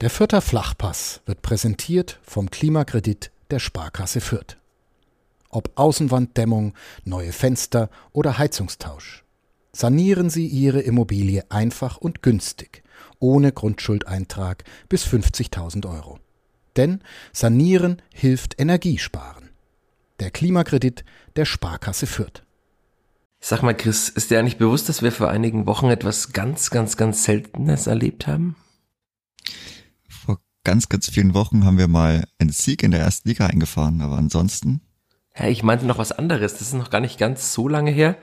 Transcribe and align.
Der 0.00 0.08
Fürther 0.08 0.40
Flachpass 0.40 1.20
wird 1.26 1.42
präsentiert 1.42 2.20
vom 2.22 2.50
Klimakredit 2.50 3.30
der 3.50 3.58
Sparkasse 3.58 4.22
Fürth. 4.22 4.56
Ob 5.50 5.72
Außenwanddämmung, 5.74 6.72
neue 7.04 7.32
Fenster 7.32 7.90
oder 8.12 8.38
Heizungstausch. 8.38 9.24
Sanieren 9.72 10.30
Sie 10.30 10.46
Ihre 10.46 10.80
Immobilie 10.80 11.44
einfach 11.50 11.98
und 11.98 12.22
günstig, 12.22 12.82
ohne 13.18 13.52
Grundschuldeintrag 13.52 14.64
bis 14.88 15.04
50.000 15.04 15.86
Euro. 15.86 16.18
Denn 16.76 17.02
Sanieren 17.34 18.00
hilft 18.14 18.58
Energiesparen. 18.58 19.50
Der 20.18 20.30
Klimakredit 20.30 21.04
der 21.36 21.44
Sparkasse 21.44 22.06
Fürth. 22.06 22.42
Sag 23.38 23.62
mal, 23.62 23.76
Chris, 23.76 24.08
ist 24.08 24.30
dir 24.30 24.38
eigentlich 24.38 24.56
bewusst, 24.56 24.88
dass 24.88 25.02
wir 25.02 25.12
vor 25.12 25.28
einigen 25.28 25.66
Wochen 25.66 25.90
etwas 25.90 26.32
ganz, 26.32 26.70
ganz, 26.70 26.96
ganz 26.96 27.24
Seltenes 27.24 27.86
erlebt 27.86 28.26
haben? 28.26 28.56
Ganz, 30.64 30.88
ganz 30.88 31.08
vielen 31.08 31.34
Wochen 31.34 31.64
haben 31.64 31.78
wir 31.78 31.88
mal 31.88 32.24
einen 32.38 32.50
Sieg 32.50 32.82
in 32.82 32.90
der 32.90 33.00
ersten 33.00 33.28
Liga 33.28 33.46
eingefahren, 33.46 34.00
aber 34.00 34.18
ansonsten. 34.18 34.80
Ja, 35.38 35.46
ich 35.46 35.62
meinte 35.62 35.86
noch 35.86 35.98
was 35.98 36.12
anderes. 36.12 36.54
Das 36.54 36.62
ist 36.62 36.74
noch 36.74 36.90
gar 36.90 37.00
nicht 37.00 37.18
ganz 37.18 37.54
so 37.54 37.68
lange 37.68 37.90
her. 37.90 38.16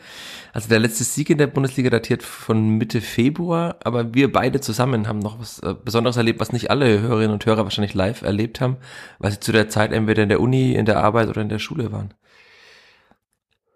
Also 0.53 0.69
der 0.69 0.79
letzte 0.79 1.03
Sieg 1.03 1.29
in 1.29 1.37
der 1.37 1.47
Bundesliga 1.47 1.89
datiert 1.89 2.21
von 2.21 2.77
Mitte 2.77 3.01
Februar, 3.01 3.77
aber 3.83 4.13
wir 4.13 4.31
beide 4.31 4.59
zusammen 4.59 5.07
haben 5.07 5.19
noch 5.19 5.39
was 5.39 5.59
äh, 5.59 5.73
Besonderes 5.73 6.17
erlebt, 6.17 6.39
was 6.39 6.51
nicht 6.51 6.69
alle 6.69 6.99
Hörerinnen 6.99 7.31
und 7.31 7.45
Hörer 7.45 7.63
wahrscheinlich 7.63 7.93
live 7.93 8.21
erlebt 8.23 8.59
haben, 8.59 8.77
weil 9.19 9.31
sie 9.31 9.39
zu 9.39 9.51
der 9.51 9.69
Zeit 9.69 9.91
entweder 9.91 10.23
in 10.23 10.29
der 10.29 10.41
Uni, 10.41 10.73
in 10.73 10.85
der 10.85 10.99
Arbeit 11.03 11.29
oder 11.29 11.41
in 11.41 11.49
der 11.49 11.59
Schule 11.59 11.91
waren. 11.91 12.13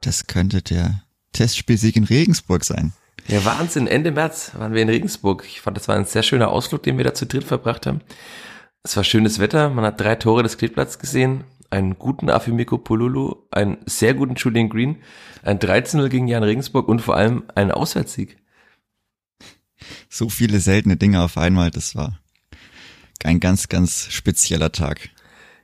Das 0.01 0.27
könnte 0.27 0.61
der 0.61 1.03
Testspielsieg 1.33 1.95
in 1.95 2.03
Regensburg 2.03 2.65
sein. 2.65 2.93
Ja, 3.27 3.45
Wahnsinn. 3.45 3.87
Ende 3.87 4.11
März 4.11 4.51
waren 4.55 4.73
wir 4.73 4.81
in 4.81 4.89
Regensburg. 4.89 5.43
Ich 5.45 5.61
fand, 5.61 5.77
das 5.77 5.87
war 5.87 5.95
ein 5.95 6.05
sehr 6.05 6.23
schöner 6.23 6.49
Ausflug, 6.49 6.83
den 6.83 6.97
wir 6.97 7.05
da 7.05 7.13
zu 7.13 7.25
dritt 7.25 7.43
verbracht 7.43 7.85
haben. 7.85 8.01
Es 8.83 8.97
war 8.97 9.03
schönes 9.03 9.39
Wetter, 9.39 9.69
man 9.69 9.85
hat 9.85 9.99
drei 9.99 10.15
Tore 10.15 10.41
des 10.41 10.57
Kleeblatts 10.57 10.97
gesehen, 10.97 11.43
einen 11.69 11.99
guten 11.99 12.29
Afimiko 12.29 12.79
Polulu, 12.79 13.35
einen 13.51 13.77
sehr 13.85 14.15
guten 14.15 14.35
Julian 14.35 14.69
Green, 14.69 14.97
ein 15.43 15.59
13-0 15.59 16.09
gegen 16.09 16.27
Jan 16.27 16.43
Regensburg 16.43 16.87
und 16.87 16.99
vor 16.99 17.15
allem 17.15 17.43
einen 17.53 17.71
Auswärtssieg. 17.71 18.37
So 20.09 20.29
viele 20.29 20.59
seltene 20.59 20.97
Dinge 20.97 21.21
auf 21.21 21.37
einmal, 21.37 21.69
das 21.69 21.95
war 21.95 22.19
ein 23.23 23.39
ganz, 23.39 23.69
ganz 23.69 24.07
spezieller 24.09 24.71
Tag. 24.71 25.09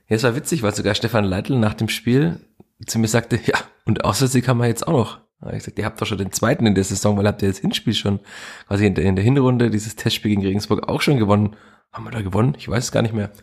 Ja, 0.08 0.16
es 0.16 0.22
war 0.22 0.36
witzig, 0.36 0.62
weil 0.62 0.74
sogar 0.74 0.94
Stefan 0.94 1.24
Leitl 1.24 1.58
nach 1.58 1.74
dem 1.74 1.88
Spiel 1.88 2.40
zu 2.86 3.00
mir 3.00 3.08
sagte, 3.08 3.38
ja, 3.44 3.58
und 3.84 4.04
Auswärtssieg 4.04 4.46
haben 4.46 4.58
wir 4.58 4.68
jetzt 4.68 4.86
auch 4.86 4.92
noch. 4.92 5.20
Ich 5.52 5.64
sagte, 5.64 5.80
ihr 5.80 5.86
habt 5.86 6.00
doch 6.00 6.06
schon 6.06 6.18
den 6.18 6.32
zweiten 6.32 6.66
in 6.66 6.74
der 6.74 6.84
Saison, 6.84 7.16
weil 7.16 7.26
habt 7.26 7.42
ihr 7.42 7.48
das 7.48 7.58
Hinspiel 7.58 7.94
schon, 7.94 8.20
quasi 8.66 8.86
in 8.86 8.94
der, 8.94 9.04
in 9.04 9.16
der 9.16 9.24
Hinrunde, 9.24 9.70
dieses 9.70 9.96
Testspiel 9.96 10.30
gegen 10.30 10.46
Regensburg 10.46 10.88
auch 10.88 11.00
schon 11.00 11.18
gewonnen. 11.18 11.56
Haben 11.92 12.04
wir 12.04 12.10
da 12.10 12.20
gewonnen? 12.20 12.54
Ich 12.58 12.68
weiß 12.68 12.84
es 12.84 12.92
gar 12.92 13.02
nicht 13.02 13.14
mehr. 13.14 13.32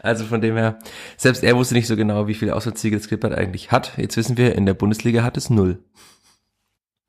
Also 0.00 0.24
von 0.24 0.40
dem 0.40 0.54
her, 0.54 0.78
selbst 1.16 1.42
er 1.42 1.56
wusste 1.56 1.74
nicht 1.74 1.88
so 1.88 1.96
genau, 1.96 2.28
wie 2.28 2.34
viele 2.34 2.54
Auswärtssiege 2.54 2.96
das 2.96 3.08
Klippert 3.08 3.34
eigentlich 3.34 3.72
hat. 3.72 3.98
Jetzt 3.98 4.16
wissen 4.16 4.36
wir, 4.36 4.54
in 4.54 4.64
der 4.64 4.74
Bundesliga 4.74 5.24
hat 5.24 5.36
es 5.36 5.50
null. 5.50 5.82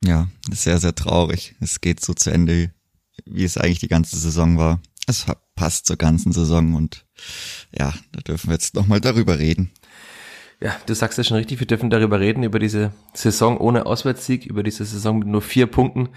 Ja, 0.04 0.28
sehr, 0.52 0.80
sehr 0.80 0.96
traurig. 0.96 1.56
Es 1.59 1.80
geht 1.80 2.04
so 2.04 2.16
zu 2.16 2.32
Ende, 2.32 2.72
wie 3.26 3.44
es 3.44 3.58
eigentlich 3.58 3.80
die 3.80 3.88
ganze 3.88 4.18
Saison 4.18 4.58
war. 4.58 4.82
Es 5.06 5.28
passt 5.56 5.86
zur 5.86 5.98
ganzen 5.98 6.32
Saison 6.32 6.74
und 6.74 7.06
ja, 7.78 7.94
da 8.12 8.22
dürfen 8.22 8.50
wir 8.50 8.54
jetzt 8.56 8.74
nochmal 8.74 9.00
darüber 9.02 9.38
reden. 9.38 9.72
Ja, 10.59 10.75
du 10.88 10.95
sagst 10.95 11.19
ja 11.19 11.23
schon 11.23 11.38
richtig, 11.38 11.59
wir 11.59 11.67
dürfen 11.67 11.91
darüber 11.91 12.19
reden, 12.19 12.41
über 12.41 12.58
diese 12.58 12.91
Saison 13.13 13.59
ohne 13.59 13.86
Auswärtssieg, 13.86 14.47
über 14.47 14.63
diese 14.63 14.86
Saison 14.86 15.19
mit 15.19 15.27
nur 15.27 15.44
vier 15.44 15.67
Punkten. 15.67 16.09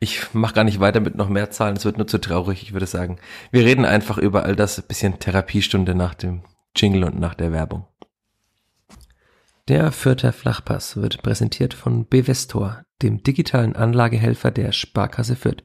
Ich 0.00 0.32
mache 0.32 0.54
gar 0.54 0.64
nicht 0.64 0.80
weiter 0.80 1.00
mit 1.00 1.14
noch 1.14 1.28
mehr 1.28 1.50
Zahlen, 1.50 1.76
es 1.76 1.84
wird 1.84 1.98
nur 1.98 2.06
zu 2.06 2.18
traurig, 2.18 2.62
ich 2.62 2.72
würde 2.72 2.86
sagen. 2.86 3.18
Wir 3.50 3.66
reden 3.66 3.84
einfach 3.84 4.16
über 4.16 4.44
all 4.44 4.56
das, 4.56 4.80
bisschen 4.80 5.18
Therapiestunde 5.18 5.94
nach 5.94 6.14
dem 6.14 6.40
Jingle 6.74 7.04
und 7.04 7.20
nach 7.20 7.34
der 7.34 7.52
Werbung. 7.52 7.86
Der 9.68 9.92
Fürther 9.92 10.32
Flachpass 10.32 10.96
wird 10.96 11.22
präsentiert 11.22 11.74
von 11.74 12.06
Bevestor, 12.06 12.84
dem 13.02 13.22
digitalen 13.22 13.76
Anlagehelfer 13.76 14.50
der 14.50 14.72
Sparkasse 14.72 15.36
Fürth. 15.36 15.64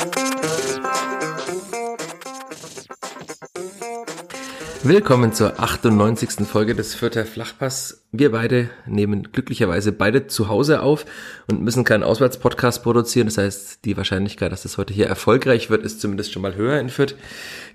Willkommen 4.83 5.31
zur 5.31 5.59
98. 5.59 6.47
Folge 6.47 6.73
des 6.73 6.95
Vierter 6.95 7.23
Flachpass. 7.23 8.03
Wir 8.11 8.31
beide 8.31 8.71
nehmen 8.87 9.31
glücklicherweise 9.31 9.91
beide 9.91 10.25
zu 10.25 10.49
Hause 10.49 10.81
auf 10.81 11.05
und 11.47 11.61
müssen 11.61 11.83
keinen 11.83 12.01
Auswärtspodcast 12.01 12.81
produzieren. 12.81 13.27
Das 13.27 13.37
heißt, 13.37 13.85
die 13.85 13.95
Wahrscheinlichkeit, 13.95 14.51
dass 14.51 14.63
das 14.63 14.79
heute 14.79 14.91
hier 14.91 15.05
erfolgreich 15.05 15.69
wird, 15.69 15.83
ist 15.83 16.01
zumindest 16.01 16.33
schon 16.33 16.41
mal 16.41 16.55
höher 16.55 16.79
in 16.79 16.89
Fürth. 16.89 17.15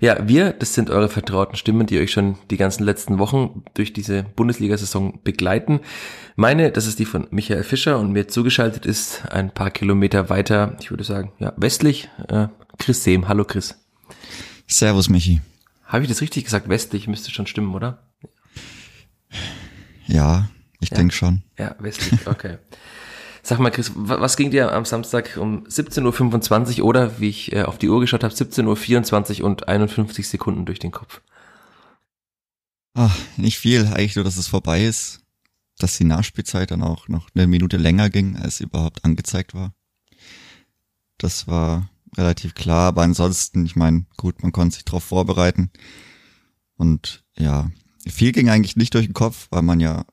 Ja, 0.01 0.27
wir, 0.27 0.51
das 0.51 0.73
sind 0.73 0.89
eure 0.89 1.07
vertrauten 1.07 1.55
Stimmen, 1.55 1.87
die 1.87 1.97
euch 1.97 2.11
schon 2.11 2.37
die 2.51 2.57
ganzen 2.57 2.83
letzten 2.83 3.19
Wochen 3.19 3.63
durch 3.73 3.93
diese 3.93 4.23
Bundesliga-Saison 4.35 5.21
begleiten. 5.23 5.79
Meine, 6.35 6.73
das 6.73 6.87
ist 6.87 6.99
die 6.99 7.05
von 7.05 7.27
Michael 7.31 7.63
Fischer 7.63 7.99
und 7.99 8.11
mir 8.11 8.27
zugeschaltet 8.27 8.85
ist 8.85 9.23
ein 9.31 9.51
paar 9.53 9.71
Kilometer 9.71 10.29
weiter, 10.29 10.75
ich 10.81 10.91
würde 10.91 11.05
sagen, 11.05 11.31
ja, 11.39 11.53
westlich, 11.55 12.09
äh, 12.27 12.47
Chris 12.77 13.05
Sehm. 13.05 13.29
Hallo 13.29 13.45
Chris. 13.45 13.75
Servus 14.67 15.07
Michi. 15.07 15.39
Habe 15.87 16.03
ich 16.03 16.09
das 16.09 16.21
richtig 16.21 16.43
gesagt? 16.43 16.67
Westlich 16.67 17.07
müsste 17.07 17.31
schon 17.31 17.47
stimmen, 17.47 17.73
oder? 17.73 18.11
Ja, 20.05 20.49
ich 20.79 20.89
ja. 20.89 20.97
denke 20.97 21.15
schon. 21.15 21.43
Ja, 21.57 21.75
westlich, 21.79 22.27
okay. 22.27 22.57
Sag 23.41 23.59
mal, 23.59 23.71
Chris, 23.71 23.93
was 23.95 24.35
ging 24.35 24.51
dir 24.51 24.73
am 24.73 24.83
Samstag 24.83 25.37
um 25.37 25.63
17.25 25.63 26.81
Uhr 26.81 26.85
oder, 26.85 27.19
wie 27.21 27.29
ich 27.29 27.53
äh, 27.53 27.63
auf 27.63 27.77
die 27.77 27.87
Uhr 27.87 28.01
geschaut 28.01 28.25
habe, 28.25 28.33
17.24 28.33 29.39
Uhr 29.39 29.45
und 29.47 29.69
51 29.69 30.27
Sekunden 30.27 30.65
durch 30.65 30.79
den 30.79 30.91
Kopf? 30.91 31.21
Ach, 32.93 33.17
nicht 33.37 33.57
viel, 33.57 33.87
eigentlich 33.87 34.17
nur, 34.17 34.25
dass 34.25 34.35
es 34.35 34.47
vorbei 34.47 34.83
ist. 34.83 35.21
Dass 35.77 35.97
die 35.97 36.03
Nachspielzeit 36.03 36.71
dann 36.71 36.81
auch 36.81 37.07
noch 37.07 37.29
eine 37.35 37.47
Minute 37.47 37.77
länger 37.77 38.09
ging, 38.09 38.35
als 38.35 38.59
überhaupt 38.59 39.05
angezeigt 39.05 39.53
war. 39.53 39.73
Das 41.17 41.47
war 41.47 41.89
relativ 42.15 42.55
klar, 42.55 42.87
aber 42.87 43.01
ansonsten, 43.01 43.65
ich 43.65 43.75
meine, 43.75 44.05
gut, 44.17 44.43
man 44.43 44.51
konnte 44.51 44.75
sich 44.75 44.85
darauf 44.85 45.03
vorbereiten. 45.03 45.71
Und 46.77 47.23
ja, 47.37 47.69
viel 48.07 48.31
ging 48.31 48.49
eigentlich 48.49 48.75
nicht 48.75 48.93
durch 48.93 49.05
den 49.05 49.13
Kopf, 49.13 49.47
weil 49.49 49.63
man 49.63 49.79
ja 49.79 50.05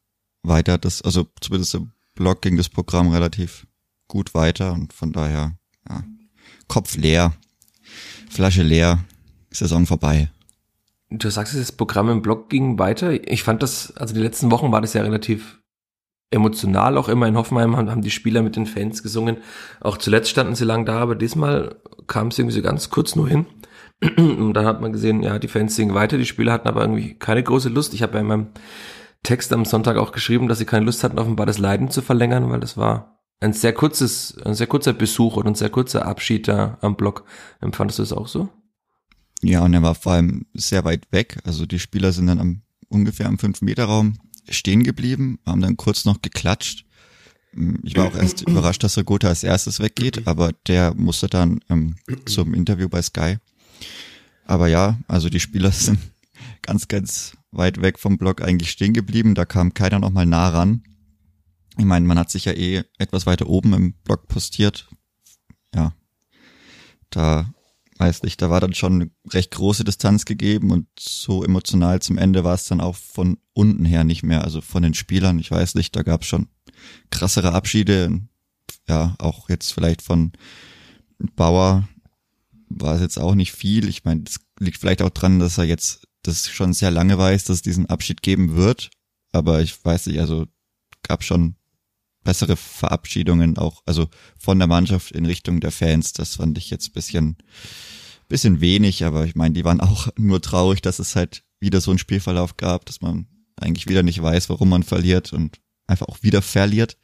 weiter 0.42 0.78
das, 0.78 1.02
also 1.02 1.26
zumindest 1.40 1.74
im 1.74 1.92
Blog 2.14 2.42
ging 2.42 2.56
das 2.56 2.68
Programm 2.68 3.10
relativ 3.10 3.66
gut 4.08 4.34
weiter 4.34 4.72
und 4.72 4.92
von 4.92 5.12
daher, 5.12 5.56
ja, 5.88 6.04
Kopf 6.68 6.96
leer, 6.96 7.34
Flasche 8.30 8.62
leer, 8.62 9.04
Saison 9.50 9.86
vorbei. 9.86 10.30
Du 11.10 11.30
sagst, 11.30 11.54
das 11.54 11.72
Programm 11.72 12.08
im 12.08 12.22
Blog 12.22 12.48
ging 12.48 12.78
weiter. 12.78 13.12
Ich 13.30 13.42
fand 13.42 13.62
das, 13.62 13.96
also 13.96 14.14
die 14.14 14.20
letzten 14.20 14.50
Wochen 14.50 14.72
war 14.72 14.80
das 14.80 14.94
ja 14.94 15.02
relativ 15.02 15.60
emotional 16.30 16.98
auch 16.98 17.08
immer 17.08 17.28
in 17.28 17.36
Hoffenheim 17.36 17.76
haben, 17.76 17.90
haben 17.90 18.02
die 18.02 18.10
Spieler 18.10 18.42
mit 18.42 18.56
den 18.56 18.66
Fans 18.66 19.02
gesungen. 19.02 19.38
Auch 19.80 19.98
zuletzt 19.98 20.30
standen 20.30 20.54
sie 20.54 20.64
lang 20.64 20.84
da, 20.84 20.98
aber 20.98 21.14
diesmal 21.14 21.76
kam 22.06 22.28
es 22.28 22.38
irgendwie 22.38 22.56
so 22.56 22.62
ganz 22.62 22.90
kurz 22.90 23.14
nur 23.16 23.28
hin. 23.28 23.46
Und 24.16 24.54
dann 24.54 24.66
hat 24.66 24.80
man 24.80 24.92
gesehen, 24.92 25.22
ja, 25.22 25.38
die 25.38 25.48
Fans 25.48 25.76
singen 25.76 25.94
weiter, 25.94 26.18
die 26.18 26.26
Spieler 26.26 26.52
hatten 26.52 26.68
aber 26.68 26.82
irgendwie 26.82 27.14
keine 27.14 27.42
große 27.42 27.68
Lust. 27.68 27.94
Ich 27.94 28.02
habe 28.02 28.14
ja 28.14 28.20
in 28.20 28.26
meinem 28.26 28.46
Text 29.22 29.52
am 29.52 29.64
Sonntag 29.64 29.96
auch 29.96 30.12
geschrieben, 30.12 30.48
dass 30.48 30.58
sie 30.58 30.66
keine 30.66 30.84
Lust 30.84 31.04
hatten, 31.04 31.18
offenbar 31.18 31.46
das 31.46 31.58
Leiden 31.58 31.90
zu 31.90 32.02
verlängern, 32.02 32.50
weil 32.50 32.60
das 32.60 32.76
war 32.76 33.20
ein 33.40 33.52
sehr 33.52 33.72
kurzes, 33.72 34.36
ein 34.44 34.54
sehr 34.54 34.66
kurzer 34.66 34.92
Besuch 34.92 35.36
und 35.36 35.46
ein 35.46 35.54
sehr 35.54 35.70
kurzer 35.70 36.06
Abschied 36.06 36.48
da 36.48 36.78
am 36.80 36.96
Block. 36.96 37.24
Empfandest 37.60 37.98
du 37.98 38.02
das 38.02 38.12
auch 38.12 38.28
so? 38.28 38.48
Ja, 39.42 39.62
und 39.62 39.74
er 39.74 39.82
war 39.82 39.94
vor 39.94 40.12
allem 40.12 40.46
sehr 40.54 40.84
weit 40.84 41.10
weg. 41.10 41.38
Also 41.44 41.66
die 41.66 41.78
Spieler 41.78 42.12
sind 42.12 42.26
dann 42.26 42.40
am, 42.40 42.62
ungefähr 42.88 43.26
am 43.26 43.36
5-Meter-Raum 43.36 44.14
stehen 44.48 44.82
geblieben, 44.82 45.38
haben 45.46 45.60
dann 45.60 45.76
kurz 45.76 46.04
noch 46.04 46.22
geklatscht. 46.22 46.84
Ich 47.82 47.96
war 47.96 48.06
auch 48.06 48.14
erst 48.14 48.42
überrascht, 48.48 48.82
dass 48.82 48.98
Rogota 48.98 49.28
als 49.28 49.44
erstes 49.44 49.80
weggeht, 49.80 50.26
aber 50.26 50.52
der 50.66 50.94
musste 50.94 51.28
dann 51.28 51.60
ähm, 51.70 51.96
zum 52.26 52.54
Interview 52.54 52.88
bei 52.88 53.02
Sky. 53.02 53.36
Aber 54.46 54.68
ja, 54.68 54.98
also 55.08 55.28
die 55.28 55.40
Spieler 55.40 55.70
sind 55.72 55.98
ganz, 56.62 56.88
ganz 56.88 57.36
weit 57.52 57.80
weg 57.80 57.98
vom 57.98 58.18
Block 58.18 58.42
eigentlich 58.42 58.70
stehen 58.70 58.92
geblieben. 58.92 59.34
Da 59.34 59.44
kam 59.44 59.74
keiner 59.74 59.98
noch 59.98 60.10
mal 60.10 60.26
nah 60.26 60.48
ran. 60.48 60.82
Ich 61.76 61.84
meine, 61.84 62.06
man 62.06 62.18
hat 62.18 62.30
sich 62.30 62.44
ja 62.44 62.52
eh 62.52 62.82
etwas 62.98 63.26
weiter 63.26 63.48
oben 63.48 63.72
im 63.72 63.92
Block 64.04 64.28
postiert. 64.28 64.88
Ja, 65.74 65.92
da 67.10 67.53
weiß 67.96 68.22
nicht, 68.22 68.40
da 68.42 68.50
war 68.50 68.60
dann 68.60 68.74
schon 68.74 68.94
eine 68.94 69.10
recht 69.30 69.52
große 69.52 69.84
Distanz 69.84 70.24
gegeben 70.24 70.70
und 70.70 70.88
so 70.98 71.44
emotional 71.44 72.00
zum 72.00 72.18
Ende 72.18 72.44
war 72.44 72.54
es 72.54 72.66
dann 72.66 72.80
auch 72.80 72.96
von 72.96 73.38
unten 73.52 73.84
her 73.84 74.04
nicht 74.04 74.22
mehr, 74.22 74.42
also 74.42 74.60
von 74.60 74.82
den 74.82 74.94
Spielern. 74.94 75.38
Ich 75.38 75.50
weiß 75.50 75.74
nicht, 75.74 75.94
da 75.94 76.02
gab 76.02 76.22
es 76.22 76.28
schon 76.28 76.48
krassere 77.10 77.52
Abschiede. 77.52 78.20
Ja, 78.88 79.14
auch 79.18 79.48
jetzt 79.48 79.72
vielleicht 79.72 80.02
von 80.02 80.32
Bauer 81.36 81.88
war 82.68 82.94
es 82.96 83.00
jetzt 83.00 83.18
auch 83.18 83.34
nicht 83.34 83.52
viel. 83.52 83.88
Ich 83.88 84.04
meine, 84.04 84.22
das 84.22 84.40
liegt 84.58 84.78
vielleicht 84.78 85.02
auch 85.02 85.10
dran, 85.10 85.38
dass 85.38 85.58
er 85.58 85.64
jetzt 85.64 86.08
das 86.22 86.48
schon 86.48 86.72
sehr 86.72 86.90
lange 86.90 87.16
weiß, 87.18 87.44
dass 87.44 87.56
es 87.56 87.62
diesen 87.62 87.86
Abschied 87.86 88.22
geben 88.22 88.56
wird. 88.56 88.90
Aber 89.32 89.62
ich 89.62 89.84
weiß 89.84 90.06
nicht, 90.06 90.18
also 90.20 90.46
gab 91.02 91.22
schon 91.22 91.56
bessere 92.24 92.56
Verabschiedungen 92.56 93.58
auch, 93.58 93.82
also 93.86 94.08
von 94.38 94.58
der 94.58 94.66
Mannschaft 94.66 95.12
in 95.12 95.26
Richtung 95.26 95.60
der 95.60 95.70
Fans. 95.70 96.12
Das 96.12 96.36
fand 96.36 96.58
ich 96.58 96.70
jetzt 96.70 96.92
bisschen, 96.94 97.36
bisschen 98.28 98.60
wenig, 98.60 99.04
aber 99.04 99.26
ich 99.26 99.36
meine, 99.36 99.54
die 99.54 99.64
waren 99.64 99.80
auch 99.80 100.08
nur 100.16 100.40
traurig, 100.42 100.82
dass 100.82 100.98
es 100.98 101.14
halt 101.14 101.44
wieder 101.60 101.80
so 101.80 101.90
einen 101.90 101.98
Spielverlauf 101.98 102.56
gab, 102.56 102.86
dass 102.86 103.00
man 103.00 103.26
eigentlich 103.56 103.88
wieder 103.88 104.02
nicht 104.02 104.20
weiß, 104.20 104.48
warum 104.48 104.70
man 104.70 104.82
verliert 104.82 105.32
und 105.32 105.60
einfach 105.86 106.08
auch 106.08 106.22
wieder 106.22 106.42
verliert. 106.42 106.98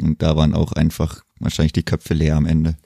Und 0.00 0.22
da 0.22 0.36
waren 0.36 0.54
auch 0.54 0.72
einfach 0.72 1.22
wahrscheinlich 1.38 1.72
die 1.72 1.82
Köpfe 1.82 2.14
leer 2.14 2.36
am 2.36 2.46
Ende. 2.46 2.76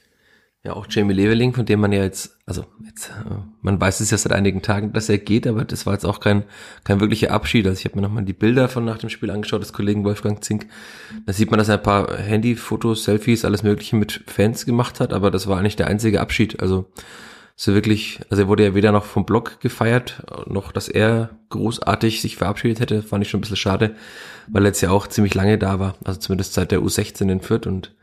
Ja, 0.66 0.72
auch 0.72 0.86
Jamie 0.88 1.12
Leveling, 1.12 1.52
von 1.52 1.66
dem 1.66 1.78
man 1.78 1.92
ja 1.92 2.02
jetzt, 2.02 2.38
also 2.46 2.64
jetzt, 2.86 3.10
äh, 3.10 3.34
man 3.60 3.78
weiß 3.78 4.00
es 4.00 4.10
ja 4.10 4.16
seit 4.16 4.32
einigen 4.32 4.62
Tagen, 4.62 4.94
dass 4.94 5.10
er 5.10 5.18
geht, 5.18 5.46
aber 5.46 5.62
das 5.66 5.84
war 5.84 5.92
jetzt 5.92 6.06
auch 6.06 6.20
kein, 6.20 6.44
kein 6.84 7.00
wirklicher 7.00 7.32
Abschied. 7.32 7.66
Also 7.66 7.78
ich 7.78 7.84
habe 7.84 7.96
mir 7.96 8.02
nochmal 8.02 8.24
die 8.24 8.32
Bilder 8.32 8.70
von 8.70 8.82
nach 8.82 8.96
dem 8.96 9.10
Spiel 9.10 9.30
angeschaut, 9.30 9.60
des 9.60 9.74
Kollegen 9.74 10.04
Wolfgang 10.04 10.42
Zink. 10.42 10.66
Da 11.26 11.34
sieht 11.34 11.50
man, 11.50 11.58
dass 11.58 11.68
er 11.68 11.76
ein 11.76 11.82
paar 11.82 12.16
Handyfotos, 12.16 13.04
Selfies, 13.04 13.44
alles 13.44 13.62
Mögliche 13.62 13.96
mit 13.96 14.24
Fans 14.26 14.64
gemacht 14.64 15.00
hat, 15.00 15.12
aber 15.12 15.30
das 15.30 15.46
war 15.48 15.58
eigentlich 15.58 15.76
der 15.76 15.88
einzige 15.88 16.22
Abschied. 16.22 16.60
Also 16.60 16.90
so 17.56 17.74
wirklich, 17.74 18.20
also 18.30 18.44
er 18.44 18.48
wurde 18.48 18.64
ja 18.64 18.74
weder 18.74 18.90
noch 18.90 19.04
vom 19.04 19.26
Blog 19.26 19.60
gefeiert, 19.60 20.22
noch 20.46 20.72
dass 20.72 20.88
er 20.88 21.28
großartig 21.50 22.22
sich 22.22 22.36
verabschiedet 22.36 22.80
hätte, 22.80 23.02
fand 23.02 23.22
ich 23.22 23.28
schon 23.28 23.38
ein 23.38 23.42
bisschen 23.42 23.56
schade, 23.56 23.96
weil 24.48 24.64
er 24.64 24.68
jetzt 24.68 24.80
ja 24.80 24.90
auch 24.90 25.08
ziemlich 25.08 25.34
lange 25.34 25.58
da 25.58 25.78
war, 25.78 25.94
also 26.04 26.18
zumindest 26.18 26.54
seit 26.54 26.72
der 26.72 26.80
U16 26.80 27.30
in 27.30 27.42
Fürth 27.42 27.66
und 27.66 27.94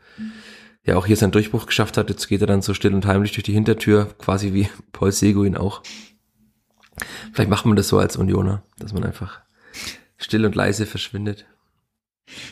ja 0.84 0.96
auch 0.96 1.06
hier 1.06 1.16
seinen 1.16 1.32
Durchbruch 1.32 1.66
geschafft 1.66 1.96
hat. 1.96 2.10
Jetzt 2.10 2.28
geht 2.28 2.40
er 2.40 2.46
dann 2.46 2.62
so 2.62 2.74
still 2.74 2.94
und 2.94 3.06
heimlich 3.06 3.32
durch 3.32 3.44
die 3.44 3.52
Hintertür, 3.52 4.06
quasi 4.18 4.52
wie 4.52 4.68
Paul 4.92 5.12
Seguin 5.12 5.56
auch. 5.56 5.82
Vielleicht 7.32 7.50
macht 7.50 7.66
man 7.66 7.76
das 7.76 7.88
so 7.88 7.98
als 7.98 8.16
Unioner, 8.16 8.62
dass 8.78 8.92
man 8.92 9.04
einfach 9.04 9.40
still 10.18 10.44
und 10.44 10.54
leise 10.54 10.86
verschwindet. 10.86 11.46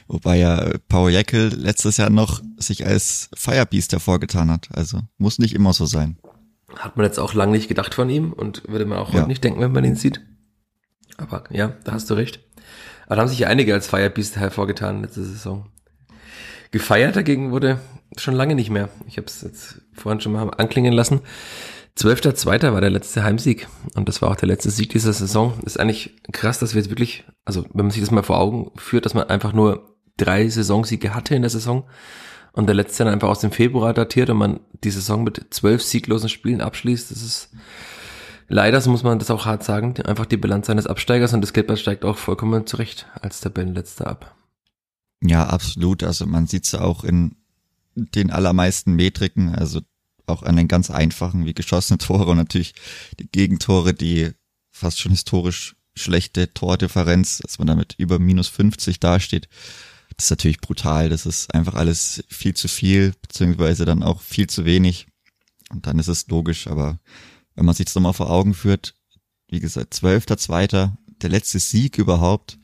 Wobei 0.08 0.38
ja 0.38 0.72
Paul 0.88 1.10
Jäckel 1.10 1.48
letztes 1.54 1.96
Jahr 1.96 2.10
noch 2.10 2.42
sich 2.56 2.86
als 2.86 3.30
Firebeast 3.34 3.92
hervorgetan 3.92 4.50
hat. 4.50 4.68
Also 4.72 5.00
muss 5.18 5.38
nicht 5.38 5.54
immer 5.54 5.72
so 5.72 5.86
sein. 5.86 6.18
Hat 6.76 6.96
man 6.96 7.06
jetzt 7.06 7.18
auch 7.18 7.34
lange 7.34 7.52
nicht 7.52 7.68
gedacht 7.68 7.94
von 7.94 8.08
ihm 8.10 8.32
und 8.32 8.62
würde 8.68 8.86
man 8.86 8.98
auch 8.98 9.12
ja. 9.12 9.20
heute 9.20 9.28
nicht 9.28 9.44
denken, 9.44 9.60
wenn 9.60 9.72
man 9.72 9.84
ihn 9.84 9.96
sieht. 9.96 10.20
Aber 11.16 11.44
ja, 11.50 11.74
da 11.84 11.92
hast 11.92 12.10
du 12.10 12.14
recht. 12.14 12.40
Aber 13.06 13.16
da 13.16 13.22
haben 13.22 13.28
sich 13.28 13.40
ja 13.40 13.48
einige 13.48 13.74
als 13.74 13.88
Firebeast 13.88 14.36
hervorgetan 14.36 15.02
letzte 15.02 15.24
Saison. 15.24 15.68
Gefeiert 16.70 17.16
dagegen 17.16 17.50
wurde 17.50 17.80
schon 18.16 18.34
lange 18.34 18.54
nicht 18.54 18.70
mehr. 18.70 18.88
Ich 19.06 19.16
habe 19.16 19.26
es 19.26 19.42
jetzt 19.42 19.82
vorhin 19.92 20.20
schon 20.20 20.32
mal 20.32 20.48
anklingen 20.50 20.92
lassen. 20.92 21.20
12.2. 21.96 22.72
war 22.72 22.80
der 22.80 22.90
letzte 22.90 23.24
Heimsieg 23.24 23.68
und 23.94 24.08
das 24.08 24.22
war 24.22 24.30
auch 24.30 24.36
der 24.36 24.48
letzte 24.48 24.70
Sieg 24.70 24.90
dieser 24.90 25.12
Saison. 25.12 25.58
Ist 25.64 25.78
eigentlich 25.78 26.16
krass, 26.32 26.58
dass 26.58 26.74
wir 26.74 26.80
jetzt 26.80 26.90
wirklich, 26.90 27.24
also 27.44 27.64
wenn 27.74 27.86
man 27.86 27.90
sich 27.90 28.00
das 28.00 28.10
mal 28.10 28.22
vor 28.22 28.38
Augen 28.38 28.70
führt, 28.76 29.04
dass 29.04 29.14
man 29.14 29.28
einfach 29.28 29.52
nur 29.52 29.96
drei 30.16 30.48
Saisonsiege 30.48 31.14
hatte 31.14 31.34
in 31.34 31.42
der 31.42 31.50
Saison 31.50 31.88
und 32.52 32.66
der 32.66 32.74
letzte 32.74 33.04
dann 33.04 33.12
einfach 33.12 33.28
aus 33.28 33.40
dem 33.40 33.52
Februar 33.52 33.92
datiert 33.92 34.30
und 34.30 34.38
man 34.38 34.60
die 34.82 34.90
Saison 34.90 35.24
mit 35.24 35.46
zwölf 35.50 35.82
sieglosen 35.82 36.28
Spielen 36.28 36.60
abschließt, 36.60 37.10
das 37.10 37.22
ist 37.22 37.50
leider, 38.48 38.80
so 38.80 38.90
muss 38.90 39.02
man 39.02 39.18
das 39.18 39.30
auch 39.30 39.46
hart 39.46 39.62
sagen, 39.62 39.94
einfach 40.04 40.26
die 40.26 40.36
Bilanz 40.36 40.70
eines 40.70 40.86
Absteigers 40.86 41.32
und 41.32 41.40
das 41.42 41.52
Geldblatt 41.52 41.78
steigt 41.78 42.04
auch 42.04 42.18
vollkommen 42.18 42.66
zurecht 42.66 43.06
als 43.20 43.40
Tabellenletzter 43.40 44.06
ab. 44.06 44.36
Ja, 45.22 45.46
absolut. 45.46 46.02
Also 46.02 46.26
man 46.26 46.46
sieht 46.46 46.64
es 46.64 46.74
auch 46.74 47.04
in 47.04 47.36
den 48.14 48.30
allermeisten 48.30 48.94
Metriken, 48.94 49.54
also 49.54 49.80
auch 50.26 50.42
an 50.42 50.56
den 50.56 50.68
ganz 50.68 50.90
einfachen 50.90 51.44
wie 51.46 51.54
geschossene 51.54 51.98
Tore 51.98 52.26
und 52.26 52.36
natürlich 52.36 52.74
die 53.18 53.28
Gegentore, 53.30 53.94
die 53.94 54.30
fast 54.70 54.98
schon 54.98 55.12
historisch 55.12 55.76
schlechte 55.96 56.52
Tordifferenz, 56.54 57.38
dass 57.38 57.58
man 57.58 57.66
damit 57.66 57.94
über 57.98 58.18
minus 58.18 58.48
50 58.48 59.00
dasteht. 59.00 59.48
Das 60.16 60.26
ist 60.26 60.30
natürlich 60.30 60.60
brutal. 60.60 61.08
Das 61.08 61.26
ist 61.26 61.54
einfach 61.54 61.74
alles 61.74 62.24
viel 62.28 62.54
zu 62.54 62.68
viel, 62.68 63.12
beziehungsweise 63.22 63.84
dann 63.84 64.02
auch 64.02 64.20
viel 64.20 64.48
zu 64.48 64.64
wenig. 64.64 65.06
Und 65.70 65.86
dann 65.86 65.98
ist 65.98 66.08
es 66.08 66.28
logisch, 66.28 66.66
aber 66.66 66.98
wenn 67.54 67.64
man 67.64 67.74
sich 67.74 67.86
das 67.86 67.94
nochmal 67.94 68.12
vor 68.12 68.30
Augen 68.30 68.54
führt, 68.54 68.94
wie 69.48 69.60
gesagt, 69.60 69.94
zwölfter, 69.94 70.36
zweiter, 70.36 70.96
der 71.22 71.30
letzte 71.30 71.58
Sieg 71.58 71.98
überhaupt, 71.98 72.58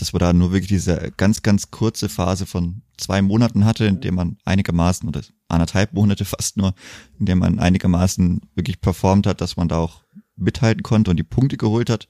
dass 0.00 0.12
man 0.12 0.20
da 0.20 0.32
nur 0.32 0.52
wirklich 0.52 0.68
diese 0.68 1.12
ganz, 1.16 1.42
ganz 1.42 1.70
kurze 1.70 2.08
Phase 2.08 2.46
von 2.46 2.82
zwei 2.96 3.20
Monaten 3.22 3.64
hatte, 3.64 3.84
in 3.84 4.00
dem 4.00 4.14
man 4.14 4.38
einigermaßen, 4.44 5.08
oder 5.08 5.22
anderthalb 5.48 5.92
Monate 5.92 6.24
fast 6.24 6.56
nur, 6.56 6.74
in 7.18 7.26
dem 7.26 7.38
man 7.38 7.58
einigermaßen 7.58 8.40
wirklich 8.54 8.80
performt 8.80 9.26
hat, 9.26 9.40
dass 9.40 9.56
man 9.56 9.68
da 9.68 9.78
auch 9.78 10.04
mithalten 10.36 10.82
konnte 10.82 11.10
und 11.10 11.18
die 11.18 11.22
Punkte 11.24 11.56
geholt 11.56 11.90
hat. 11.90 12.08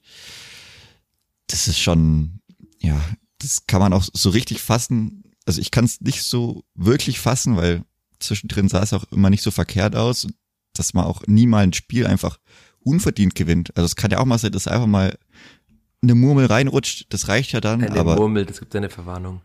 Das 1.47 1.67
ist 1.67 1.79
schon, 1.79 2.39
ja, 2.79 3.01
das 3.39 3.67
kann 3.67 3.81
man 3.81 3.93
auch 3.93 4.05
so 4.13 4.29
richtig 4.29 4.61
fassen. 4.61 5.23
Also 5.45 5.59
ich 5.59 5.71
kann 5.71 5.85
es 5.85 5.99
nicht 5.99 6.23
so 6.23 6.63
wirklich 6.75 7.19
fassen, 7.19 7.57
weil 7.57 7.83
zwischendrin 8.19 8.69
sah 8.69 8.83
es 8.83 8.93
auch 8.93 9.03
immer 9.11 9.29
nicht 9.29 9.43
so 9.43 9.51
verkehrt 9.51 9.95
aus, 9.95 10.27
dass 10.73 10.93
man 10.93 11.05
auch 11.05 11.23
nie 11.27 11.47
mal 11.47 11.63
ein 11.63 11.73
Spiel 11.73 12.07
einfach 12.07 12.37
unverdient 12.79 13.35
gewinnt. 13.35 13.75
Also 13.75 13.85
es 13.85 13.95
kann 13.95 14.11
ja 14.11 14.19
auch 14.19 14.25
mal 14.25 14.37
sein, 14.37 14.51
dass 14.51 14.67
einfach 14.67 14.87
mal 14.87 15.17
eine 16.01 16.15
Murmel 16.15 16.47
reinrutscht, 16.47 17.05
das 17.09 17.27
reicht 17.27 17.51
ja 17.51 17.61
dann. 17.61 17.83
Eine 17.83 17.99
aber 17.99 18.15
Murmel, 18.15 18.45
das 18.45 18.59
gibt 18.59 18.75
eine 18.75 18.89
Verwarnung. 18.89 19.41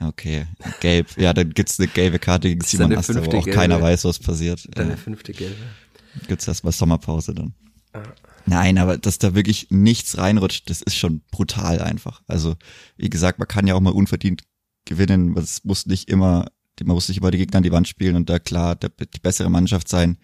Okay, 0.00 0.46
gelb. 0.80 1.16
Ja, 1.16 1.32
dann 1.32 1.50
gibt's 1.50 1.78
eine 1.78 1.88
gelbe 1.88 2.18
Karte 2.18 2.48
gegen 2.48 2.60
Simon 2.62 2.96
Aster, 2.96 3.24
wo 3.24 3.28
auch 3.28 3.44
gelbe. 3.44 3.50
keiner 3.50 3.80
weiß, 3.80 4.04
was 4.04 4.18
passiert. 4.18 4.66
Deine 4.76 4.96
fünfte 4.96 5.32
gelbe. 5.32 5.56
Gibt's 6.26 6.48
erstmal 6.48 6.72
Sommerpause 6.72 7.34
dann. 7.34 7.54
Ah. 7.92 8.02
Nein, 8.46 8.78
aber 8.78 8.98
dass 8.98 9.18
da 9.18 9.34
wirklich 9.34 9.68
nichts 9.70 10.18
reinrutscht, 10.18 10.68
das 10.68 10.82
ist 10.82 10.96
schon 10.96 11.22
brutal 11.30 11.80
einfach. 11.80 12.22
Also, 12.26 12.56
wie 12.96 13.10
gesagt, 13.10 13.38
man 13.38 13.46
kann 13.46 13.66
ja 13.66 13.74
auch 13.74 13.80
mal 13.80 13.92
unverdient 13.92 14.42
gewinnen. 14.84 15.36
Es 15.36 15.64
muss 15.64 15.86
nicht 15.86 16.08
immer, 16.08 16.46
man 16.82 16.94
muss 16.94 17.08
nicht 17.08 17.18
immer 17.18 17.30
die 17.30 17.38
Gegner 17.38 17.58
an 17.58 17.62
die 17.62 17.72
Wand 17.72 17.86
spielen 17.86 18.16
und 18.16 18.28
da 18.28 18.38
klar 18.40 18.74
der, 18.74 18.90
die 18.90 19.20
bessere 19.20 19.50
Mannschaft 19.50 19.88
sein. 19.88 20.18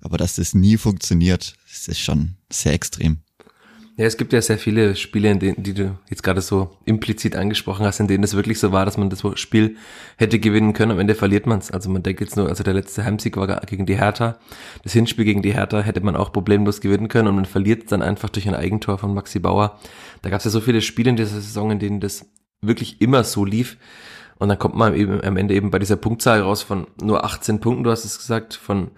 Aber 0.00 0.18
dass 0.18 0.36
das 0.36 0.54
nie 0.54 0.76
funktioniert, 0.78 1.54
das 1.68 1.86
ist 1.86 2.00
schon 2.00 2.36
sehr 2.50 2.72
extrem. 2.72 3.22
Ja, 4.00 4.06
es 4.06 4.16
gibt 4.16 4.32
ja 4.32 4.40
sehr 4.40 4.56
viele 4.56 4.96
Spiele, 4.96 5.30
in 5.30 5.40
denen, 5.40 5.62
die 5.62 5.74
du 5.74 5.94
jetzt 6.08 6.22
gerade 6.22 6.40
so 6.40 6.70
implizit 6.86 7.36
angesprochen 7.36 7.84
hast, 7.84 8.00
in 8.00 8.08
denen 8.08 8.24
es 8.24 8.34
wirklich 8.34 8.58
so 8.58 8.72
war, 8.72 8.86
dass 8.86 8.96
man 8.96 9.10
das 9.10 9.22
Spiel 9.38 9.76
hätte 10.16 10.38
gewinnen 10.38 10.72
können. 10.72 10.92
Am 10.92 10.98
Ende 10.98 11.14
verliert 11.14 11.46
man 11.46 11.58
es. 11.58 11.70
Also 11.70 11.90
man 11.90 12.02
denkt 12.02 12.22
jetzt 12.22 12.34
nur, 12.34 12.48
also 12.48 12.64
der 12.64 12.72
letzte 12.72 13.04
Heimsieg 13.04 13.36
war 13.36 13.60
gegen 13.66 13.84
die 13.84 13.98
Hertha. 13.98 14.38
Das 14.84 14.94
Hinspiel 14.94 15.26
gegen 15.26 15.42
die 15.42 15.52
Hertha 15.52 15.82
hätte 15.82 16.00
man 16.00 16.16
auch 16.16 16.32
problemlos 16.32 16.80
gewinnen 16.80 17.08
können 17.08 17.28
und 17.28 17.34
man 17.34 17.44
verliert 17.44 17.92
dann 17.92 18.00
einfach 18.00 18.30
durch 18.30 18.48
ein 18.48 18.54
Eigentor 18.54 18.96
von 18.96 19.12
Maxi 19.12 19.38
Bauer. 19.38 19.78
Da 20.22 20.30
gab 20.30 20.38
es 20.38 20.46
ja 20.46 20.50
so 20.50 20.62
viele 20.62 20.80
Spiele 20.80 21.10
in 21.10 21.16
dieser 21.16 21.38
Saison, 21.38 21.70
in 21.70 21.78
denen 21.78 22.00
das 22.00 22.24
wirklich 22.62 23.02
immer 23.02 23.22
so 23.22 23.44
lief. 23.44 23.76
Und 24.38 24.48
dann 24.48 24.58
kommt 24.58 24.76
man 24.76 24.94
eben 24.94 25.22
am 25.22 25.36
Ende 25.36 25.52
eben 25.52 25.70
bei 25.70 25.78
dieser 25.78 25.96
Punktzahl 25.96 26.40
raus 26.40 26.62
von 26.62 26.86
nur 27.02 27.22
18 27.22 27.60
Punkten, 27.60 27.84
du 27.84 27.90
hast 27.90 28.06
es 28.06 28.16
gesagt, 28.16 28.54
von 28.54 28.92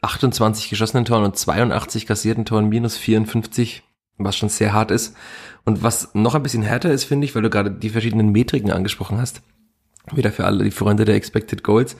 28 0.00 0.70
geschossenen 0.70 1.04
Toren 1.04 1.22
und 1.22 1.36
82 1.36 2.04
kassierten 2.06 2.44
Toren 2.44 2.68
minus 2.68 2.96
54 2.96 3.84
was 4.24 4.36
schon 4.36 4.48
sehr 4.48 4.72
hart 4.72 4.90
ist. 4.90 5.16
Und 5.64 5.82
was 5.82 6.14
noch 6.14 6.34
ein 6.34 6.42
bisschen 6.42 6.62
härter 6.62 6.90
ist, 6.90 7.04
finde 7.04 7.24
ich, 7.24 7.34
weil 7.34 7.42
du 7.42 7.50
gerade 7.50 7.70
die 7.70 7.90
verschiedenen 7.90 8.30
Metriken 8.30 8.70
angesprochen 8.70 9.18
hast, 9.18 9.42
wieder 10.12 10.32
für 10.32 10.44
alle 10.44 10.64
die 10.64 10.70
Freunde 10.70 11.04
der 11.04 11.14
Expected 11.14 11.62
Goals. 11.62 11.96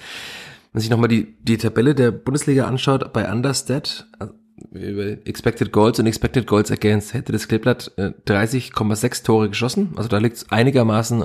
Wenn 0.73 0.81
sich 0.81 0.91
nochmal 0.91 1.09
die, 1.09 1.37
die 1.43 1.59
Tabelle 1.59 1.95
der 1.95 2.11
Bundesliga 2.11 2.67
anschaut, 2.67 3.13
bei 3.13 3.31
Understat, 3.31 4.09
also 4.19 4.35
über 4.71 5.27
Expected 5.27 5.73
Goals 5.73 5.99
und 5.99 6.07
Expected 6.07 6.47
Goals 6.47 6.71
Against, 6.71 7.15
hätte 7.15 7.33
das 7.33 7.49
Kleeblatt 7.49 7.93
äh, 7.97 8.13
30,6 8.27 9.25
Tore 9.25 9.49
geschossen. 9.49 9.93
Also 9.97 10.09
da 10.09 10.19
liegt 10.19 10.37
es 10.37 10.51
einigermaßen 10.51 11.25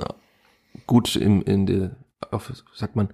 gut 0.86 1.16
im, 1.16 1.42
in 1.42 1.66
der, 1.66 1.96
auf, 2.30 2.52
sagt 2.74 2.96
man, 2.96 3.08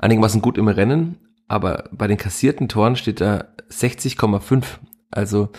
einigermaßen 0.00 0.40
gut 0.40 0.58
im 0.58 0.68
Rennen. 0.68 1.18
Aber 1.48 1.88
bei 1.92 2.06
den 2.06 2.16
kassierten 2.16 2.68
Toren 2.68 2.96
steht 2.96 3.20
da 3.20 3.46
60,5. 3.70 4.64
Also 5.10 5.50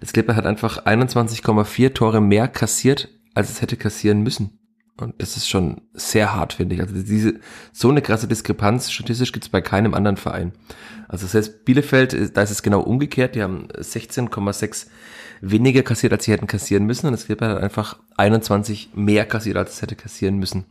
das 0.00 0.12
Clipper 0.12 0.36
hat 0.36 0.46
einfach 0.46 0.84
21,4 0.84 1.94
Tore 1.94 2.20
mehr 2.20 2.48
kassiert, 2.48 3.08
als 3.34 3.50
es 3.50 3.62
hätte 3.62 3.76
kassieren 3.76 4.22
müssen. 4.22 4.58
Und 5.00 5.14
das 5.22 5.36
ist 5.36 5.48
schon 5.48 5.82
sehr 5.94 6.34
hart, 6.34 6.54
finde 6.54 6.74
ich. 6.74 6.80
Also 6.80 6.94
diese 7.00 7.40
so 7.72 7.88
eine 7.88 8.02
krasse 8.02 8.26
Diskrepanz 8.26 8.90
statistisch 8.90 9.32
gibt 9.32 9.44
es 9.44 9.48
bei 9.48 9.60
keinem 9.60 9.94
anderen 9.94 10.16
Verein. 10.16 10.52
Also 11.06 11.24
das 11.24 11.34
heißt, 11.34 11.64
Bielefeld, 11.64 12.36
da 12.36 12.42
ist 12.42 12.50
es 12.50 12.62
genau 12.62 12.80
umgekehrt. 12.80 13.34
Die 13.36 13.42
haben 13.42 13.68
16,6 13.68 14.88
weniger 15.40 15.82
kassiert, 15.82 16.12
als 16.12 16.24
sie 16.24 16.32
hätten 16.32 16.48
kassieren 16.48 16.84
müssen. 16.84 17.06
Und 17.06 17.12
das 17.12 17.26
Clipper 17.26 17.48
hat 17.48 17.62
einfach 17.62 17.98
21 18.16 18.90
mehr 18.94 19.24
kassiert, 19.24 19.56
als 19.56 19.74
es 19.74 19.82
hätte 19.82 19.94
kassieren 19.94 20.36
müssen. 20.36 20.64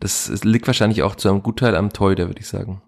Das 0.00 0.42
liegt 0.42 0.66
wahrscheinlich 0.66 1.02
auch 1.02 1.14
zu 1.14 1.28
einem 1.28 1.42
Gutteil 1.42 1.76
am 1.76 1.92
Torhüter, 1.92 2.28
würde 2.28 2.40
ich 2.40 2.48
sagen. 2.48 2.80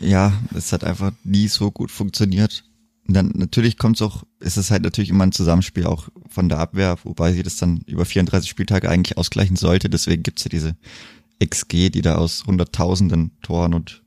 ja, 0.00 0.32
es 0.54 0.72
hat 0.72 0.84
einfach 0.84 1.12
nie 1.24 1.48
so 1.48 1.70
gut 1.70 1.90
funktioniert. 1.90 2.64
Und 3.08 3.14
dann 3.14 3.32
natürlich 3.34 3.78
kommt 3.78 3.96
es 3.96 4.02
auch, 4.02 4.24
ist 4.38 4.58
es 4.58 4.70
halt 4.70 4.82
natürlich 4.82 5.08
immer 5.08 5.24
ein 5.24 5.32
Zusammenspiel 5.32 5.86
auch 5.86 6.08
von 6.28 6.50
der 6.50 6.58
Abwehr, 6.58 6.98
wobei 7.04 7.32
sie 7.32 7.42
das 7.42 7.56
dann 7.56 7.80
über 7.86 8.04
34 8.04 8.48
Spieltage 8.48 8.88
eigentlich 8.88 9.16
ausgleichen 9.16 9.56
sollte. 9.56 9.88
Deswegen 9.88 10.22
gibt's 10.22 10.44
ja 10.44 10.50
diese 10.50 10.76
XG, 11.42 11.88
die 11.88 12.02
da 12.02 12.16
aus 12.16 12.44
hunderttausenden 12.46 13.32
Toren 13.40 13.72
und 13.72 14.04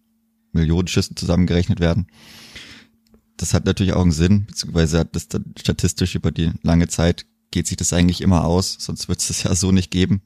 Millionen 0.54 0.88
Schüssen 0.88 1.16
zusammengerechnet 1.16 1.80
werden. 1.80 2.08
Das 3.38 3.56
hat 3.56 3.66
natürlich 3.66 3.94
auch 3.94 4.04
einen 4.04 4.12
Sinn, 4.12 4.46
beziehungsweise 4.46 5.00
hat 5.00 5.16
das 5.16 5.28
dann 5.28 5.56
statistisch 5.58 6.14
über 6.14 6.32
die 6.32 6.52
lange 6.62 6.88
Zeit 6.88 7.26
geht 7.50 7.68
sich 7.68 7.78
das 7.78 7.94
eigentlich 7.94 8.22
immer 8.22 8.46
aus, 8.46 8.78
sonst 8.80 9.10
wird 9.10 9.20
es 9.20 9.28
das 9.28 9.44
ja 9.44 9.56
so 9.56 9.72
nicht 9.72 9.92
geben. 9.92 10.22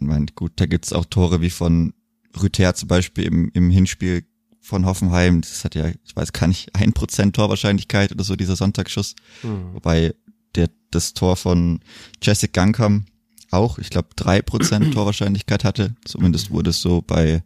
Ich 0.00 0.06
meine, 0.06 0.26
gut, 0.34 0.52
da 0.56 0.66
gibt's 0.66 0.92
auch 0.92 1.04
Tore 1.04 1.40
wie 1.40 1.50
von 1.50 1.92
Rüther 2.40 2.74
zum 2.74 2.88
Beispiel 2.88 3.24
im, 3.24 3.50
im 3.54 3.70
Hinspiel 3.70 4.24
von 4.68 4.84
Hoffenheim. 4.84 5.40
Das 5.40 5.64
hat 5.64 5.74
ja, 5.74 5.88
ich 5.88 6.14
weiß 6.14 6.32
gar 6.32 6.46
nicht, 6.46 6.74
ein 6.74 6.92
Prozent 6.92 7.34
Torwahrscheinlichkeit 7.34 8.12
oder 8.12 8.22
so, 8.22 8.36
dieser 8.36 8.54
Sonntagsschuss. 8.54 9.14
Mhm. 9.42 9.74
Wobei 9.74 10.14
der, 10.54 10.68
das 10.90 11.14
Tor 11.14 11.36
von 11.36 11.80
Jessic 12.22 12.52
Gangkam 12.52 13.06
auch, 13.50 13.78
ich 13.78 13.88
glaube, 13.88 14.08
drei 14.14 14.42
Prozent 14.42 14.92
Torwahrscheinlichkeit 14.94 15.64
hatte. 15.64 15.96
Zumindest 16.04 16.50
wurde 16.50 16.70
es 16.70 16.82
so 16.82 17.02
bei 17.02 17.42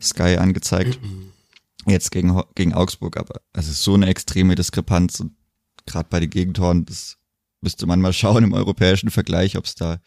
Sky 0.00 0.36
angezeigt. 0.36 1.00
Jetzt 1.86 2.10
gegen, 2.10 2.42
gegen 2.54 2.74
Augsburg, 2.74 3.16
aber 3.16 3.40
es 3.52 3.68
ist 3.68 3.82
so 3.82 3.94
eine 3.94 4.06
extreme 4.06 4.56
Diskrepanz 4.56 5.20
und 5.20 5.32
gerade 5.86 6.08
bei 6.10 6.18
den 6.18 6.30
Gegentoren, 6.30 6.84
das 6.84 7.16
müsste 7.62 7.86
man 7.86 8.00
mal 8.00 8.12
schauen 8.12 8.44
im 8.44 8.52
europäischen 8.52 9.10
Vergleich, 9.10 9.56
ob 9.56 9.64
es 9.64 9.76
da 9.76 9.98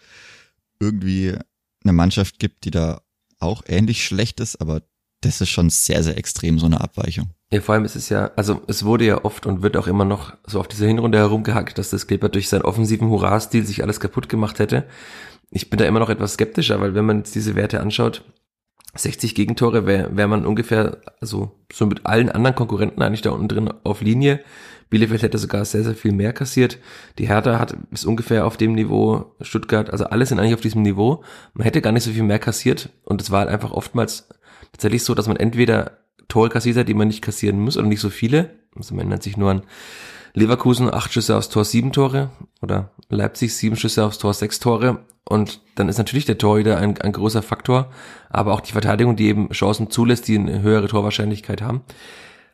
irgendwie 0.79 1.35
eine 1.83 1.93
Mannschaft 1.93 2.37
gibt, 2.37 2.65
die 2.65 2.71
da 2.71 3.01
auch 3.39 3.63
ähnlich 3.65 4.05
schlecht 4.05 4.39
ist, 4.41 4.59
aber 4.61 4.83
das 5.21 5.41
ist 5.41 5.49
schon 5.49 5.69
sehr, 5.69 6.03
sehr 6.03 6.17
extrem, 6.17 6.59
so 6.59 6.65
eine 6.65 6.81
Abweichung. 6.81 7.29
Ja, 7.51 7.61
vor 7.61 7.75
allem 7.75 7.85
ist 7.85 7.95
es 7.95 8.09
ja, 8.09 8.31
also 8.35 8.61
es 8.67 8.85
wurde 8.85 9.05
ja 9.05 9.25
oft 9.25 9.45
und 9.45 9.61
wird 9.61 9.75
auch 9.75 9.87
immer 9.87 10.05
noch 10.05 10.33
so 10.45 10.59
auf 10.59 10.67
dieser 10.67 10.87
Hinrunde 10.87 11.17
herumgehackt, 11.17 11.77
dass 11.77 11.89
das 11.89 12.07
Kleber 12.07 12.29
durch 12.29 12.47
seinen 12.47 12.61
offensiven 12.61 13.09
Hurra-Stil 13.09 13.65
sich 13.65 13.81
alles 13.81 13.99
kaputt 13.99 14.29
gemacht 14.29 14.59
hätte. 14.59 14.85
Ich 15.49 15.69
bin 15.69 15.79
da 15.79 15.85
immer 15.85 15.99
noch 15.99 16.09
etwas 16.09 16.33
skeptischer, 16.33 16.79
weil 16.79 16.93
wenn 16.93 17.05
man 17.05 17.17
jetzt 17.17 17.35
diese 17.35 17.55
Werte 17.55 17.81
anschaut, 17.81 18.23
60 18.95 19.35
Gegentore 19.35 19.85
wäre 19.85 20.15
wär 20.15 20.27
man 20.27 20.45
ungefähr, 20.45 20.97
also 21.21 21.51
so 21.71 21.85
mit 21.85 22.05
allen 22.05 22.29
anderen 22.29 22.55
Konkurrenten 22.55 23.01
eigentlich 23.01 23.21
da 23.21 23.31
unten 23.31 23.47
drin 23.47 23.73
auf 23.83 24.01
Linie. 24.01 24.39
Bielefeld 24.89 25.21
hätte 25.21 25.37
sogar 25.37 25.65
sehr, 25.65 25.83
sehr 25.83 25.93
viel 25.93 26.11
mehr 26.11 26.33
kassiert. 26.33 26.79
Die 27.19 27.27
Hertha 27.27 27.59
hat 27.59 27.77
ist 27.91 28.05
ungefähr 28.05 28.45
auf 28.47 28.57
dem 28.57 28.73
Niveau, 28.73 29.35
Stuttgart, 29.41 29.91
also 29.91 30.05
alle 30.05 30.25
sind 30.25 30.39
eigentlich 30.39 30.55
auf 30.55 30.61
diesem 30.61 30.81
Niveau. 30.81 31.23
Man 31.53 31.63
hätte 31.63 31.81
gar 31.81 31.91
nicht 31.91 32.03
so 32.03 32.11
viel 32.11 32.23
mehr 32.23 32.39
kassiert 32.39 32.89
und 33.03 33.21
es 33.21 33.29
war 33.29 33.41
halt 33.41 33.49
einfach 33.49 33.71
oftmals 33.71 34.29
tatsächlich 34.71 35.03
so, 35.03 35.15
dass 35.15 35.27
man 35.27 35.37
entweder 35.37 35.99
Tore 36.27 36.49
kassiert 36.49 36.77
hat, 36.77 36.87
die 36.87 36.93
man 36.93 37.07
nicht 37.07 37.21
kassieren 37.21 37.59
muss 37.59 37.77
oder 37.77 37.87
nicht 37.87 38.01
so 38.01 38.09
viele. 38.09 38.51
Also 38.75 38.93
man 38.93 39.01
erinnert 39.01 39.23
sich 39.23 39.37
nur 39.37 39.51
an 39.51 39.63
Leverkusen, 40.33 40.93
acht 40.93 41.11
Schüsse 41.11 41.35
aufs 41.35 41.49
Tor, 41.49 41.65
sieben 41.65 41.91
Tore 41.91 42.29
oder 42.61 42.91
Leipzig, 43.09 43.55
sieben 43.55 43.75
Schüsse 43.75 44.05
aufs 44.05 44.19
Tor, 44.19 44.33
sechs 44.33 44.59
Tore. 44.59 45.05
Und 45.25 45.61
dann 45.75 45.89
ist 45.89 45.97
natürlich 45.97 46.25
der 46.25 46.37
Torhüter 46.37 46.77
ein, 46.77 46.99
ein 47.01 47.11
großer 47.11 47.41
Faktor, 47.41 47.91
aber 48.29 48.53
auch 48.53 48.61
die 48.61 48.71
Verteidigung, 48.71 49.15
die 49.15 49.27
eben 49.27 49.49
Chancen 49.49 49.89
zulässt, 49.89 50.27
die 50.27 50.37
eine 50.37 50.61
höhere 50.61 50.87
Torwahrscheinlichkeit 50.87 51.61
haben. 51.61 51.81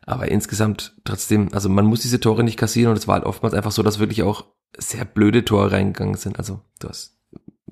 Aber 0.04 0.28
insgesamt 0.28 0.94
trotzdem, 1.04 1.48
also 1.52 1.68
man 1.68 1.84
muss 1.84 2.00
diese 2.00 2.20
Tore 2.20 2.44
nicht 2.44 2.58
kassieren 2.58 2.90
und 2.90 2.98
es 2.98 3.08
war 3.08 3.16
halt 3.16 3.24
oftmals 3.24 3.54
einfach 3.54 3.72
so, 3.72 3.82
dass 3.82 3.98
wirklich 3.98 4.22
auch 4.22 4.44
sehr 4.76 5.04
blöde 5.04 5.44
Tore 5.44 5.72
reingegangen 5.72 6.14
sind. 6.14 6.38
Also 6.38 6.60
du 6.78 6.88
hast 6.88 7.16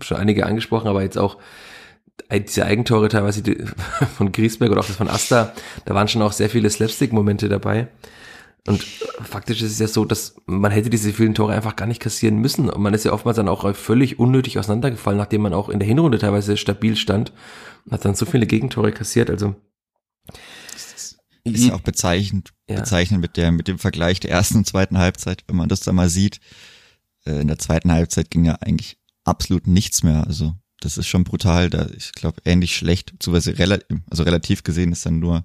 schon 0.01 0.17
einige 0.17 0.47
angesprochen, 0.47 0.89
aber 0.89 1.03
jetzt 1.03 1.19
auch 1.19 1.39
diese 2.31 2.65
Eigentore 2.65 3.09
teilweise 3.09 3.43
von 4.17 4.33
Griesberg 4.33 4.71
oder 4.71 4.81
auch 4.81 4.87
das 4.87 4.97
von 4.97 5.09
Asta, 5.09 5.53
da 5.85 5.95
waren 5.95 6.09
schon 6.09 6.23
auch 6.23 6.33
sehr 6.33 6.51
viele 6.51 6.71
Slapstick-Momente 6.71 7.49
dabei. 7.49 7.89
Und 8.67 8.83
faktisch 8.83 9.61
ist 9.61 9.73
es 9.73 9.79
ja 9.79 9.89
so, 9.89 10.07
dass 10.07 10.37
man 10.47 10.73
hätte 10.73 10.89
diese 10.89 11.13
vielen 11.13 11.35
Tore 11.35 11.53
einfach 11.53 11.77
gar 11.77 11.87
nicht 11.87 12.01
kassieren 12.01 12.39
müssen. 12.39 12.71
Und 12.71 12.83
man 12.83 12.95
ist 12.95 13.05
ja 13.05 13.13
oftmals 13.13 13.37
dann 13.37 13.49
auch 13.49 13.75
völlig 13.75 14.19
unnötig 14.19 14.59
auseinandergefallen, 14.59 15.19
nachdem 15.19 15.43
man 15.43 15.53
auch 15.53 15.69
in 15.69 15.81
der 15.81 15.89
Hinrunde 15.89 16.19
teilweise 16.19 16.57
stabil 16.57 16.97
stand 16.97 17.33
und 17.85 17.93
hat 17.93 18.05
dann 18.07 18.15
so 18.15 18.25
viele 18.25 18.47
Gegentore 18.47 18.93
kassiert. 18.93 19.29
Also 19.29 19.55
ist 21.45 21.65
ja 21.67 21.75
auch 21.75 21.81
bezeichnend, 21.81 22.55
ja. 22.69 22.77
bezeichnend 22.77 23.21
mit 23.21 23.37
der, 23.37 23.53
mit 23.53 23.69
dem 23.69 23.79
Vergleich 23.79 24.19
der 24.19 24.31
ersten 24.31 24.59
und 24.59 24.67
zweiten 24.67 24.97
Halbzeit, 24.97 25.45
wenn 25.47 25.57
man 25.57 25.69
das 25.69 25.81
da 25.81 25.93
mal 25.93 26.09
sieht. 26.09 26.41
Äh, 27.27 27.43
in 27.43 27.49
der 27.49 27.59
zweiten 27.59 27.93
Halbzeit 27.93 28.31
ging 28.31 28.47
ja 28.47 28.55
eigentlich 28.55 28.99
absolut 29.25 29.67
nichts 29.67 30.03
mehr. 30.03 30.27
Also 30.27 30.55
das 30.81 30.99
ist 30.99 31.07
schon 31.07 31.25
brutal. 31.25 31.71
Da 31.71 31.87
ich 31.97 32.13
glaube 32.13 32.41
ähnlich 32.45 32.77
schlecht, 32.77 33.13
beziehungsweise 33.13 33.59
relativ, 33.59 33.99
also 34.11 34.23
relativ 34.23 34.63
gesehen 34.63 34.93
ist 34.93 35.07
dann 35.07 35.19
nur 35.19 35.45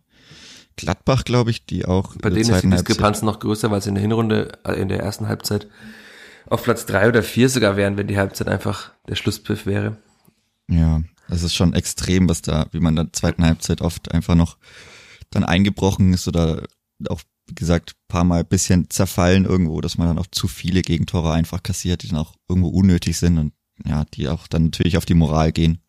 Gladbach, 0.76 1.26
glaube 1.26 1.52
ich, 1.52 1.66
die 1.66 1.86
auch. 1.86 2.16
Bei 2.22 2.30
denen 2.30 2.50
ist 2.50 2.64
die 2.64 2.70
Diskrepanz 2.70 3.22
noch 3.22 3.40
größer, 3.40 3.70
weil 3.70 3.82
sie 3.82 3.90
in 3.90 3.96
der 3.96 4.02
Hinrunde, 4.02 4.52
äh, 4.66 4.74
in 4.74 4.88
der 4.88 5.00
ersten 5.00 5.28
Halbzeit 5.28 5.68
auf 6.48 6.64
Platz 6.64 6.86
drei 6.86 7.08
oder 7.08 7.22
vier 7.22 7.50
sogar 7.50 7.76
wären, 7.76 7.98
wenn 7.98 8.08
die 8.08 8.18
Halbzeit 8.18 8.48
einfach 8.48 8.92
der 9.08 9.16
Schlusspfiff 9.16 9.66
wäre. 9.66 9.98
Ja, 10.70 11.02
das 11.28 11.44
ist 11.44 11.54
schon 11.56 11.74
extrem, 11.74 12.30
was 12.30 12.42
da, 12.42 12.68
wie 12.72 12.80
man 12.80 12.98
in 12.98 13.06
der 13.06 13.14
zweiten 13.14 13.44
Halbzeit 13.44 13.82
oft 13.82 14.12
einfach 14.12 14.36
noch 14.36 14.58
dann 15.30 15.44
eingebrochen 15.44 16.14
ist 16.14 16.28
oder 16.28 16.64
auch, 17.08 17.22
wie 17.48 17.56
gesagt, 17.56 17.96
paar 18.08 18.24
Mal 18.24 18.44
bisschen 18.44 18.90
zerfallen 18.90 19.46
irgendwo, 19.46 19.82
dass 19.82 19.98
man 19.98 20.08
dann 20.08 20.18
auch 20.18 20.28
zu 20.32 20.48
viele 20.48 20.82
Gegentore 20.82 21.34
einfach 21.34 21.62
kassiert, 21.62 22.04
die 22.04 22.08
dann 22.08 22.20
auch 22.20 22.36
irgendwo 22.48 22.70
unnötig 22.70 23.18
sind 23.18 23.38
und 23.38 23.54
ja, 23.86 24.06
die 24.14 24.28
auch 24.28 24.48
dann 24.48 24.66
natürlich 24.66 24.98
auf 24.98 25.06
die 25.06 25.14
Moral 25.14 25.52
gehen. 25.52 25.82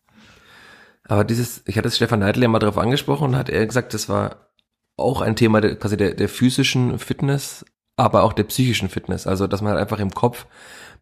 Aber 1.05 1.23
dieses, 1.23 1.63
ich 1.65 1.77
hatte 1.77 1.87
es 1.87 1.97
Stefan 1.97 2.19
Neidl 2.19 2.41
ja 2.41 2.47
mal 2.47 2.59
darauf 2.59 2.77
angesprochen 2.77 3.29
und 3.29 3.35
hat 3.35 3.49
er 3.49 3.65
gesagt, 3.65 3.93
das 3.93 4.07
war 4.07 4.51
auch 4.97 5.21
ein 5.21 5.35
Thema 5.35 5.61
der, 5.61 5.75
quasi 5.75 5.97
der, 5.97 6.13
der 6.13 6.29
physischen 6.29 6.99
Fitness, 6.99 7.65
aber 7.97 8.23
auch 8.23 8.33
der 8.33 8.43
psychischen 8.43 8.89
Fitness. 8.89 9.27
Also, 9.27 9.47
dass 9.47 9.61
man 9.61 9.73
halt 9.73 9.81
einfach 9.81 9.99
im 9.99 10.11
Kopf 10.11 10.45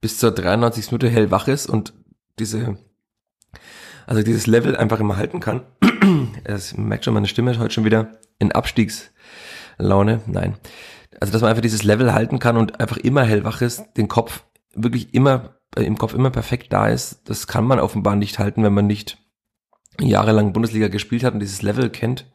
bis 0.01 0.17
zur 0.17 0.31
93. 0.31 0.91
Minute 0.91 1.09
hellwach 1.09 1.47
ist 1.47 1.67
und 1.67 1.93
diese, 2.39 2.77
also 4.07 4.23
dieses 4.23 4.47
Level 4.47 4.75
einfach 4.75 4.99
immer 4.99 5.17
halten 5.17 5.39
kann. 5.39 5.61
Es 6.43 6.75
merkt 6.75 7.05
schon, 7.05 7.13
meine 7.13 7.27
Stimme 7.27 7.51
ist 7.51 7.59
heute 7.59 7.73
schon 7.73 7.85
wieder 7.85 8.19
in 8.39 8.51
Abstiegslaune. 8.51 10.21
Nein. 10.25 10.57
Also, 11.19 11.33
dass 11.33 11.41
man 11.41 11.49
einfach 11.49 11.61
dieses 11.61 11.83
Level 11.83 12.13
halten 12.13 12.39
kann 12.39 12.57
und 12.57 12.79
einfach 12.79 12.97
immer 12.97 13.23
hellwach 13.23 13.61
ist, 13.61 13.83
den 13.97 14.07
Kopf 14.07 14.43
wirklich 14.73 15.13
immer, 15.13 15.58
im 15.75 15.97
Kopf 15.97 16.13
immer 16.13 16.29
perfekt 16.29 16.73
da 16.73 16.87
ist, 16.87 17.21
das 17.25 17.47
kann 17.47 17.65
man 17.65 17.79
offenbar 17.79 18.15
nicht 18.15 18.39
halten, 18.39 18.63
wenn 18.63 18.73
man 18.73 18.87
nicht 18.87 19.17
jahrelang 19.99 20.53
Bundesliga 20.53 20.87
gespielt 20.87 21.23
hat 21.23 21.33
und 21.33 21.39
dieses 21.39 21.61
Level 21.61 21.89
kennt. 21.89 22.25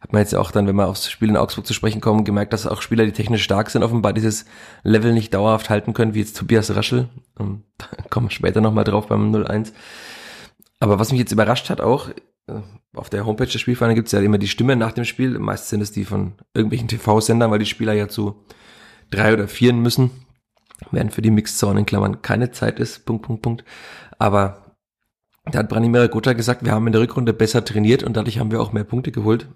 Hat 0.00 0.12
man 0.12 0.20
jetzt 0.20 0.34
auch 0.34 0.50
dann, 0.50 0.66
wenn 0.66 0.74
wir 0.74 0.88
aufs 0.88 1.08
Spiel 1.08 1.28
in 1.28 1.36
Augsburg 1.36 1.64
zu 1.64 1.74
sprechen 1.74 2.00
kommen, 2.00 2.24
gemerkt, 2.24 2.52
dass 2.52 2.66
auch 2.66 2.82
Spieler, 2.82 3.04
die 3.04 3.12
technisch 3.12 3.44
stark 3.44 3.70
sind, 3.70 3.84
offenbar 3.84 4.12
dieses 4.12 4.46
Level 4.82 5.12
nicht 5.12 5.32
dauerhaft 5.32 5.70
halten 5.70 5.94
können, 5.94 6.14
wie 6.14 6.18
jetzt 6.18 6.36
Tobias 6.36 6.74
Raschel. 6.74 7.08
Und 7.38 7.62
da 7.78 7.86
kommen 8.10 8.26
wir 8.26 8.32
später 8.32 8.60
nochmal 8.60 8.84
drauf 8.84 9.06
beim 9.06 9.32
0-1. 9.32 9.72
Aber 10.80 10.98
was 10.98 11.12
mich 11.12 11.20
jetzt 11.20 11.30
überrascht 11.30 11.70
hat 11.70 11.80
auch, 11.80 12.08
äh, 12.48 12.60
auf 12.94 13.10
der 13.10 13.24
Homepage 13.24 13.46
der 13.46 13.60
Spielvereine 13.60 13.94
gibt 13.94 14.06
es 14.08 14.12
ja 14.12 14.20
immer 14.20 14.38
die 14.38 14.48
Stimme 14.48 14.74
nach 14.74 14.92
dem 14.92 15.04
Spiel. 15.04 15.38
Meist 15.38 15.68
sind 15.68 15.80
es 15.80 15.92
die 15.92 16.04
von 16.04 16.32
irgendwelchen 16.52 16.88
TV-Sendern, 16.88 17.52
weil 17.52 17.60
die 17.60 17.66
Spieler 17.66 17.92
ja 17.92 18.08
zu 18.08 18.44
drei 19.10 19.32
oder 19.32 19.46
vieren 19.46 19.80
müssen. 19.80 20.10
Während 20.90 21.12
für 21.12 21.22
die 21.22 21.30
Mixed 21.30 21.58
Zone 21.58 21.80
in 21.80 21.86
Klammern 21.86 22.22
keine 22.22 22.50
Zeit 22.50 22.78
ist. 22.78 23.04
Punkt, 23.06 23.24
Punkt, 23.24 23.42
Punkt. 23.42 23.64
Aber 24.18 24.76
da 25.44 25.60
hat 25.60 25.68
Branimir 25.68 26.08
Gutta 26.08 26.32
gesagt, 26.32 26.64
wir 26.64 26.72
haben 26.72 26.86
in 26.86 26.92
der 26.92 27.02
Rückrunde 27.02 27.32
besser 27.32 27.64
trainiert 27.64 28.02
und 28.02 28.16
dadurch 28.16 28.38
haben 28.38 28.50
wir 28.50 28.60
auch 28.60 28.72
mehr 28.72 28.84
Punkte 28.84 29.12
geholt. 29.12 29.48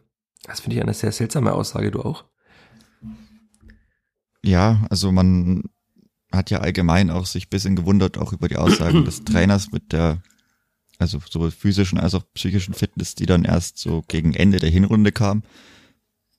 Das 0.44 0.60
finde 0.60 0.76
ich 0.76 0.82
eine 0.82 0.94
sehr 0.94 1.12
seltsame 1.12 1.52
Aussage, 1.52 1.90
du 1.90 2.02
auch? 2.02 2.24
Ja, 4.42 4.84
also 4.90 5.10
man 5.12 5.64
hat 6.32 6.50
ja 6.50 6.58
allgemein 6.58 7.10
auch 7.10 7.26
sich 7.26 7.50
bisschen 7.50 7.76
gewundert, 7.76 8.18
auch 8.18 8.32
über 8.32 8.48
die 8.48 8.56
Aussagen 8.56 9.04
des 9.04 9.24
Trainers 9.24 9.72
mit 9.72 9.92
der 9.92 10.22
also 10.98 11.18
sowohl 11.28 11.50
physischen 11.50 11.98
als 11.98 12.14
auch 12.14 12.24
psychischen 12.34 12.74
Fitness, 12.74 13.14
die 13.14 13.26
dann 13.26 13.44
erst 13.44 13.78
so 13.78 14.02
gegen 14.08 14.34
Ende 14.34 14.58
der 14.58 14.70
Hinrunde 14.70 15.12
kam, 15.12 15.42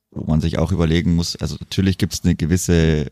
wo 0.09 0.25
man 0.25 0.41
sich 0.41 0.57
auch 0.57 0.71
überlegen 0.71 1.15
muss, 1.15 1.35
also 1.35 1.57
natürlich 1.59 1.97
gibt 1.97 2.13
es 2.13 2.23
eine 2.23 2.35
gewisse 2.35 3.11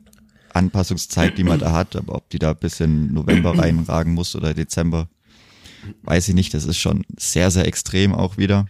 Anpassungszeit, 0.55 1.37
die 1.37 1.43
man 1.43 1.59
da 1.59 1.71
hat, 1.71 1.95
aber 1.95 2.15
ob 2.15 2.29
die 2.29 2.39
da 2.39 2.53
bis 2.53 2.79
in 2.79 3.13
November 3.13 3.57
reinragen 3.57 4.13
muss 4.13 4.35
oder 4.35 4.53
Dezember, 4.53 5.09
weiß 6.03 6.29
ich 6.29 6.35
nicht. 6.35 6.53
Das 6.53 6.65
ist 6.65 6.77
schon 6.77 7.05
sehr, 7.17 7.51
sehr 7.51 7.67
extrem 7.67 8.13
auch 8.13 8.37
wieder. 8.37 8.65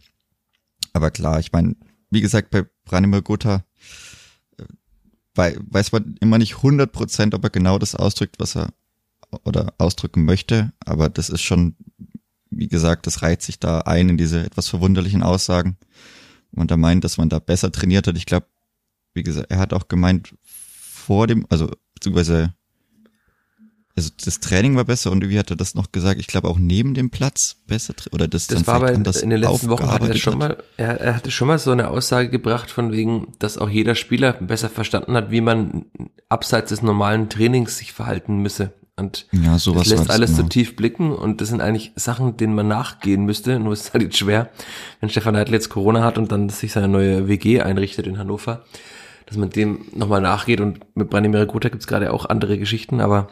Aber 0.94 1.12
klar, 1.12 1.40
ich 1.40 1.52
meine, 1.52 1.76
wie 2.10 2.22
gesagt, 2.22 2.52
bei 2.52 2.66
Branimir 2.86 3.22
Gotha 3.22 3.64
äh, 5.38 5.56
weiß 5.68 5.92
man 5.92 6.16
immer 6.20 6.38
nicht 6.38 6.58
100 6.58 6.92
Prozent, 6.92 7.34
ob 7.34 7.44
er 7.44 7.50
genau 7.50 7.78
das 7.78 7.96
ausdrückt, 7.96 8.36
was 8.40 8.56
er 8.56 8.74
oder 9.44 9.74
ausdrücken 9.78 10.24
möchte. 10.24 10.72
Aber 10.86 11.10
das 11.10 11.30
ist 11.30 11.42
schon 11.42 11.76
wie 12.56 12.68
gesagt, 12.68 13.06
das 13.06 13.22
reiht 13.22 13.42
sich 13.42 13.60
da 13.60 13.80
ein 13.82 14.10
in 14.10 14.18
diese 14.18 14.46
etwas 14.46 14.70
verwunderlichen 14.70 15.24
Aussagen. 15.24 15.78
Und 16.52 16.72
da 16.72 16.78
meint, 16.78 17.04
dass 17.04 17.18
man 17.18 17.30
da 17.30 17.40
besser 17.40 17.72
trainiert 17.72 18.08
hat. 18.08 18.18
Ich 18.18 18.26
glaube, 18.26 18.48
wie 19.14 19.24
gesagt, 19.24 19.52
er 19.52 19.58
hat 19.58 19.74
auch 19.74 19.88
gemeint, 19.88 20.36
vor 21.06 21.28
dem, 21.28 21.46
also 21.50 21.70
beziehungsweise 21.94 22.54
also 23.98 24.10
das 24.26 24.42
Training 24.42 24.76
war 24.76 24.84
besser 24.84 25.10
und 25.10 25.28
wie 25.30 25.40
hat 25.40 25.50
er 25.52 25.56
das 25.56 25.74
noch 25.74 25.94
gesagt? 25.94 26.20
Ich 26.20 26.28
glaube 26.28 26.50
auch 26.50 26.60
neben 26.60 26.94
dem 26.96 27.10
Platz 27.12 27.62
besser 27.66 27.94
oder 28.12 28.28
das, 28.28 28.48
das 28.48 28.58
dann 28.58 28.68
war 28.68 28.76
aber 28.76 28.92
in, 28.92 29.06
in 29.06 29.30
den 29.30 29.40
letzten 29.40 29.70
Wochen 29.70 29.90
hatte 29.90 30.10
er 30.10 30.18
schon 30.18 30.34
hat. 30.34 30.40
mal 30.40 30.64
er, 30.76 31.00
er 31.00 31.16
hatte 31.16 31.32
schon 31.32 31.48
mal 31.48 31.60
so 31.60 31.72
eine 31.72 31.90
Aussage 31.90 32.30
gebracht 32.30 32.70
von 32.70 32.92
wegen, 32.92 33.28
dass 33.40 33.58
auch 33.58 33.70
jeder 33.70 33.96
Spieler 33.96 34.34
besser 34.34 34.70
verstanden 34.70 35.14
hat, 35.14 35.32
wie 35.32 35.40
man 35.40 35.86
abseits 36.28 36.70
des 36.70 36.82
normalen 36.82 37.30
Trainings 37.30 37.78
sich 37.78 37.94
verhalten 37.94 38.40
müsse. 38.40 38.74
Und 38.98 39.28
Ja, 39.32 39.58
sowas 39.60 39.84
das 39.84 39.92
lässt 39.92 40.10
das 40.10 40.16
alles 40.16 40.32
genau. 40.32 40.44
so 40.44 40.50
tief 40.50 40.76
blicken 40.76 41.14
und 41.14 41.40
das 41.40 41.50
sind 41.50 41.62
eigentlich 41.62 41.92
Sachen, 41.96 42.36
denen 42.36 42.56
man 42.56 42.68
nachgehen 42.68 43.24
müsste. 43.24 43.60
Nur 43.60 43.74
ist 43.74 43.82
es 43.82 43.94
halt 43.94 44.04
jetzt 44.04 44.18
schwer, 44.18 44.50
wenn 45.00 45.10
Stefan 45.10 45.34
Neidl 45.36 45.54
jetzt 45.54 45.70
Corona 45.70 46.04
hat 46.04 46.18
und 46.18 46.32
dann 46.34 46.50
sich 46.50 46.74
seine 46.74 46.90
neue 46.90 47.28
WG 47.30 47.62
einrichtet 47.62 48.08
in 48.08 48.18
Hannover, 48.18 48.66
dass 49.26 49.38
man 49.38 49.50
dem 49.50 49.86
nochmal 49.94 50.22
nachgeht 50.22 50.62
und 50.62 50.80
mit 50.96 51.10
Branimir 51.10 51.46
Gotha 51.46 51.70
gibt's 51.70 51.88
gerade 51.88 52.14
auch 52.14 52.26
andere 52.26 52.58
Geschichten, 52.58 53.02
aber 53.02 53.28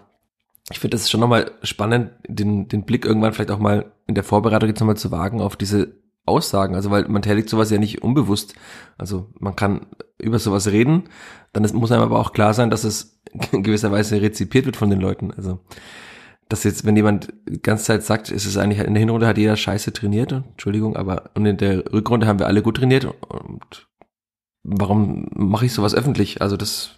ich 0.71 0.79
finde, 0.79 0.95
das 0.95 1.09
schon 1.09 1.19
nochmal 1.19 1.51
spannend, 1.61 2.11
den, 2.27 2.67
den 2.67 2.83
Blick 2.85 3.05
irgendwann 3.05 3.33
vielleicht 3.33 3.51
auch 3.51 3.59
mal 3.59 3.91
in 4.07 4.15
der 4.15 4.23
Vorbereitung 4.23 4.69
jetzt 4.69 4.79
nochmal 4.79 4.97
zu 4.97 5.11
wagen 5.11 5.41
auf 5.41 5.55
diese 5.55 5.95
Aussagen. 6.25 6.75
Also, 6.75 6.89
weil 6.89 7.07
man 7.09 7.21
tätigt 7.21 7.49
sowas 7.49 7.69
ja 7.69 7.77
nicht 7.77 8.01
unbewusst. 8.01 8.55
Also, 8.97 9.29
man 9.39 9.55
kann 9.55 9.87
über 10.17 10.39
sowas 10.39 10.67
reden, 10.67 11.03
dann 11.51 11.65
ist, 11.65 11.73
muss 11.73 11.91
einem 11.91 12.03
aber 12.03 12.19
auch 12.19 12.31
klar 12.31 12.53
sein, 12.53 12.69
dass 12.69 12.85
es 12.85 13.21
in 13.51 13.63
gewisser 13.63 13.91
Weise 13.91 14.21
rezipiert 14.21 14.65
wird 14.65 14.77
von 14.77 14.89
den 14.89 15.01
Leuten. 15.01 15.31
Also, 15.31 15.59
dass 16.47 16.63
jetzt, 16.63 16.85
wenn 16.85 16.95
jemand 16.95 17.33
die 17.47 17.61
ganze 17.61 17.85
Zeit 17.85 18.03
sagt, 18.03 18.29
ist 18.29 18.45
es 18.45 18.57
eigentlich, 18.57 18.79
in 18.79 18.93
der 18.93 19.01
Hinrunde 19.01 19.27
hat 19.27 19.37
jeder 19.37 19.57
scheiße 19.57 19.91
trainiert, 19.91 20.31
Entschuldigung, 20.31 20.95
aber 20.95 21.31
und 21.35 21.45
in 21.45 21.57
der 21.57 21.91
Rückrunde 21.91 22.27
haben 22.27 22.39
wir 22.39 22.47
alle 22.47 22.61
gut 22.61 22.77
trainiert 22.77 23.05
und 23.05 23.87
warum 24.63 25.27
mache 25.33 25.65
ich 25.65 25.73
sowas 25.73 25.93
öffentlich? 25.93 26.41
Also, 26.41 26.57
das 26.57 26.91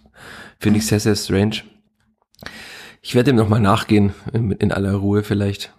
finde 0.58 0.78
ich 0.78 0.86
sehr, 0.86 1.00
sehr 1.00 1.16
strange. 1.16 1.62
Ich 3.02 3.14
werde 3.14 3.30
dem 3.30 3.36
nochmal 3.36 3.60
nachgehen, 3.60 4.14
in, 4.32 4.50
in 4.52 4.72
aller 4.72 4.94
Ruhe 4.94 5.22
vielleicht. 5.22 5.72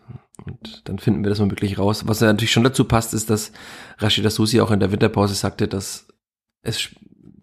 Und 0.46 0.88
dann 0.88 1.00
finden 1.00 1.24
wir 1.24 1.30
das 1.30 1.40
mal 1.40 1.50
wirklich 1.50 1.78
raus. 1.78 2.08
Was 2.08 2.22
natürlich 2.22 2.52
schon 2.52 2.64
dazu 2.64 2.86
passt, 2.86 3.14
ist, 3.14 3.30
dass 3.30 3.52
Rashida 3.98 4.30
Susi 4.30 4.62
auch 4.62 4.72
in 4.72 4.80
der 4.80 4.92
Winterpause 4.92 5.34
sagte, 5.34 5.68
dass 5.68 6.08
es 6.62 6.90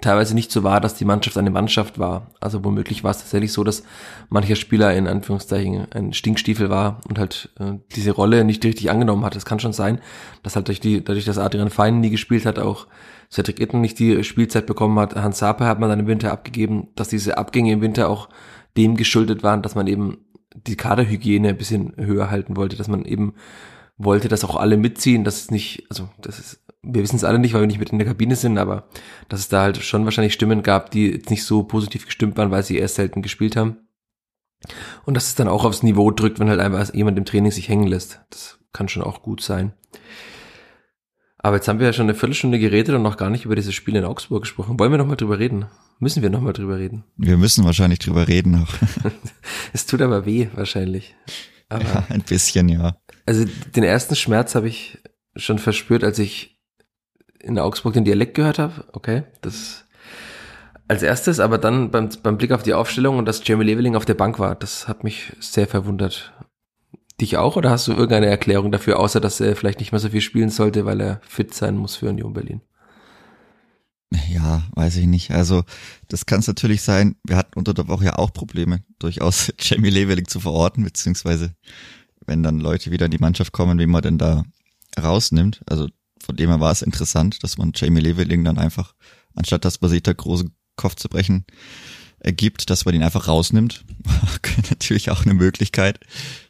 teilweise 0.00 0.34
nicht 0.34 0.52
so 0.52 0.62
war, 0.62 0.80
dass 0.80 0.94
die 0.94 1.04
Mannschaft 1.04 1.36
eine 1.38 1.50
Mannschaft 1.50 1.98
war. 1.98 2.30
Also 2.40 2.64
womöglich 2.64 3.04
war 3.04 3.10
es 3.10 3.18
tatsächlich 3.18 3.52
so, 3.52 3.64
dass 3.64 3.84
mancher 4.28 4.56
Spieler 4.56 4.94
in 4.94 5.06
Anführungszeichen 5.06 5.86
ein 5.92 6.12
Stinkstiefel 6.12 6.70
war 6.70 7.00
und 7.08 7.18
halt 7.18 7.50
äh, 7.58 7.74
diese 7.94 8.12
Rolle 8.12 8.44
nicht 8.44 8.64
richtig 8.64 8.90
angenommen 8.90 9.24
hat. 9.24 9.34
Es 9.36 9.44
kann 9.44 9.60
schon 9.60 9.72
sein, 9.72 10.00
dass 10.42 10.56
halt 10.56 10.68
durch 10.68 10.80
die, 10.80 11.02
dadurch, 11.02 11.24
dass 11.24 11.38
Adrian 11.38 11.70
Fein 11.70 12.00
nie 12.00 12.10
gespielt 12.10 12.46
hat, 12.46 12.58
auch 12.58 12.86
Cedric 13.30 13.60
Itten 13.60 13.80
nicht 13.80 13.98
die 13.98 14.22
Spielzeit 14.24 14.66
bekommen 14.66 14.98
hat. 14.98 15.14
Hans 15.16 15.38
Saper 15.38 15.66
hat 15.66 15.80
man 15.80 15.88
dann 15.88 16.00
im 16.00 16.06
Winter 16.06 16.32
abgegeben, 16.32 16.88
dass 16.94 17.08
diese 17.08 17.38
Abgänge 17.38 17.72
im 17.72 17.80
Winter 17.80 18.08
auch 18.08 18.28
dem 18.76 18.96
geschuldet 18.96 19.42
waren, 19.42 19.62
dass 19.62 19.74
man 19.74 19.86
eben 19.86 20.18
die 20.54 20.76
Kaderhygiene 20.76 21.48
ein 21.48 21.56
bisschen 21.56 21.94
höher 21.96 22.30
halten 22.30 22.56
wollte, 22.56 22.76
dass 22.76 22.88
man 22.88 23.04
eben 23.04 23.34
wollte, 23.96 24.28
dass 24.28 24.44
auch 24.44 24.56
alle 24.56 24.76
mitziehen, 24.76 25.24
dass 25.24 25.42
es 25.42 25.50
nicht, 25.50 25.86
also 25.88 26.08
das 26.20 26.38
ist, 26.38 26.64
wir 26.82 27.02
wissen 27.02 27.16
es 27.16 27.24
alle 27.24 27.38
nicht, 27.38 27.54
weil 27.54 27.62
wir 27.62 27.66
nicht 27.66 27.78
mit 27.78 27.90
in 27.90 27.98
der 27.98 28.08
Kabine 28.08 28.36
sind, 28.36 28.58
aber 28.58 28.88
dass 29.28 29.40
es 29.40 29.48
da 29.48 29.62
halt 29.62 29.78
schon 29.78 30.04
wahrscheinlich 30.04 30.34
Stimmen 30.34 30.62
gab, 30.62 30.90
die 30.90 31.10
jetzt 31.10 31.30
nicht 31.30 31.44
so 31.44 31.62
positiv 31.62 32.06
gestimmt 32.06 32.36
waren, 32.36 32.50
weil 32.50 32.62
sie 32.62 32.76
erst 32.76 32.96
selten 32.96 33.22
gespielt 33.22 33.56
haben. 33.56 33.78
Und 35.04 35.14
dass 35.14 35.26
es 35.26 35.34
dann 35.34 35.48
auch 35.48 35.64
aufs 35.64 35.82
Niveau 35.82 36.10
drückt, 36.10 36.40
wenn 36.40 36.48
halt 36.48 36.60
einfach 36.60 36.92
jemand 36.94 37.18
im 37.18 37.24
Training 37.24 37.52
sich 37.52 37.68
hängen 37.68 37.86
lässt. 37.86 38.20
Das 38.30 38.58
kann 38.72 38.88
schon 38.88 39.02
auch 39.02 39.22
gut 39.22 39.40
sein. 39.40 39.72
Aber 41.44 41.56
jetzt 41.56 41.68
haben 41.68 41.78
wir 41.78 41.84
ja 41.84 41.92
schon 41.92 42.06
eine 42.06 42.14
Viertelstunde 42.14 42.58
geredet 42.58 42.94
und 42.94 43.02
noch 43.02 43.18
gar 43.18 43.28
nicht 43.28 43.44
über 43.44 43.54
dieses 43.54 43.74
Spiel 43.74 43.94
in 43.96 44.04
Augsburg 44.06 44.44
gesprochen. 44.44 44.80
Wollen 44.80 44.90
wir 44.90 44.96
noch 44.96 45.06
mal 45.06 45.16
drüber 45.16 45.38
reden? 45.38 45.66
Müssen 45.98 46.22
wir 46.22 46.30
noch 46.30 46.40
mal 46.40 46.54
drüber 46.54 46.78
reden? 46.78 47.04
Wir 47.18 47.36
müssen 47.36 47.66
wahrscheinlich 47.66 47.98
drüber 47.98 48.26
reden 48.26 48.52
noch. 48.52 48.72
Es 49.74 49.84
tut 49.84 50.00
aber 50.00 50.24
weh, 50.24 50.48
wahrscheinlich. 50.54 51.14
Aber 51.68 51.84
ja, 51.84 52.06
ein 52.08 52.22
bisschen, 52.22 52.70
ja. 52.70 52.96
Also 53.26 53.44
den 53.76 53.84
ersten 53.84 54.16
Schmerz 54.16 54.54
habe 54.54 54.68
ich 54.68 55.02
schon 55.36 55.58
verspürt, 55.58 56.02
als 56.02 56.18
ich 56.18 56.58
in 57.40 57.58
Augsburg 57.58 57.92
den 57.92 58.06
Dialekt 58.06 58.32
gehört 58.32 58.58
habe. 58.58 58.86
Okay, 58.94 59.24
das 59.42 59.84
als 60.88 61.02
erstes, 61.02 61.40
aber 61.40 61.58
dann 61.58 61.90
beim, 61.90 62.08
beim 62.22 62.38
Blick 62.38 62.52
auf 62.52 62.62
die 62.62 62.72
Aufstellung 62.72 63.18
und 63.18 63.26
dass 63.26 63.46
Jamie 63.46 63.64
Leveling 63.64 63.96
auf 63.96 64.06
der 64.06 64.14
Bank 64.14 64.38
war, 64.38 64.54
das 64.54 64.88
hat 64.88 65.04
mich 65.04 65.34
sehr 65.40 65.66
verwundert. 65.66 66.32
Dich 67.20 67.36
auch 67.36 67.56
oder 67.56 67.70
hast 67.70 67.86
du 67.86 67.92
irgendeine 67.92 68.26
Erklärung 68.26 68.72
dafür, 68.72 68.98
außer 68.98 69.20
dass 69.20 69.40
er 69.40 69.54
vielleicht 69.54 69.78
nicht 69.78 69.92
mehr 69.92 70.00
so 70.00 70.08
viel 70.08 70.20
spielen 70.20 70.50
sollte, 70.50 70.84
weil 70.84 71.00
er 71.00 71.20
fit 71.26 71.54
sein 71.54 71.76
muss 71.76 71.96
für 71.96 72.08
Union 72.08 72.32
Berlin? 72.32 72.60
Ja, 74.28 74.62
weiß 74.74 74.96
ich 74.96 75.06
nicht. 75.06 75.30
Also, 75.30 75.64
das 76.08 76.26
kann 76.26 76.40
es 76.40 76.46
natürlich 76.46 76.82
sein. 76.82 77.16
Wir 77.24 77.36
hatten 77.36 77.58
unter 77.58 77.74
der 77.74 77.88
Woche 77.88 78.04
ja 78.04 78.16
auch 78.16 78.32
Probleme, 78.32 78.82
durchaus 78.98 79.52
Jamie 79.60 79.90
Leveling 79.90 80.26
zu 80.26 80.40
verorten, 80.40 80.84
beziehungsweise 80.84 81.54
wenn 82.26 82.42
dann 82.42 82.60
Leute 82.60 82.90
wieder 82.90 83.06
in 83.06 83.12
die 83.12 83.18
Mannschaft 83.18 83.52
kommen, 83.52 83.78
wie 83.78 83.86
man 83.86 84.02
denn 84.02 84.18
da 84.18 84.44
rausnimmt. 85.00 85.62
Also 85.66 85.88
von 86.20 86.36
dem 86.36 86.50
her 86.50 86.60
war 86.60 86.72
es 86.72 86.82
interessant, 86.82 87.42
dass 87.42 87.58
man 87.58 87.72
Jamie 87.74 88.00
Leveling 88.00 88.44
dann 88.44 88.58
einfach, 88.58 88.94
anstatt 89.34 89.64
dass 89.64 89.80
man 89.80 89.90
sich 89.90 90.02
da 90.02 90.12
großen 90.12 90.54
Kopf 90.76 90.96
zu 90.96 91.08
brechen 91.08 91.44
ergibt, 92.24 92.70
dass 92.70 92.84
man 92.84 92.94
ihn 92.94 93.02
einfach 93.02 93.28
rausnimmt. 93.28 93.84
natürlich 94.70 95.10
auch 95.10 95.24
eine 95.24 95.34
Möglichkeit. 95.34 96.00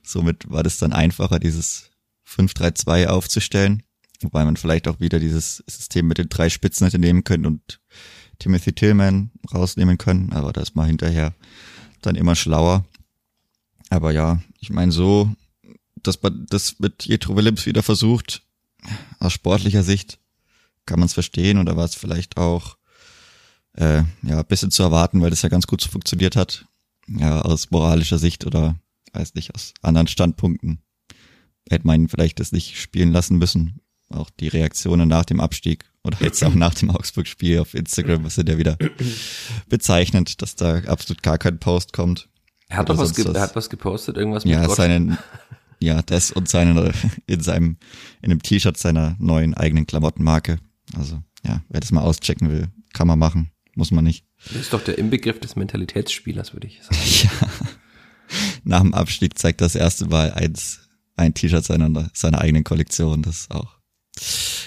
Somit 0.03 0.51
war 0.51 0.63
das 0.63 0.79
dann 0.79 0.93
einfacher, 0.93 1.39
dieses 1.39 1.91
5-3-2 2.29 3.07
aufzustellen. 3.07 3.83
Wobei 4.21 4.45
man 4.45 4.57
vielleicht 4.57 4.89
auch 4.89 5.01
wieder 5.01 5.19
dieses 5.19 5.63
System 5.67 6.07
mit 6.07 6.19
den 6.19 6.29
drei 6.29 6.49
Spitzen 6.49 6.87
hätte 6.87 6.99
nehmen 6.99 7.25
können 7.25 7.47
und 7.47 7.81
Timothy 8.39 8.73
Tillman 8.73 9.31
rausnehmen 9.53 9.99
können. 9.99 10.33
Aber 10.33 10.53
da 10.53 10.61
ist 10.61 10.77
man 10.77 10.87
hinterher 10.87 11.35
dann 12.03 12.15
immer 12.15 12.37
schlauer. 12.37 12.85
Aber 13.91 14.13
ja, 14.13 14.41
ich 14.61 14.71
meine 14.71 14.93
so, 14.93 15.31
dass 15.97 16.23
man 16.23 16.47
das 16.49 16.79
mit 16.79 17.05
Jetro 17.07 17.37
Willems 17.37 17.67
wieder 17.67 17.83
versucht, 17.83 18.43
aus 19.19 19.33
sportlicher 19.33 19.83
Sicht 19.83 20.19
kann 20.87 20.99
man 20.99 21.07
es 21.07 21.15
verstehen 21.15 21.59
oder 21.59 21.77
war 21.77 21.85
es 21.85 21.95
vielleicht 21.95 22.37
auch 22.37 22.77
äh, 23.77 24.03
ja 24.23 24.39
ein 24.39 24.47
bisschen 24.47 24.71
zu 24.71 24.83
erwarten, 24.83 25.21
weil 25.23 25.31
das 25.31 25.43
ja 25.43 25.49
ganz 25.49 25.67
gut 25.67 25.81
so 25.81 25.89
funktioniert 25.91 26.37
hat. 26.37 26.67
Ja, 27.07 27.43
aus 27.43 27.71
moralischer 27.71 28.19
Sicht 28.19 28.47
oder 28.47 28.77
weiß 29.13 29.35
nicht, 29.35 29.55
aus 29.55 29.75
anderen 29.83 30.07
Standpunkten 30.07 30.79
hätte 31.69 31.87
man 31.87 32.03
ihn 32.03 32.09
vielleicht 32.09 32.41
das 32.41 32.53
nicht 32.53 32.81
spielen 32.81 33.13
lassen 33.13 33.37
müssen. 33.39 33.81
Auch 34.11 34.31
die 34.31 34.49
Reaktionen 34.49 35.09
nach 35.09 35.25
dem 35.25 35.41
Abstieg 35.41 35.85
oder 36.05 36.19
jetzt 36.21 36.43
auch 36.45 36.55
nach 36.55 36.75
dem 36.75 36.91
Augsburg-Spiel 36.91 37.59
auf 37.59 37.75
Instagram, 37.75 38.25
was 38.25 38.35
sind 38.35 38.49
ja 38.49 38.59
wieder 38.59 38.77
bezeichnend, 39.69 40.43
dass 40.43 40.57
da 40.57 40.79
absolut 40.87 41.23
gar 41.23 41.39
kein 41.39 41.59
Post 41.59 41.93
kommt. 41.93 42.29
Er 42.69 42.79
hat 42.79 42.89
doch 42.89 42.99
was, 42.99 43.17
was. 43.17 43.35
er 43.35 43.41
hat 43.41 43.57
was 43.57 43.71
gepostet, 43.71 44.17
irgendwas 44.17 44.45
mit 44.45 44.53
Ja, 44.55 44.67
Gott. 44.67 44.77
seinen, 44.77 45.19
ja, 45.81 46.03
das 46.03 46.31
und 46.31 46.49
seinen, 46.49 46.93
in 47.27 47.41
seinem, 47.41 47.77
in 48.21 48.31
einem 48.31 48.43
T-Shirt 48.43 48.77
seiner 48.77 49.17
neuen 49.19 49.55
eigenen 49.55 49.87
Klamottenmarke. 49.87 50.59
Also, 50.97 51.23
ja, 51.47 51.63
wer 51.69 51.81
das 51.81 51.93
mal 51.93 52.03
auschecken 52.03 52.51
will, 52.51 52.69
kann 52.93 53.07
man 53.09 53.19
machen, 53.19 53.51
muss 53.77 53.91
man 53.91 54.05
nicht. 54.05 54.25
Das 54.47 54.57
ist 54.57 54.73
doch 54.73 54.83
der 54.85 54.99
Inbegriff 54.99 55.41
des 55.41 55.57
Mentalitätsspielers, 55.57 56.53
würde 56.53 56.67
ich 56.67 56.81
sagen. 56.83 56.97
Ja. 57.41 57.49
Nach 58.65 58.81
dem 58.81 58.95
Abstieg 58.95 59.39
zeigt 59.39 59.61
das 59.61 59.75
erste 59.75 60.07
Mal 60.07 60.33
eins, 60.33 60.89
ein 61.15 61.35
T-Shirt 61.35 61.63
seiner, 61.63 62.11
seiner 62.15 62.41
eigenen 62.41 62.65
Kollektion. 62.65 63.23
Das 63.23 63.41
ist 63.41 63.51
auch, 63.51 63.77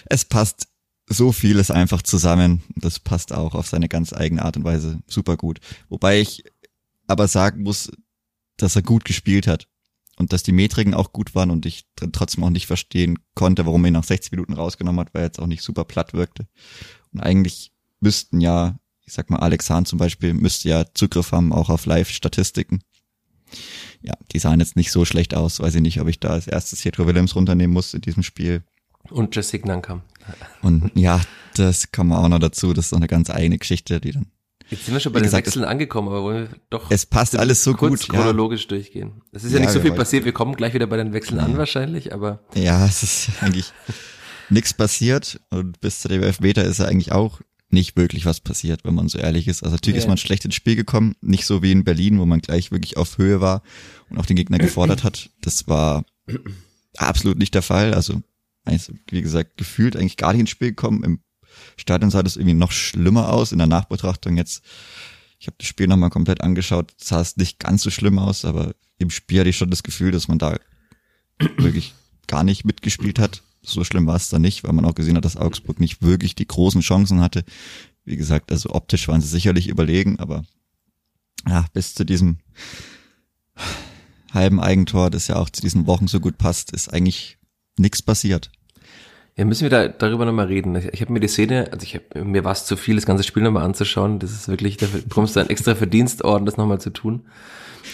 es 0.05 0.25
passt 0.25 0.67
so 1.09 1.31
vieles 1.31 1.71
einfach 1.71 2.03
zusammen. 2.03 2.61
Das 2.75 2.99
passt 2.99 3.33
auch 3.33 3.55
auf 3.55 3.67
seine 3.67 3.89
ganz 3.89 4.13
eigene 4.13 4.43
Art 4.45 4.57
und 4.57 4.63
Weise 4.63 4.99
super 5.07 5.37
gut. 5.37 5.59
Wobei 5.89 6.21
ich 6.21 6.43
aber 7.07 7.27
sagen 7.27 7.63
muss, 7.63 7.91
dass 8.57 8.75
er 8.75 8.83
gut 8.83 9.05
gespielt 9.05 9.47
hat 9.47 9.67
und 10.17 10.31
dass 10.33 10.43
die 10.43 10.51
Metriken 10.51 10.93
auch 10.93 11.11
gut 11.11 11.33
waren 11.33 11.49
und 11.49 11.65
ich 11.65 11.85
tr- 11.99 12.11
trotzdem 12.11 12.43
auch 12.43 12.49
nicht 12.51 12.67
verstehen 12.67 13.17
konnte, 13.33 13.65
warum 13.65 13.83
er 13.85 13.87
ihn 13.89 13.93
nach 13.93 14.03
60 14.03 14.31
Minuten 14.31 14.53
rausgenommen 14.53 14.99
hat, 14.99 15.13
weil 15.13 15.23
er 15.23 15.27
jetzt 15.27 15.39
auch 15.39 15.47
nicht 15.47 15.63
super 15.63 15.83
platt 15.83 16.13
wirkte. 16.13 16.47
Und 17.11 17.21
eigentlich 17.21 17.71
müssten 17.99 18.39
ja, 18.39 18.79
ich 19.07 19.13
sag 19.13 19.29
mal, 19.29 19.39
Alex 19.39 19.69
Hahn 19.69 19.85
zum 19.85 19.97
Beispiel 19.99 20.33
müsste 20.33 20.69
ja 20.69 20.85
Zugriff 20.93 21.31
haben 21.31 21.53
auch 21.53 21.69
auf 21.69 21.85
Live-Statistiken. 21.85 22.81
Ja, 24.01 24.13
die 24.33 24.39
sahen 24.39 24.59
jetzt 24.59 24.75
nicht 24.75 24.91
so 24.91 25.05
schlecht 25.05 25.33
aus, 25.33 25.59
weiß 25.61 25.75
ich 25.75 25.81
nicht, 25.81 25.99
ob 26.01 26.07
ich 26.09 26.19
da 26.19 26.29
als 26.29 26.47
erstes 26.47 26.83
Jetro 26.83 27.07
Willems 27.07 27.35
runternehmen 27.35 27.73
muss 27.73 27.93
in 27.93 28.01
diesem 28.01 28.21
Spiel. 28.21 28.63
Und 29.09 29.33
Jessica 29.35 29.65
Nankam. 29.65 30.01
Und 30.61 30.91
ja, 30.95 31.21
das 31.55 31.91
kann 31.93 32.07
man 32.07 32.17
auch 32.23 32.27
noch 32.27 32.39
dazu, 32.39 32.73
das 32.73 32.87
ist 32.87 32.91
noch 32.91 32.99
eine 32.99 33.07
ganz 33.07 33.29
eigene 33.29 33.57
Geschichte, 33.57 34.01
die 34.01 34.11
dann 34.11 34.27
Jetzt 34.69 34.85
sind 34.85 34.93
wir 34.93 34.99
schon 34.99 35.13
bei 35.13 35.19
den 35.19 35.27
gesagt, 35.27 35.47
Wechseln 35.47 35.63
angekommen, 35.63 36.09
aber 36.09 36.23
wollen 36.23 36.49
wir 36.49 36.57
doch 36.69 36.91
Es 36.91 37.05
passt 37.05 37.37
alles 37.37 37.63
so 37.63 37.73
kurz 37.73 38.01
gut, 38.01 38.13
ja. 38.13 38.19
chronologisch 38.19 38.67
durchgehen. 38.67 39.21
Es 39.31 39.45
ist 39.45 39.53
ja, 39.53 39.59
Ja, 39.59 39.61
nicht 39.65 39.71
so 39.71 39.75
wir 39.81 39.83
viel 39.83 39.93
passiert, 39.97 40.25
wir 40.25 40.33
kommen 40.33 40.57
gleich 40.57 40.73
wieder 40.73 40.87
bei 40.87 40.97
den 40.97 41.13
Wechseln 41.13 41.39
an 41.39 41.53
Ja. 41.53 41.57
wahrscheinlich, 41.57 42.13
aber 42.13 42.41
Ja, 42.53 42.85
es 42.85 43.01
ist 43.01 43.29
eigentlich 43.41 43.71
nichts 44.49 44.73
passiert 44.73 45.39
und 45.51 45.79
bis 45.79 46.01
zu 46.01 46.09
dem 46.09 46.21
Elfmeter 46.21 46.65
ist 46.65 46.79
ja 46.79 46.85
eigentlich 46.85 47.13
auch 47.13 47.39
nicht 47.69 47.97
wirklich 47.97 48.25
was 48.25 48.39
passiert, 48.39 48.85
wenn 48.85 48.95
man 48.95 49.09
so 49.09 49.17
ehrlich 49.17 49.47
ist. 49.47 49.63
Also 49.63 49.75
natürlich 49.75 49.97
Ja. 49.97 50.03
ist 50.03 50.07
man 50.07 50.17
schlecht 50.17 50.45
ins 50.45 50.55
Spiel 50.55 50.75
gekommen, 50.75 51.15
nicht 51.21 51.45
so 51.45 51.61
wie 51.61 51.71
in 51.71 51.83
Berlin, 51.83 52.19
wo 52.19 52.25
man 52.25 52.39
gleich 52.39 52.71
wirklich 52.71 52.95
auf 52.97 53.17
Höhe 53.17 53.41
war 53.41 53.61
und 54.09 54.17
auch 54.17 54.25
den 54.25 54.37
Gegner 54.37 54.57
gefordert 54.57 55.03
hat. 55.03 55.29
Das 55.41 55.67
war 55.67 56.05
absolut 56.97 57.37
nicht 57.37 57.53
der 57.55 57.61
Fall. 57.61 57.93
Also, 57.93 58.21
also 58.63 58.93
wie 59.09 59.21
gesagt, 59.21 59.57
gefühlt 59.57 59.95
eigentlich 59.97 60.17
gar 60.17 60.31
nicht 60.31 60.41
ins 60.41 60.49
Spiel 60.49 60.69
gekommen. 60.69 61.03
Im 61.03 61.19
Stadion 61.75 62.09
sah 62.11 62.23
das 62.23 62.37
irgendwie 62.37 62.53
noch 62.53 62.71
schlimmer 62.71 63.33
aus. 63.33 63.51
In 63.51 63.57
der 63.57 63.67
Nachbetrachtung 63.67 64.37
jetzt, 64.37 64.63
Ich 65.39 65.45
habe 65.47 65.55
das 65.59 65.67
Spiel 65.67 65.85
nochmal 65.87 66.09
komplett 66.09 66.41
angeschaut, 66.41 66.93
sah 66.97 67.21
es 67.21 67.37
nicht 67.37 67.59
ganz 67.59 67.83
so 67.83 67.91
schlimm 67.91 68.17
aus, 68.17 68.43
aber 68.43 68.73
im 68.97 69.11
Spiel 69.11 69.39
hatte 69.41 69.49
ich 69.49 69.57
schon 69.57 69.69
das 69.69 69.83
Gefühl, 69.83 70.09
dass 70.11 70.27
man 70.27 70.39
da 70.39 70.57
wirklich 71.57 71.93
gar 72.25 72.43
nicht 72.43 72.65
mitgespielt 72.65 73.19
hat. 73.19 73.43
So 73.67 73.83
schlimm 73.83 74.07
war 74.07 74.15
es 74.15 74.29
da 74.29 74.39
nicht, 74.39 74.63
weil 74.63 74.73
man 74.73 74.85
auch 74.85 74.95
gesehen 74.95 75.17
hat, 75.17 75.25
dass 75.25 75.37
Augsburg 75.37 75.79
nicht 75.79 76.01
wirklich 76.01 76.35
die 76.35 76.47
großen 76.47 76.81
Chancen 76.81 77.19
hatte. 77.19 77.43
Wie 78.05 78.15
gesagt, 78.15 78.51
also 78.51 78.69
optisch 78.71 79.07
waren 79.07 79.19
sie 79.19 79.27
sicherlich 79.27 79.67
überlegen, 79.67 80.19
aber 80.19 80.43
ja, 81.47 81.65
bis 81.73 81.93
zu 81.93 82.05
diesem 82.05 82.37
halben 84.33 84.61
Eigentor, 84.61 85.09
das 85.09 85.27
ja 85.27 85.35
auch 85.35 85.49
zu 85.49 85.61
diesen 85.61 85.85
Wochen 85.85 86.07
so 86.07 86.19
gut 86.21 86.37
passt, 86.37 86.71
ist 86.71 86.93
eigentlich 86.93 87.37
nichts 87.77 88.01
passiert. 88.01 88.51
Ja, 89.35 89.45
müssen 89.45 89.63
wir 89.63 89.69
da 89.69 89.87
darüber 89.89 90.25
nochmal 90.25 90.47
reden. 90.47 90.75
Ich, 90.75 90.85
ich 90.85 91.01
habe 91.01 91.11
mir 91.11 91.19
die 91.19 91.27
Szene, 91.27 91.69
also 91.71 91.83
ich 91.83 91.95
hab, 91.95 92.15
mir 92.15 92.43
war 92.43 92.53
es 92.53 92.65
zu 92.65 92.77
viel, 92.77 92.95
das 92.95 93.05
ganze 93.05 93.23
Spiel 93.23 93.43
nochmal 93.43 93.63
anzuschauen. 93.63 94.19
Das 94.19 94.31
ist 94.31 94.47
wirklich, 94.47 94.77
da 94.77 94.87
bekommst 94.87 95.35
du 95.35 95.41
einen 95.41 95.49
extra 95.49 95.75
Verdienstorden, 95.75 96.45
das 96.45 96.57
nochmal 96.57 96.79
zu 96.79 96.89
tun. 96.89 97.25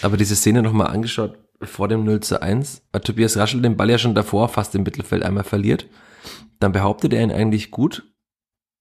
Aber 0.02 0.16
diese 0.16 0.36
Szene 0.36 0.62
nochmal 0.62 0.86
angeschaut 0.86 1.36
vor 1.66 1.88
dem 1.88 2.04
0 2.04 2.20
zu 2.20 2.40
1, 2.40 2.82
weil 2.92 3.00
Tobias 3.00 3.36
Raschel 3.36 3.62
den 3.62 3.76
Ball 3.76 3.90
ja 3.90 3.98
schon 3.98 4.14
davor 4.14 4.48
fast 4.48 4.74
im 4.74 4.82
Mittelfeld 4.82 5.22
einmal 5.22 5.44
verliert. 5.44 5.86
Dann 6.60 6.72
behauptet 6.72 7.12
er 7.12 7.22
ihn 7.22 7.32
eigentlich 7.32 7.70
gut 7.70 8.04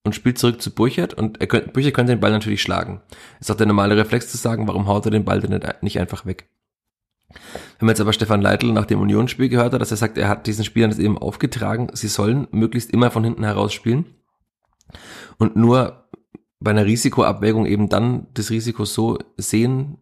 und 0.04 0.16
spielt 0.16 0.38
zurück 0.38 0.62
zu 0.62 0.74
Burchert 0.74 1.14
und 1.14 1.42
er 1.42 1.48
könnte, 1.48 1.70
Burchert 1.72 1.94
könnte 1.94 2.14
den 2.14 2.20
Ball 2.20 2.32
natürlich 2.32 2.62
schlagen. 2.62 3.02
Ist 3.40 3.52
auch 3.52 3.56
der 3.56 3.68
normale 3.68 3.98
Reflex 3.98 4.30
zu 4.30 4.38
sagen, 4.38 4.68
warum 4.68 4.88
haut 4.88 5.06
er 5.06 5.12
den 5.12 5.26
Ball 5.26 5.40
denn 5.40 5.62
nicht 5.82 6.00
einfach 6.00 6.26
weg? 6.26 6.50
Wenn 7.80 7.88
man 7.88 7.90
jetzt 7.90 8.02
aber 8.02 8.14
Stefan 8.14 8.42
Leitl 8.42 8.72
nach 8.72 8.86
dem 8.86 9.02
Unionsspiel 9.02 9.50
gehört 9.50 9.74
hat, 9.74 9.82
dass 9.82 9.92
er 9.92 9.98
sagt, 9.98 10.18
er 10.18 10.30
hat 10.30 10.46
diesen 10.46 10.66
Spielern 10.66 10.92
das 10.92 11.00
eben 11.00 11.18
aufgetragen, 11.18 11.90
sie 11.94 12.08
sollen 12.08 12.48
möglichst 12.52 12.92
immer 12.92 13.12
von 13.12 13.24
hinten 13.24 13.44
heraus 13.44 13.74
spielen 13.74 14.06
und 15.38 15.56
nur 15.56 16.08
bei 16.60 16.72
einer 16.72 16.86
Risikoabwägung 16.86 17.66
eben 17.66 17.90
dann 17.90 18.28
das 18.34 18.50
Risiko 18.50 18.86
so 18.86 19.20
sehen 19.38 19.98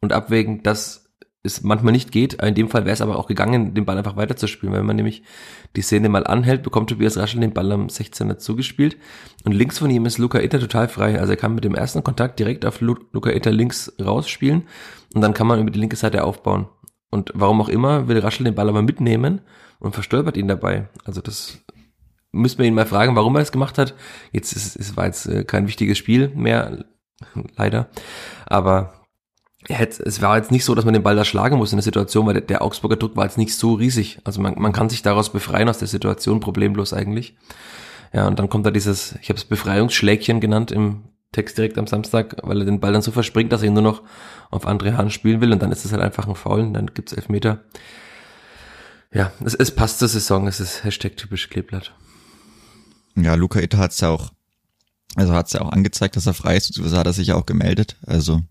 und 0.00 0.12
abwägen, 0.12 0.62
dass 0.62 1.11
es 1.44 1.62
manchmal 1.62 1.92
nicht 1.92 2.12
geht. 2.12 2.34
In 2.34 2.54
dem 2.54 2.68
Fall 2.68 2.84
wäre 2.84 2.94
es 2.94 3.00
aber 3.00 3.16
auch 3.16 3.26
gegangen, 3.26 3.74
den 3.74 3.84
Ball 3.84 3.98
einfach 3.98 4.16
weiterzuspielen. 4.16 4.74
Wenn 4.74 4.86
man 4.86 4.96
nämlich 4.96 5.22
die 5.74 5.82
Szene 5.82 6.08
mal 6.08 6.26
anhält, 6.26 6.62
bekommt 6.62 6.90
Tobias 6.90 7.16
Raschel 7.16 7.40
den 7.40 7.52
Ball 7.52 7.72
am 7.72 7.86
16er 7.86 8.38
zugespielt 8.38 8.96
und 9.44 9.52
links 9.52 9.78
von 9.78 9.90
ihm 9.90 10.06
ist 10.06 10.18
Luca 10.18 10.38
Itter 10.38 10.60
total 10.60 10.88
frei. 10.88 11.18
Also 11.18 11.32
er 11.32 11.36
kann 11.36 11.54
mit 11.54 11.64
dem 11.64 11.74
ersten 11.74 12.04
Kontakt 12.04 12.38
direkt 12.38 12.64
auf 12.64 12.80
Luca 12.80 13.30
Itter 13.30 13.50
links 13.50 13.92
rausspielen 14.00 14.68
und 15.14 15.20
dann 15.20 15.34
kann 15.34 15.46
man 15.46 15.60
über 15.60 15.70
die 15.70 15.80
linke 15.80 15.96
Seite 15.96 16.24
aufbauen. 16.24 16.68
Und 17.10 17.32
warum 17.34 17.60
auch 17.60 17.68
immer 17.68 18.08
will 18.08 18.18
Raschel 18.18 18.44
den 18.44 18.54
Ball 18.54 18.68
aber 18.68 18.82
mitnehmen 18.82 19.40
und 19.80 19.94
verstolpert 19.94 20.36
ihn 20.36 20.48
dabei. 20.48 20.88
Also 21.04 21.20
das 21.20 21.58
müssen 22.30 22.58
wir 22.58 22.66
ihn 22.66 22.74
mal 22.74 22.86
fragen, 22.86 23.16
warum 23.16 23.34
er 23.34 23.42
es 23.42 23.52
gemacht 23.52 23.78
hat. 23.78 23.94
Jetzt 24.30 24.52
ist 24.52 24.76
es 24.76 24.96
war 24.96 25.06
jetzt 25.06 25.26
äh, 25.26 25.44
kein 25.44 25.66
wichtiges 25.66 25.98
Spiel 25.98 26.28
mehr, 26.34 26.84
leider. 27.56 27.88
Aber 28.46 28.94
er 28.94 29.01
hätte, 29.68 30.02
es 30.04 30.20
war 30.20 30.36
jetzt 30.36 30.50
nicht 30.50 30.64
so, 30.64 30.74
dass 30.74 30.84
man 30.84 30.94
den 30.94 31.02
Ball 31.02 31.16
da 31.16 31.24
schlagen 31.24 31.56
muss 31.56 31.72
in 31.72 31.78
der 31.78 31.84
Situation, 31.84 32.26
weil 32.26 32.34
der, 32.34 32.42
der 32.42 32.62
Augsburger 32.62 32.96
Druck 32.96 33.16
war 33.16 33.24
jetzt 33.24 33.38
nicht 33.38 33.54
so 33.54 33.74
riesig. 33.74 34.18
Also 34.24 34.40
man, 34.40 34.54
man 34.58 34.72
kann 34.72 34.88
sich 34.88 35.02
daraus 35.02 35.30
befreien 35.30 35.68
aus 35.68 35.78
der 35.78 35.88
Situation, 35.88 36.40
problemlos 36.40 36.92
eigentlich. 36.92 37.36
Ja, 38.12 38.26
und 38.26 38.38
dann 38.38 38.48
kommt 38.48 38.66
da 38.66 38.70
dieses, 38.70 39.16
ich 39.22 39.28
habe 39.28 39.38
es 39.38 39.44
Befreiungsschlägchen 39.44 40.40
genannt 40.40 40.70
im 40.70 41.04
Text 41.32 41.56
direkt 41.56 41.78
am 41.78 41.86
Samstag, 41.86 42.36
weil 42.42 42.60
er 42.60 42.64
den 42.66 42.80
Ball 42.80 42.92
dann 42.92 43.00
so 43.02 43.10
verspringt, 43.10 43.52
dass 43.52 43.62
er 43.62 43.68
ihn 43.68 43.74
nur 43.74 43.82
noch 43.82 44.02
auf 44.50 44.66
andere 44.66 44.98
Hand 44.98 45.12
spielen 45.12 45.40
will 45.40 45.52
und 45.52 45.62
dann 45.62 45.72
ist 45.72 45.84
es 45.84 45.92
halt 45.92 46.02
einfach 46.02 46.28
ein 46.28 46.34
Foul 46.34 46.60
und 46.60 46.74
dann 46.74 46.86
gibt's 46.92 47.14
Elfmeter. 47.14 47.60
Ja, 49.14 49.32
es, 49.44 49.54
es 49.54 49.74
passt 49.74 49.98
zur 49.98 50.08
Saison, 50.08 50.46
es 50.46 50.60
ist 50.60 50.84
Hashtag 50.84 51.16
typisch 51.16 51.48
Kleeblatt. 51.48 51.94
Ja, 53.16 53.34
Luca 53.34 53.60
Itter 53.60 53.78
hat's 53.78 54.00
ja 54.00 54.10
auch, 54.10 54.30
also 55.16 55.32
hat's 55.32 55.54
ja 55.54 55.62
auch 55.62 55.72
angezeigt, 55.72 56.16
dass 56.16 56.26
er 56.26 56.34
frei 56.34 56.56
ist, 56.56 56.74
so 56.74 56.96
hat 56.96 57.06
er 57.06 57.12
sich 57.14 57.28
ja 57.28 57.34
auch 57.36 57.46
gemeldet. 57.46 57.96
Also 58.06 58.42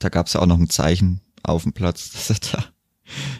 da 0.00 0.08
gab 0.08 0.26
es 0.26 0.32
ja 0.32 0.40
auch 0.40 0.46
noch 0.46 0.58
ein 0.58 0.70
Zeichen 0.70 1.20
auf 1.42 1.62
dem 1.62 1.72
Platz, 1.72 2.10
dass 2.12 2.30
er 2.30 2.36
da 2.52 2.64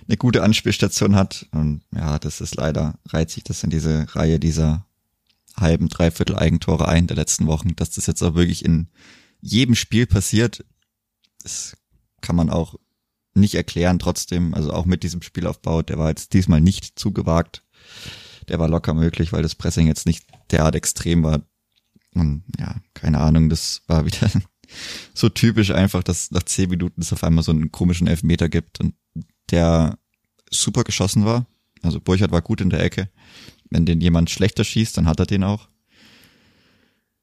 eine 0.06 0.16
gute 0.16 0.42
Anspielstation 0.42 1.16
hat. 1.16 1.46
Und 1.50 1.82
ja, 1.92 2.18
das 2.18 2.40
ist 2.40 2.54
leider, 2.56 2.98
reiht 3.08 3.30
sich 3.30 3.42
das 3.42 3.64
in 3.64 3.70
diese 3.70 4.06
Reihe 4.14 4.38
dieser 4.38 4.86
halben, 5.56 5.88
dreiviertel 5.88 6.36
Eigentore 6.36 6.88
ein 6.88 7.06
der 7.06 7.16
letzten 7.16 7.46
Wochen, 7.46 7.74
dass 7.76 7.90
das 7.90 8.06
jetzt 8.06 8.22
auch 8.22 8.34
wirklich 8.34 8.64
in 8.64 8.88
jedem 9.40 9.74
Spiel 9.74 10.06
passiert. 10.06 10.64
Das 11.42 11.76
kann 12.20 12.36
man 12.36 12.50
auch 12.50 12.76
nicht 13.34 13.54
erklären 13.54 13.98
trotzdem. 13.98 14.54
Also 14.54 14.72
auch 14.72 14.86
mit 14.86 15.02
diesem 15.02 15.22
Spielaufbau, 15.22 15.82
der 15.82 15.98
war 15.98 16.08
jetzt 16.08 16.32
diesmal 16.32 16.60
nicht 16.60 16.98
zu 16.98 17.12
gewagt. 17.12 17.64
Der 18.48 18.58
war 18.58 18.68
locker 18.68 18.94
möglich, 18.94 19.32
weil 19.32 19.42
das 19.42 19.54
Pressing 19.54 19.86
jetzt 19.86 20.06
nicht 20.06 20.26
derart 20.50 20.74
extrem 20.74 21.22
war. 21.22 21.42
Und 22.14 22.42
ja, 22.58 22.76
keine 22.94 23.20
Ahnung, 23.20 23.48
das 23.48 23.82
war 23.86 24.04
wieder 24.06 24.30
so 25.14 25.28
typisch 25.28 25.70
einfach, 25.70 26.02
dass 26.02 26.30
nach 26.30 26.42
zehn 26.42 26.70
Minuten 26.70 27.00
es 27.00 27.12
auf 27.12 27.24
einmal 27.24 27.44
so 27.44 27.52
einen 27.52 27.72
komischen 27.72 28.06
Elfmeter 28.06 28.48
gibt 28.48 28.80
und 28.80 28.94
der 29.50 29.98
super 30.50 30.84
geschossen 30.84 31.24
war. 31.24 31.46
Also 31.82 32.00
Burchard 32.00 32.30
war 32.30 32.42
gut 32.42 32.60
in 32.60 32.70
der 32.70 32.82
Ecke. 32.82 33.08
Wenn 33.70 33.86
den 33.86 34.00
jemand 34.00 34.30
schlechter 34.30 34.64
schießt, 34.64 34.96
dann 34.96 35.06
hat 35.06 35.20
er 35.20 35.26
den 35.26 35.44
auch. 35.44 35.68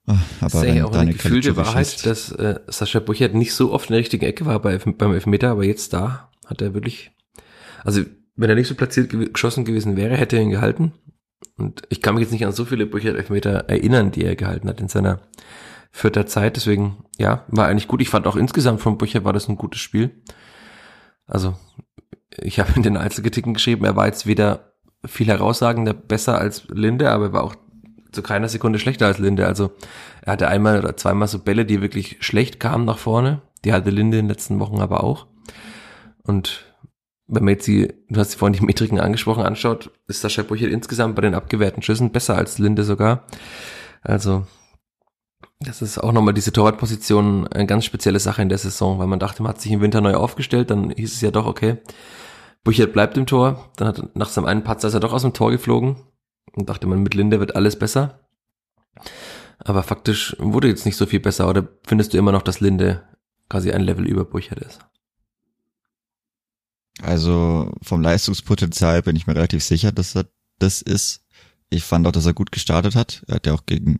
Ah, 0.07 0.17
aber 0.39 0.65
das 0.65 0.75
ist 0.75 0.83
auch 0.83 0.93
eine 0.93 1.11
gefühlte 1.11 1.57
Wahrheit, 1.57 1.87
schießt, 1.87 2.05
dass 2.05 2.31
äh, 2.31 2.59
Sascha 2.67 2.99
Burchard 2.99 3.33
nicht 3.33 3.53
so 3.53 3.73
oft 3.73 3.89
in 3.89 3.93
der 3.93 3.99
richtigen 3.99 4.25
Ecke 4.25 4.45
war 4.45 4.61
bei, 4.61 4.77
beim 4.77 5.13
Elfmeter, 5.13 5.51
aber 5.51 5.65
jetzt 5.65 5.91
da 5.91 6.31
hat 6.45 6.61
er 6.61 6.73
wirklich, 6.73 7.11
also 7.83 8.03
wenn 8.37 8.49
er 8.49 8.55
nicht 8.55 8.69
so 8.69 8.75
platziert 8.75 9.09
gew 9.09 9.25
geschossen 9.25 9.65
gewesen 9.65 9.97
wäre, 9.97 10.15
hätte 10.15 10.37
er 10.37 10.43
ihn 10.43 10.49
gehalten. 10.49 10.93
Und 11.57 11.81
ich 11.89 12.01
kann 12.01 12.15
mich 12.15 12.21
jetzt 12.21 12.31
nicht 12.31 12.45
an 12.45 12.53
so 12.53 12.63
viele 12.63 12.85
Burchard 12.85 13.17
Elfmeter 13.17 13.65
erinnern, 13.67 14.11
die 14.11 14.23
er 14.23 14.37
gehalten 14.37 14.69
hat 14.69 14.79
in 14.79 14.87
seiner 14.87 15.19
vierter 15.97 16.27
Zeit. 16.27 16.55
Deswegen, 16.55 17.03
ja, 17.17 17.43
war 17.47 17.67
eigentlich 17.67 17.87
gut. 17.87 18.01
Ich 18.01 18.09
fand 18.09 18.27
auch 18.27 18.35
insgesamt 18.35 18.81
von 18.81 18.97
Bücher 18.97 19.23
war 19.23 19.33
das 19.33 19.49
ein 19.49 19.57
gutes 19.57 19.81
Spiel. 19.81 20.21
Also, 21.25 21.55
ich 22.37 22.59
habe 22.59 22.73
in 22.75 22.83
den 22.83 22.97
Einzelkritiken 22.97 23.53
geschrieben, 23.53 23.83
er 23.83 23.95
war 23.95 24.05
jetzt 24.05 24.27
weder 24.27 24.73
viel 25.05 25.27
herausragender 25.27 25.93
besser 25.93 26.37
als 26.37 26.67
Linde, 26.69 27.11
aber 27.11 27.25
er 27.25 27.33
war 27.33 27.43
auch 27.43 27.55
zu 28.11 28.21
keiner 28.21 28.47
Sekunde 28.47 28.79
schlechter 28.79 29.07
als 29.07 29.19
Linde. 29.19 29.47
Also 29.47 29.71
er 30.21 30.33
hatte 30.33 30.47
einmal 30.47 30.79
oder 30.79 30.95
zweimal 30.95 31.27
so 31.27 31.39
Bälle, 31.39 31.65
die 31.65 31.81
wirklich 31.81 32.17
schlecht 32.19 32.59
kamen 32.59 32.85
nach 32.85 32.97
vorne. 32.97 33.41
Die 33.65 33.73
hatte 33.73 33.89
Linde 33.89 34.19
in 34.19 34.25
den 34.25 34.29
letzten 34.29 34.59
Wochen 34.59 34.79
aber 34.79 35.03
auch. 35.03 35.27
Und 36.23 36.65
wenn 37.27 37.43
man 37.43 37.53
jetzt 37.53 37.67
die, 37.67 37.93
du 38.09 38.19
hast 38.19 38.35
vorhin 38.35 38.57
die 38.57 38.65
Metriken 38.65 38.99
angesprochen, 38.99 39.43
anschaut, 39.43 39.91
ist 40.07 40.21
Sascha 40.21 40.43
Buchert 40.43 40.71
insgesamt 40.71 41.15
bei 41.15 41.21
den 41.21 41.35
abgewehrten 41.35 41.81
Schüssen 41.81 42.11
besser 42.11 42.35
als 42.35 42.59
Linde 42.59 42.83
sogar. 42.83 43.25
Also 44.01 44.45
das 45.59 45.81
ist 45.81 45.97
auch 45.97 46.11
nochmal 46.11 46.33
diese 46.33 46.53
Torwartposition 46.53 47.47
eine 47.47 47.65
ganz 47.65 47.85
spezielle 47.85 48.19
Sache 48.19 48.41
in 48.41 48.49
der 48.49 48.57
Saison, 48.57 48.99
weil 48.99 49.07
man 49.07 49.19
dachte, 49.19 49.41
man 49.41 49.51
hat 49.51 49.61
sich 49.61 49.71
im 49.71 49.81
Winter 49.81 50.01
neu 50.01 50.15
aufgestellt, 50.15 50.69
dann 50.69 50.91
hieß 50.91 51.13
es 51.13 51.21
ja 51.21 51.31
doch, 51.31 51.45
okay, 51.45 51.77
Buchert 52.63 52.93
bleibt 52.93 53.17
im 53.17 53.25
Tor, 53.25 53.71
dann 53.77 53.87
hat 53.87 54.15
nach 54.15 54.29
seinem 54.29 54.45
einen 54.45 54.63
Patzer 54.63 54.89
ist 54.89 54.93
er 54.93 54.99
doch 54.99 55.13
aus 55.13 55.23
dem 55.23 55.33
Tor 55.33 55.51
geflogen 55.51 55.95
und 56.53 56.69
dachte 56.69 56.85
man, 56.85 57.01
mit 57.01 57.13
Linde 57.13 57.39
wird 57.39 57.55
alles 57.55 57.77
besser. 57.77 58.27
Aber 59.59 59.83
faktisch 59.83 60.35
wurde 60.39 60.67
jetzt 60.67 60.85
nicht 60.85 60.97
so 60.97 61.05
viel 61.05 61.19
besser, 61.19 61.49
oder 61.49 61.67
findest 61.85 62.13
du 62.13 62.17
immer 62.17 62.31
noch, 62.31 62.41
dass 62.41 62.59
Linde 62.59 63.03
quasi 63.49 63.71
ein 63.71 63.81
Level 63.81 64.05
über 64.05 64.25
Buchert 64.25 64.59
ist? 64.59 64.79
Also 67.01 67.71
vom 67.81 68.01
Leistungspotenzial 68.01 69.01
bin 69.01 69.15
ich 69.15 69.27
mir 69.27 69.35
relativ 69.35 69.63
sicher, 69.63 69.91
dass 69.91 70.15
er 70.15 70.25
das 70.59 70.81
ist. 70.81 71.23
Ich 71.69 71.83
fand 71.83 72.07
auch, 72.07 72.11
dass 72.11 72.25
er 72.25 72.33
gut 72.33 72.51
gestartet 72.51 72.95
hat. 72.95 73.23
Er 73.27 73.35
hat 73.35 73.47
ja 73.47 73.53
auch 73.53 73.65
gegen 73.65 73.99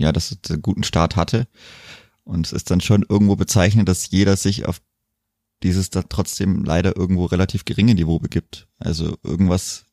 ja, 0.00 0.12
dass 0.12 0.32
es 0.32 0.50
einen 0.50 0.62
guten 0.62 0.82
Start 0.82 1.16
hatte. 1.16 1.46
Und 2.24 2.46
es 2.46 2.52
ist 2.52 2.70
dann 2.70 2.80
schon 2.80 3.04
irgendwo 3.08 3.36
bezeichnend, 3.36 3.88
dass 3.88 4.10
jeder 4.10 4.36
sich 4.36 4.66
auf 4.66 4.80
dieses 5.62 5.90
da 5.90 6.02
trotzdem 6.02 6.64
leider 6.64 6.96
irgendwo 6.96 7.26
relativ 7.26 7.64
geringe 7.64 7.94
Niveau 7.94 8.18
begibt. 8.18 8.66
Also 8.78 9.18
irgendwas 9.22 9.84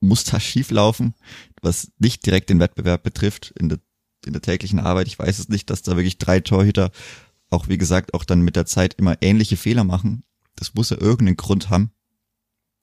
muss 0.00 0.24
da 0.24 0.40
schief 0.40 0.70
laufen, 0.70 1.14
was 1.60 1.92
nicht 1.98 2.26
direkt 2.26 2.50
den 2.50 2.58
Wettbewerb 2.58 3.04
betrifft 3.04 3.52
in 3.56 3.68
der, 3.68 3.78
in 4.26 4.32
der 4.32 4.42
täglichen 4.42 4.80
Arbeit. 4.80 5.06
Ich 5.06 5.18
weiß 5.18 5.38
es 5.38 5.48
nicht, 5.48 5.70
dass 5.70 5.82
da 5.82 5.96
wirklich 5.96 6.18
drei 6.18 6.40
Torhüter 6.40 6.90
auch, 7.50 7.68
wie 7.68 7.78
gesagt, 7.78 8.14
auch 8.14 8.24
dann 8.24 8.40
mit 8.40 8.56
der 8.56 8.66
Zeit 8.66 8.94
immer 8.94 9.16
ähnliche 9.20 9.56
Fehler 9.56 9.84
machen. 9.84 10.24
Das 10.56 10.74
muss 10.74 10.90
ja 10.90 11.00
irgendeinen 11.00 11.36
Grund 11.36 11.70
haben. 11.70 11.92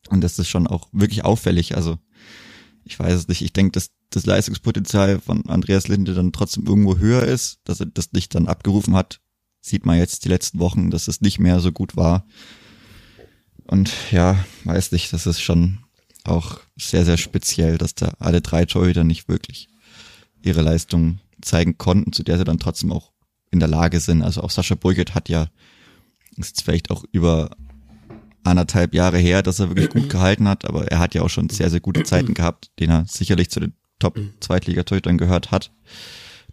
Und 0.08 0.22
das 0.22 0.40
ist 0.40 0.48
schon 0.48 0.66
auch 0.66 0.88
wirklich 0.94 1.26
auffällig. 1.26 1.76
Also 1.76 1.98
ich 2.90 3.00
weiß 3.00 3.14
es 3.14 3.28
nicht. 3.28 3.44
Ich 3.44 3.54
denke, 3.54 3.72
dass 3.72 3.92
das 4.10 4.26
Leistungspotenzial 4.26 5.20
von 5.20 5.48
Andreas 5.48 5.88
Linde 5.88 6.16
dann 6.16 6.32
trotzdem 6.32 6.66
irgendwo 6.66 6.98
höher 6.98 7.24
ist, 7.24 7.60
dass 7.64 7.80
er 7.80 7.86
das 7.86 8.12
nicht 8.14 8.34
dann 8.34 8.48
abgerufen 8.48 8.96
hat, 8.96 9.22
sieht 9.62 9.86
man 9.86 9.98
jetzt 9.98 10.26
die 10.26 10.30
letzten 10.30 10.60
Wochen, 10.60 10.90
dass 10.90 11.08
es 11.08 11.22
nicht 11.22 11.40
mehr 11.40 11.60
so 11.60 11.72
gut 11.72 11.96
war. 11.96 12.26
Und 13.66 13.92
ja, 14.10 14.44
weiß 14.64 14.92
nicht, 14.92 15.14
das 15.14 15.28
ist 15.28 15.42
schon 15.42 15.80
auch 16.24 16.60
sehr, 16.80 17.06
sehr 17.06 17.18
speziell, 17.18 17.78
dass 17.78 17.94
da 17.94 18.14
alle 18.18 18.42
drei 18.42 18.66
Torhüter 18.66 19.04
nicht 19.04 19.30
wirklich 19.30 19.70
ihre 20.42 20.64
Leistung 20.64 21.20
zeigen 21.42 21.78
konnten, 21.78 22.12
zu 22.12 22.24
der 22.24 22.40
sie 22.40 22.44
dann 22.44 22.60
trotzdem 22.60 22.92
auch 22.92 23.12
in 23.52 23.60
der 23.60 23.70
Lage 23.70 24.00
sind. 24.00 24.24
Also 24.24 24.42
auch 24.42 24.50
Sascha 24.50 24.74
Burgert 24.74 25.14
hat 25.14 25.30
ja, 25.30 25.50
ist 26.38 26.64
vielleicht 26.64 26.90
auch 26.90 27.04
über 27.12 27.52
anderthalb 28.50 28.94
Jahre 28.94 29.18
her, 29.18 29.42
dass 29.42 29.60
er 29.60 29.70
wirklich 29.70 29.90
gut 29.90 30.10
gehalten 30.10 30.48
hat, 30.48 30.66
aber 30.66 30.88
er 30.88 31.00
hat 31.00 31.16
ja 31.16 31.22
auch 31.22 31.30
schon 31.30 31.50
sehr, 31.50 31.70
sehr 31.70 31.80
gute 31.80 32.04
Zeiten 32.04 32.34
gehabt, 32.34 32.72
den 32.80 32.90
er 32.90 33.06
sicherlich 33.08 33.50
zu 33.50 33.60
den 33.60 33.74
Top-Zweitligatorhütern 34.00 35.18
gehört 35.18 35.52
hat. 35.52 35.72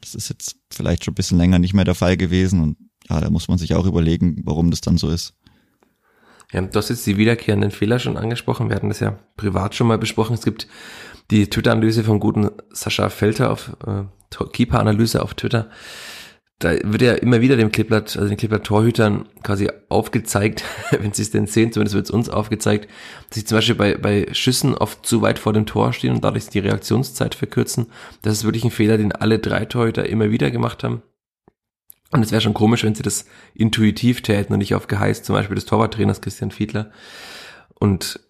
Das 0.00 0.14
ist 0.14 0.28
jetzt 0.28 0.56
vielleicht 0.70 1.04
schon 1.04 1.12
ein 1.12 1.16
bisschen 1.16 1.38
länger 1.38 1.58
nicht 1.58 1.74
mehr 1.74 1.84
der 1.84 1.94
Fall 1.94 2.16
gewesen 2.16 2.60
und 2.60 2.76
ja, 3.08 3.20
da 3.20 3.30
muss 3.30 3.48
man 3.48 3.58
sich 3.58 3.74
auch 3.74 3.86
überlegen, 3.86 4.42
warum 4.44 4.70
das 4.70 4.80
dann 4.80 4.98
so 4.98 5.08
ist. 5.10 5.34
Ja, 6.52 6.60
du 6.60 6.78
hast 6.78 6.90
jetzt 6.90 7.06
die 7.06 7.16
wiederkehrenden 7.16 7.70
Fehler 7.70 7.98
schon 7.98 8.16
angesprochen. 8.16 8.68
Wir 8.68 8.76
hatten 8.76 8.88
das 8.88 9.00
ja 9.00 9.18
privat 9.36 9.74
schon 9.74 9.88
mal 9.88 9.98
besprochen. 9.98 10.34
Es 10.34 10.44
gibt 10.44 10.68
die 11.30 11.48
Twitter-Analyse 11.50 12.04
vom 12.04 12.20
guten 12.20 12.50
Sascha 12.70 13.08
Felter 13.08 13.50
auf 13.50 13.76
äh, 13.86 14.04
Keeper-Analyse 14.52 15.22
auf 15.22 15.34
Twitter. 15.34 15.70
Da 16.58 16.70
wird 16.82 17.02
ja 17.02 17.12
immer 17.12 17.42
wieder 17.42 17.56
dem 17.56 17.70
Kleeblatt, 17.70 18.16
also 18.16 18.28
den 18.28 18.38
Kleeblatt-Torhütern 18.38 19.28
quasi 19.42 19.68
aufgezeigt, 19.90 20.64
wenn 20.90 21.12
sie 21.12 21.22
es 21.22 21.30
denn 21.30 21.46
sehen, 21.46 21.70
zumindest 21.70 21.94
wird 21.94 22.06
es 22.06 22.10
uns 22.10 22.30
aufgezeigt, 22.30 22.88
dass 23.28 23.36
sie 23.36 23.44
zum 23.44 23.58
Beispiel 23.58 23.74
bei, 23.74 23.96
bei 23.98 24.28
Schüssen 24.32 24.74
oft 24.74 25.04
zu 25.04 25.20
weit 25.20 25.38
vor 25.38 25.52
dem 25.52 25.66
Tor 25.66 25.92
stehen 25.92 26.14
und 26.14 26.24
dadurch 26.24 26.48
die 26.48 26.60
Reaktionszeit 26.60 27.34
verkürzen. 27.34 27.86
Das 28.22 28.32
ist 28.32 28.44
wirklich 28.44 28.64
ein 28.64 28.70
Fehler, 28.70 28.96
den 28.96 29.12
alle 29.12 29.38
drei 29.38 29.66
Torhüter 29.66 30.08
immer 30.08 30.30
wieder 30.30 30.50
gemacht 30.50 30.82
haben. 30.82 31.02
Und 32.10 32.22
es 32.22 32.30
wäre 32.30 32.40
schon 32.40 32.54
komisch, 32.54 32.84
wenn 32.84 32.94
sie 32.94 33.02
das 33.02 33.26
intuitiv 33.52 34.22
täten 34.22 34.54
und 34.54 34.60
nicht 34.60 34.74
auf 34.74 34.86
Geheiß, 34.86 35.24
zum 35.24 35.34
Beispiel 35.34 35.56
des 35.56 35.66
Torwarttrainers 35.66 36.22
Christian 36.22 36.52
Fiedler. 36.52 36.90
Und 37.74 38.20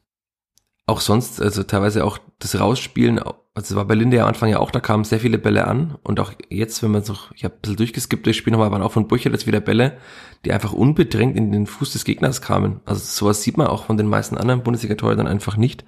auch 0.87 1.01
sonst, 1.01 1.41
also 1.41 1.63
teilweise 1.63 2.05
auch 2.05 2.19
das 2.39 2.59
Rausspielen, 2.59 3.21
also 3.57 3.73
es 3.73 3.77
war 3.77 3.87
bei 3.87 3.95
Linde 3.95 4.21
am 4.21 4.29
Anfang 4.29 4.51
ja 4.51 4.59
auch, 4.59 4.71
da 4.71 4.81
kamen 4.81 5.05
sehr 5.05 5.19
viele 5.19 5.39
Bälle 5.39 5.67
an 5.67 5.97
und 6.03 6.21
auch 6.21 6.31
jetzt, 6.51 6.83
wenn 6.83 6.91
man 6.91 7.03
so, 7.03 7.17
ich 7.35 7.43
habe 7.43 7.55
ein 7.55 7.61
bisschen 7.63 7.77
durchgeskippt 7.77 8.27
durchs 8.27 8.37
Spiel 8.37 8.51
nochmal, 8.51 8.71
waren 8.71 8.83
auch 8.83 8.93
von 8.93 9.09
Burcher 9.09 9.31
jetzt 9.31 9.47
wieder 9.47 9.61
Bälle, 9.61 9.97
die 10.45 10.53
einfach 10.53 10.75
unbedrängt 10.75 11.39
in 11.39 11.53
den 11.53 11.67
Fuß 11.67 11.91
des 11.95 12.05
Gegners 12.05 12.43
kamen. 12.43 12.81
Also 12.85 13.01
sowas 13.01 13.43
sieht 13.43 13.57
man 13.57 13.69
auch 13.69 13.87
von 13.87 13.97
den 13.97 14.09
meisten 14.09 14.37
anderen 14.37 14.63
Bundesliga-Torhütern 14.63 15.27
einfach 15.27 15.57
nicht, 15.57 15.87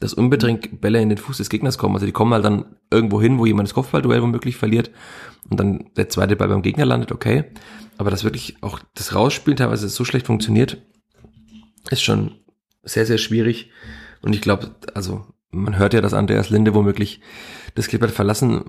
dass 0.00 0.14
unbedrängt 0.14 0.80
Bälle 0.80 1.02
in 1.02 1.10
den 1.10 1.18
Fuß 1.18 1.36
des 1.36 1.50
Gegners 1.50 1.76
kommen. 1.76 1.94
Also 1.94 2.06
die 2.06 2.12
kommen 2.12 2.32
halt 2.32 2.46
dann 2.46 2.64
irgendwo 2.90 3.20
hin, 3.20 3.38
wo 3.38 3.44
jemand 3.44 3.68
das 3.68 3.74
Kopfballduell 3.74 4.22
womöglich 4.22 4.56
verliert 4.56 4.90
und 5.50 5.60
dann 5.60 5.90
der 5.98 6.08
zweite 6.08 6.36
Ball 6.36 6.48
beim 6.48 6.62
Gegner 6.62 6.86
landet, 6.86 7.12
okay. 7.12 7.44
Aber 7.98 8.10
das 8.10 8.24
wirklich 8.24 8.62
auch 8.62 8.80
das 8.94 9.14
Rausspielen 9.14 9.58
teilweise 9.58 9.90
so 9.90 10.06
schlecht 10.06 10.24
funktioniert, 10.24 10.78
ist 11.90 12.02
schon 12.02 12.36
sehr, 12.82 13.04
sehr 13.04 13.18
schwierig. 13.18 13.72
Und 14.22 14.34
ich 14.34 14.40
glaube, 14.40 14.74
also 14.94 15.26
man 15.50 15.78
hört 15.78 15.94
ja, 15.94 16.00
dass 16.00 16.14
Andreas 16.14 16.50
Linde 16.50 16.74
womöglich 16.74 17.20
das 17.74 17.88
Klippert 17.88 18.10
verlassen 18.10 18.64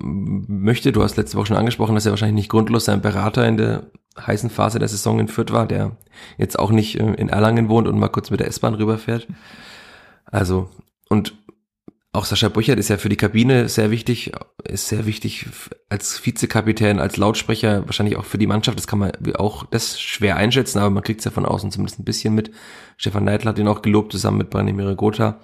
möchte. 0.48 0.92
Du 0.92 1.04
hast 1.04 1.18
letzte 1.18 1.38
Woche 1.38 1.48
schon 1.48 1.58
angesprochen, 1.58 1.96
dass 1.96 2.06
er 2.06 2.12
wahrscheinlich 2.12 2.36
nicht 2.36 2.50
grundlos 2.50 2.86
sein 2.86 3.02
Berater 3.02 3.48
in 3.48 3.58
der 3.58 3.92
heißen 4.20 4.50
Phase 4.50 4.80
der 4.80 4.88
Saison 4.88 5.20
in 5.20 5.28
Fürth 5.28 5.52
war, 5.52 5.68
der 5.68 5.96
jetzt 6.38 6.60
auch 6.60 6.72
nicht 6.72 7.00
äh, 7.00 7.14
in 7.14 7.30
Erlangen 7.30 7.70
wohnt 7.70 7.88
und 7.88 7.98
mal 7.98 8.10
kurz 8.10 8.30
mit 8.30 8.40
der 8.40 8.48
S-Bahn 8.48 8.74
rüberfährt. 8.74 9.28
Also, 10.26 10.70
und 11.10 11.34
auch 12.14 12.26
Sascha 12.26 12.50
Brüchert 12.50 12.78
ist 12.78 12.90
ja 12.90 12.98
für 12.98 13.08
die 13.08 13.16
Kabine 13.16 13.70
sehr 13.70 13.90
wichtig, 13.90 14.34
ist 14.66 14.90
sehr 14.90 15.06
wichtig 15.06 15.48
als 15.88 16.26
Vizekapitän, 16.26 17.00
als 17.00 17.16
Lautsprecher, 17.16 17.86
wahrscheinlich 17.86 18.18
auch 18.18 18.26
für 18.26 18.38
die 18.38 18.48
Mannschaft. 18.48 18.78
Das 18.78 18.86
kann 18.86 19.00
man 19.00 19.12
auch 19.36 19.66
das 19.66 20.00
schwer 20.00 20.36
einschätzen, 20.36 20.80
aber 20.80 20.90
man 20.90 21.04
kriegt 21.04 21.20
es 21.20 21.26
ja 21.26 21.32
von 21.32 21.46
außen 21.46 21.72
zumindest 21.72 22.00
ein 22.00 22.06
bisschen 22.06 22.36
mit. 22.36 22.52
Stefan 22.98 23.24
Neidl 23.24 23.48
hat 23.48 23.60
ihn 23.60 23.68
auch 23.70 23.82
gelobt, 23.82 24.12
zusammen 24.12 24.40
mit 24.40 24.50
Branimir 24.50 24.94
Gotha. 24.96 25.40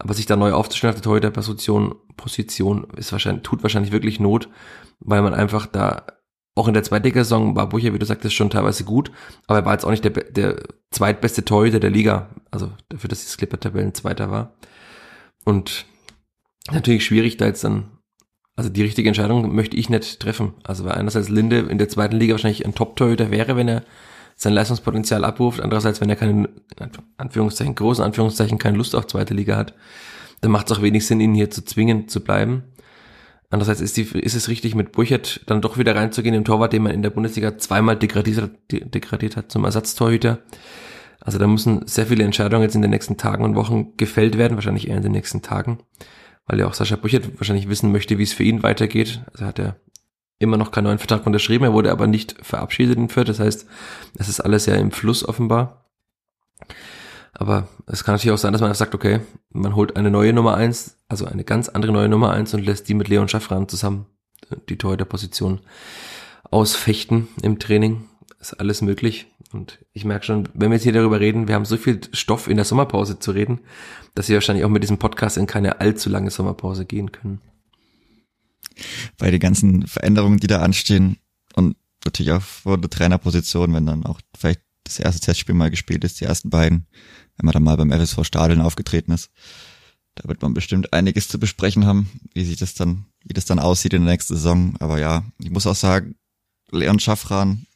Aber 0.00 0.14
sich 0.14 0.26
da 0.26 0.34
neu 0.34 0.52
aufzustellen 0.52 0.94
auf 0.94 1.00
der 1.00 1.04
Torhüter-Position, 1.04 1.94
Position, 2.16 2.86
ist 2.96 3.12
wahrscheinlich, 3.12 3.42
tut 3.42 3.62
wahrscheinlich 3.62 3.92
wirklich 3.92 4.18
Not, 4.18 4.48
weil 4.98 5.20
man 5.20 5.34
einfach 5.34 5.66
da, 5.66 6.06
auch 6.54 6.68
in 6.68 6.74
der 6.74 6.82
Zweitliga-Saison 6.82 7.54
war 7.54 7.68
Bucher, 7.68 7.92
wie 7.92 7.98
du 7.98 8.06
sagtest, 8.06 8.34
schon 8.34 8.50
teilweise 8.50 8.84
gut, 8.84 9.12
aber 9.46 9.58
er 9.58 9.64
war 9.66 9.74
jetzt 9.74 9.84
auch 9.84 9.90
nicht 9.90 10.04
der, 10.04 10.12
der 10.12 10.56
zweitbeste 10.90 11.44
Torhüter 11.44 11.80
der 11.80 11.90
Liga, 11.90 12.30
also 12.50 12.72
dafür, 12.88 13.08
dass 13.08 13.24
das 13.24 13.36
Clipper-Tabellen 13.36 13.94
Zweiter 13.94 14.30
war. 14.30 14.54
Und 15.44 15.84
natürlich 16.70 17.04
schwierig, 17.04 17.36
da 17.36 17.46
jetzt 17.46 17.62
dann, 17.62 17.90
also 18.56 18.70
die 18.70 18.82
richtige 18.82 19.08
Entscheidung 19.08 19.54
möchte 19.54 19.76
ich 19.76 19.90
nicht 19.90 20.20
treffen. 20.20 20.54
Also 20.64 20.84
weil 20.84 20.92
einerseits 20.92 21.28
Linde 21.28 21.60
in 21.60 21.78
der 21.78 21.88
zweiten 21.88 22.16
Liga 22.16 22.32
wahrscheinlich 22.32 22.64
ein 22.64 22.74
Top-Torhüter 22.74 23.30
wäre, 23.30 23.56
wenn 23.56 23.68
er 23.68 23.84
sein 24.40 24.54
Leistungspotenzial 24.54 25.24
abruft, 25.24 25.60
andererseits, 25.60 26.00
wenn 26.00 26.08
er 26.08 26.16
keinen, 26.16 26.48
Anführungszeichen, 27.18 27.74
großen 27.74 28.02
Anführungszeichen, 28.02 28.56
keine 28.56 28.78
Lust 28.78 28.94
auf 28.94 29.06
zweite 29.06 29.34
Liga 29.34 29.54
hat, 29.54 29.74
dann 30.40 30.50
macht 30.50 30.70
es 30.70 30.78
auch 30.78 30.82
wenig 30.82 31.06
Sinn, 31.06 31.20
ihn 31.20 31.34
hier 31.34 31.50
zu 31.50 31.62
zwingen, 31.62 32.08
zu 32.08 32.24
bleiben. 32.24 32.62
Andererseits 33.50 33.82
ist, 33.82 33.98
die, 33.98 34.02
ist 34.02 34.34
es 34.34 34.48
richtig, 34.48 34.74
mit 34.74 34.92
Burchert 34.92 35.42
dann 35.46 35.60
doch 35.60 35.76
wieder 35.76 35.94
reinzugehen, 35.94 36.34
im 36.34 36.46
Torwart, 36.46 36.72
den 36.72 36.84
man 36.84 36.92
in 36.92 37.02
der 37.02 37.10
Bundesliga 37.10 37.58
zweimal 37.58 37.96
degradiert, 37.96 38.50
degradiert 38.70 39.36
hat 39.36 39.52
zum 39.52 39.64
Ersatztorhüter. 39.64 40.38
Also 41.20 41.38
da 41.38 41.46
müssen 41.46 41.86
sehr 41.86 42.06
viele 42.06 42.24
Entscheidungen 42.24 42.62
jetzt 42.62 42.76
in 42.76 42.80
den 42.80 42.92
nächsten 42.92 43.18
Tagen 43.18 43.44
und 43.44 43.56
Wochen 43.56 43.94
gefällt 43.98 44.38
werden, 44.38 44.54
wahrscheinlich 44.54 44.88
eher 44.88 44.96
in 44.96 45.02
den 45.02 45.12
nächsten 45.12 45.42
Tagen 45.42 45.80
weil 46.50 46.58
ja 46.58 46.66
auch 46.66 46.74
Sascha 46.74 46.96
Brüchert 46.96 47.38
wahrscheinlich 47.38 47.68
wissen 47.68 47.92
möchte, 47.92 48.18
wie 48.18 48.24
es 48.24 48.32
für 48.32 48.42
ihn 48.42 48.64
weitergeht. 48.64 49.22
Also 49.32 49.46
hat 49.46 49.60
er 49.60 49.76
immer 50.40 50.56
noch 50.56 50.72
keinen 50.72 50.84
neuen 50.84 50.98
Vertrag 50.98 51.26
unterschrieben, 51.26 51.64
er 51.64 51.72
wurde 51.72 51.92
aber 51.92 52.08
nicht 52.08 52.34
verabschiedet 52.42 52.96
in 52.96 53.08
Fürth. 53.08 53.28
Das 53.28 53.38
heißt, 53.38 53.66
es 54.18 54.28
ist 54.28 54.40
alles 54.40 54.66
ja 54.66 54.74
im 54.74 54.90
Fluss 54.90 55.26
offenbar. 55.26 55.84
Aber 57.32 57.68
es 57.86 58.02
kann 58.02 58.14
natürlich 58.14 58.32
auch 58.32 58.38
sein, 58.38 58.52
dass 58.52 58.62
man 58.62 58.74
sagt, 58.74 58.94
okay, 58.94 59.20
man 59.50 59.76
holt 59.76 59.96
eine 59.96 60.10
neue 60.10 60.32
Nummer 60.32 60.56
eins, 60.56 60.96
also 61.08 61.26
eine 61.26 61.44
ganz 61.44 61.68
andere 61.68 61.92
neue 61.92 62.08
Nummer 62.08 62.32
eins 62.32 62.52
und 62.54 62.64
lässt 62.64 62.88
die 62.88 62.94
mit 62.94 63.08
Leon 63.08 63.28
Schaffran 63.28 63.68
zusammen 63.68 64.06
die 64.68 64.78
Torhüter-Position 64.78 65.60
ausfechten 66.50 67.28
im 67.42 67.58
Training. 67.58 68.04
Ist 68.40 68.54
alles 68.54 68.80
möglich. 68.80 69.26
Und 69.52 69.78
ich 69.92 70.04
merke 70.04 70.24
schon, 70.24 70.48
wenn 70.54 70.70
wir 70.70 70.76
jetzt 70.76 70.84
hier 70.84 70.92
darüber 70.92 71.20
reden, 71.20 71.48
wir 71.48 71.54
haben 71.54 71.66
so 71.66 71.76
viel 71.76 72.00
Stoff 72.12 72.48
in 72.48 72.56
der 72.56 72.64
Sommerpause 72.64 73.18
zu 73.18 73.32
reden, 73.32 73.60
dass 74.14 74.28
wir 74.28 74.36
wahrscheinlich 74.36 74.64
auch 74.64 74.70
mit 74.70 74.82
diesem 74.82 74.98
Podcast 74.98 75.36
in 75.36 75.46
keine 75.46 75.80
allzu 75.80 76.08
lange 76.08 76.30
Sommerpause 76.30 76.86
gehen 76.86 77.12
können. 77.12 77.40
Bei 79.18 79.30
den 79.30 79.40
ganzen 79.40 79.86
Veränderungen, 79.86 80.38
die 80.38 80.46
da 80.46 80.60
anstehen 80.60 81.18
und 81.54 81.76
natürlich 82.04 82.32
auch 82.32 82.42
vor 82.42 82.78
der 82.78 82.90
Trainerposition, 82.90 83.74
wenn 83.74 83.86
dann 83.86 84.06
auch 84.06 84.20
vielleicht 84.36 84.60
das 84.84 84.98
erste 84.98 85.20
Testspiel 85.20 85.54
mal 85.54 85.70
gespielt 85.70 86.04
ist, 86.04 86.20
die 86.20 86.24
ersten 86.24 86.50
beiden, 86.50 86.86
wenn 87.36 87.46
man 87.46 87.52
dann 87.52 87.62
mal 87.62 87.76
beim 87.76 87.92
FSV 87.92 88.24
Stadion 88.24 88.60
aufgetreten 88.60 89.12
ist, 89.12 89.30
da 90.14 90.28
wird 90.28 90.42
man 90.42 90.54
bestimmt 90.54 90.92
einiges 90.92 91.28
zu 91.28 91.38
besprechen 91.38 91.86
haben, 91.86 92.10
wie 92.34 92.44
sich 92.44 92.56
das 92.56 92.74
dann, 92.74 93.06
wie 93.24 93.34
das 93.34 93.44
dann 93.44 93.58
aussieht 93.58 93.94
in 93.94 94.04
der 94.04 94.12
nächsten 94.12 94.34
Saison. 94.34 94.74
Aber 94.80 94.98
ja, 94.98 95.24
ich 95.38 95.50
muss 95.50 95.66
auch 95.66 95.76
sagen, 95.76 96.16
Leon 96.70 96.98
Schaffran 96.98 97.66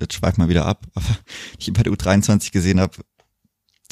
jetzt 0.00 0.14
schweift 0.14 0.38
mal 0.38 0.48
wieder 0.48 0.66
ab, 0.66 0.86
aber 0.94 1.18
ich 1.58 1.72
bei 1.72 1.82
der 1.82 1.92
U23 1.92 2.52
gesehen 2.52 2.80
habe, 2.80 2.98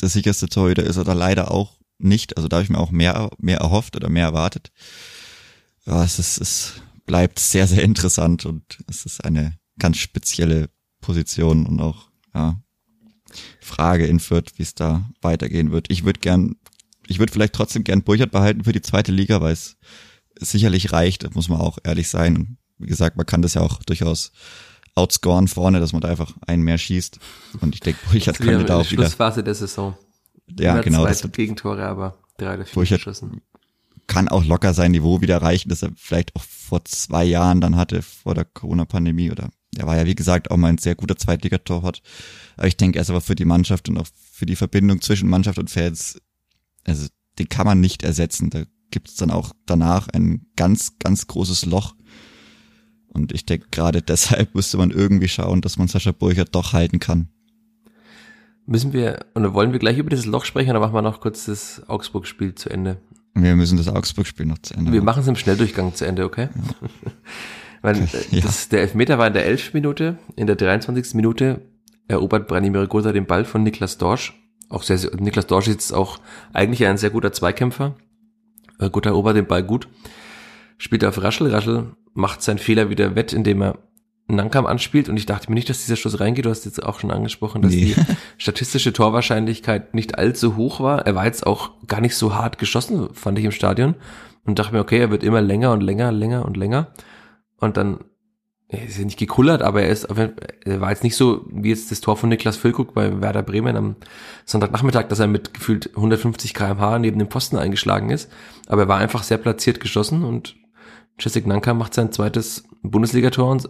der 0.00 0.08
sicherste 0.08 0.48
Torhüter 0.48 0.84
ist 0.84 0.96
er 0.96 1.14
leider 1.14 1.50
auch 1.50 1.78
nicht. 1.98 2.36
Also 2.36 2.48
da 2.48 2.56
habe 2.56 2.64
ich 2.64 2.70
mir 2.70 2.78
auch 2.78 2.90
mehr, 2.90 3.30
mehr 3.38 3.58
erhofft 3.58 3.96
oder 3.96 4.08
mehr 4.08 4.24
erwartet. 4.24 4.72
Ja, 5.86 6.04
es 6.04 6.18
ist, 6.18 6.40
es 6.40 6.74
bleibt 7.06 7.38
sehr, 7.38 7.66
sehr 7.66 7.82
interessant 7.82 8.46
und 8.46 8.78
es 8.88 9.06
ist 9.06 9.24
eine 9.24 9.58
ganz 9.78 9.98
spezielle 9.98 10.70
Position 11.00 11.66
und 11.66 11.80
auch, 11.80 12.10
ja, 12.34 12.60
Frage 13.60 14.06
in 14.06 14.20
Fürth, 14.20 14.52
wie 14.56 14.62
es 14.62 14.74
da 14.74 15.08
weitergehen 15.20 15.70
wird. 15.70 15.90
Ich 15.90 16.04
würde 16.04 16.20
gern, 16.20 16.56
ich 17.06 17.18
würde 17.18 17.32
vielleicht 17.32 17.54
trotzdem 17.54 17.84
gern 17.84 18.02
Burchard 18.02 18.32
behalten 18.32 18.64
für 18.64 18.72
die 18.72 18.82
zweite 18.82 19.12
Liga, 19.12 19.40
weil 19.40 19.52
es 19.52 19.76
sicherlich 20.38 20.92
reicht, 20.92 21.34
muss 21.34 21.48
man 21.48 21.60
auch 21.60 21.78
ehrlich 21.84 22.08
sein. 22.08 22.58
wie 22.78 22.86
gesagt, 22.86 23.16
man 23.16 23.26
kann 23.26 23.42
das 23.42 23.54
ja 23.54 23.62
auch 23.62 23.82
durchaus 23.84 24.32
outscoren 24.94 25.48
vorne, 25.48 25.80
dass 25.80 25.92
man 25.92 26.00
da 26.00 26.08
einfach 26.08 26.34
einen 26.46 26.62
mehr 26.62 26.78
schießt. 26.78 27.18
Und 27.60 27.74
ich 27.74 27.80
denke, 27.80 28.00
Burchard 28.10 28.38
könnte 28.38 28.64
da 28.64 28.76
auch 28.76 28.90
wieder. 28.90 29.04
Schlussphase 29.04 29.44
der 29.44 29.54
Saison. 29.54 29.96
Ja, 30.58 30.80
genau. 30.80 31.04
Zwei 31.04 31.10
das 31.10 31.32
Gegentore, 31.32 31.84
aber 31.84 32.18
drei 32.36 32.54
oder 32.54 32.64
vier 32.64 32.74
Burchard 32.74 33.00
geschossen. 33.00 33.42
Kann 34.10 34.26
auch 34.26 34.44
locker 34.44 34.74
sein 34.74 34.90
Niveau 34.90 35.20
wieder 35.20 35.34
erreichen, 35.34 35.68
dass 35.68 35.84
er 35.84 35.92
vielleicht 35.94 36.34
auch 36.34 36.42
vor 36.42 36.84
zwei 36.84 37.24
Jahren 37.24 37.60
dann 37.60 37.76
hatte, 37.76 38.02
vor 38.02 38.34
der 38.34 38.44
Corona-Pandemie 38.44 39.30
oder 39.30 39.50
er 39.76 39.86
war 39.86 39.96
ja, 39.96 40.04
wie 40.04 40.16
gesagt, 40.16 40.50
auch 40.50 40.56
mal 40.56 40.66
ein 40.66 40.78
sehr 40.78 40.96
guter 40.96 41.14
Zweitligatorwart. 41.14 42.02
Aber 42.56 42.66
ich 42.66 42.76
denke, 42.76 42.98
er 42.98 43.02
ist 43.02 43.10
aber 43.10 43.20
für 43.20 43.36
die 43.36 43.44
Mannschaft 43.44 43.88
und 43.88 43.98
auch 43.98 44.08
für 44.32 44.46
die 44.46 44.56
Verbindung 44.56 45.00
zwischen 45.00 45.28
Mannschaft 45.28 45.60
und 45.60 45.70
Fans, 45.70 46.20
also 46.84 47.06
den 47.38 47.48
kann 47.48 47.66
man 47.66 47.80
nicht 47.80 48.02
ersetzen. 48.02 48.50
Da 48.50 48.64
gibt 48.90 49.10
es 49.10 49.14
dann 49.14 49.30
auch 49.30 49.52
danach 49.66 50.08
ein 50.08 50.46
ganz, 50.56 50.98
ganz 50.98 51.28
großes 51.28 51.66
Loch. 51.66 51.94
Und 53.06 53.30
ich 53.30 53.46
denke, 53.46 53.68
gerade 53.70 54.02
deshalb 54.08 54.56
müsste 54.56 54.76
man 54.76 54.90
irgendwie 54.90 55.28
schauen, 55.28 55.60
dass 55.60 55.78
man 55.78 55.86
Sascha 55.86 56.10
Burchert 56.10 56.52
doch 56.56 56.72
halten 56.72 56.98
kann. 56.98 57.28
Müssen 58.66 58.92
wir, 58.92 59.26
und 59.34 59.54
wollen 59.54 59.70
wir 59.70 59.78
gleich 59.78 59.98
über 59.98 60.10
dieses 60.10 60.26
Loch 60.26 60.44
sprechen, 60.44 60.70
oder 60.70 60.80
machen 60.80 60.94
wir 60.94 61.02
noch 61.02 61.20
kurz 61.20 61.46
das 61.46 61.88
Augsburg-Spiel 61.88 62.56
zu 62.56 62.70
Ende? 62.70 62.98
Wir 63.42 63.56
müssen 63.56 63.76
das 63.76 63.88
Augsburg-Spiel 63.88 64.46
noch 64.46 64.58
zu 64.58 64.74
Ende 64.74 64.92
Wir 64.92 65.02
machen 65.02 65.22
es 65.22 65.28
im 65.28 65.36
Schnelldurchgang 65.36 65.94
zu 65.94 66.06
Ende, 66.06 66.24
okay? 66.24 66.48
Ja. 66.54 66.88
Weil 67.82 67.96
äh, 67.96 68.06
ja. 68.30 68.40
das, 68.42 68.68
der 68.68 68.82
Elfmeter 68.82 69.18
war 69.18 69.26
in 69.26 69.32
der 69.32 69.46
11. 69.46 69.74
Minute, 69.74 70.18
in 70.36 70.46
der 70.46 70.56
23. 70.56 71.14
Minute 71.14 71.62
erobert 72.08 72.46
Branimir 72.48 72.86
Gotha 72.86 73.12
den 73.12 73.26
Ball 73.26 73.44
von 73.44 73.62
Niklas 73.62 73.98
Dorsch. 73.98 74.34
Auch 74.68 74.82
sehr, 74.82 74.98
sehr 74.98 75.14
Niklas 75.16 75.46
Dorsch 75.46 75.68
ist 75.68 75.74
jetzt 75.74 75.92
auch 75.92 76.18
eigentlich 76.52 76.84
ein 76.86 76.98
sehr 76.98 77.10
guter 77.10 77.32
Zweikämpfer. 77.32 77.96
Äh, 78.78 78.90
Gotha 78.90 79.10
erobert 79.10 79.36
den 79.36 79.46
Ball 79.46 79.62
gut 79.62 79.88
spielt 80.80 81.04
auf 81.04 81.22
Raschel. 81.22 81.54
Raschel 81.54 81.92
macht 82.14 82.42
seinen 82.42 82.58
Fehler 82.58 82.90
wieder 82.90 83.14
wett, 83.14 83.32
indem 83.32 83.62
er 83.62 83.78
Nankam 84.34 84.66
anspielt 84.66 85.08
und 85.08 85.16
ich 85.16 85.26
dachte 85.26 85.50
mir 85.50 85.54
nicht, 85.54 85.68
dass 85.68 85.80
dieser 85.80 85.96
Schuss 85.96 86.20
reingeht. 86.20 86.44
Du 86.44 86.50
hast 86.50 86.64
jetzt 86.64 86.82
auch 86.82 87.00
schon 87.00 87.10
angesprochen, 87.10 87.62
dass 87.62 87.72
nee. 87.72 87.94
die 87.94 87.96
statistische 88.38 88.92
Torwahrscheinlichkeit 88.92 89.94
nicht 89.94 90.18
allzu 90.18 90.56
hoch 90.56 90.80
war. 90.80 91.06
Er 91.06 91.14
war 91.14 91.26
jetzt 91.26 91.46
auch 91.46 91.70
gar 91.86 92.00
nicht 92.00 92.16
so 92.16 92.34
hart 92.34 92.58
geschossen, 92.58 93.08
fand 93.12 93.38
ich 93.38 93.44
im 93.44 93.52
Stadion 93.52 93.94
und 94.44 94.58
dachte 94.58 94.72
mir, 94.72 94.80
okay, 94.80 94.98
er 94.98 95.10
wird 95.10 95.22
immer 95.22 95.40
länger 95.40 95.72
und 95.72 95.82
länger, 95.82 96.12
länger 96.12 96.44
und 96.44 96.56
länger 96.56 96.88
und 97.58 97.76
dann 97.76 98.00
er 98.72 98.86
ist 98.86 98.98
ja 98.98 99.04
nicht 99.04 99.18
gekullert, 99.18 99.62
aber 99.62 99.82
er 99.82 99.88
ist, 99.88 100.04
er 100.04 100.80
war 100.80 100.90
jetzt 100.90 101.02
nicht 101.02 101.16
so 101.16 101.44
wie 101.50 101.70
jetzt 101.70 101.90
das 101.90 102.00
Tor 102.00 102.16
von 102.16 102.28
Niklas 102.28 102.56
Füllkrug 102.56 102.94
bei 102.94 103.20
Werder 103.20 103.42
Bremen 103.42 103.76
am 103.76 103.96
Sonntagnachmittag, 104.44 105.08
dass 105.08 105.18
er 105.18 105.26
mit 105.26 105.52
gefühlt 105.54 105.90
150 105.96 106.54
kmh 106.54 107.00
neben 107.00 107.18
dem 107.18 107.28
Posten 107.28 107.56
eingeschlagen 107.56 108.10
ist. 108.10 108.30
Aber 108.68 108.82
er 108.82 108.88
war 108.88 108.98
einfach 108.98 109.24
sehr 109.24 109.38
platziert 109.38 109.80
geschossen 109.80 110.22
und 110.22 110.54
Jessic 111.20 111.46
Nanka 111.46 111.74
macht 111.74 111.94
sein 111.94 112.12
zweites 112.12 112.64
Bundesligator, 112.82 113.52
also 113.52 113.68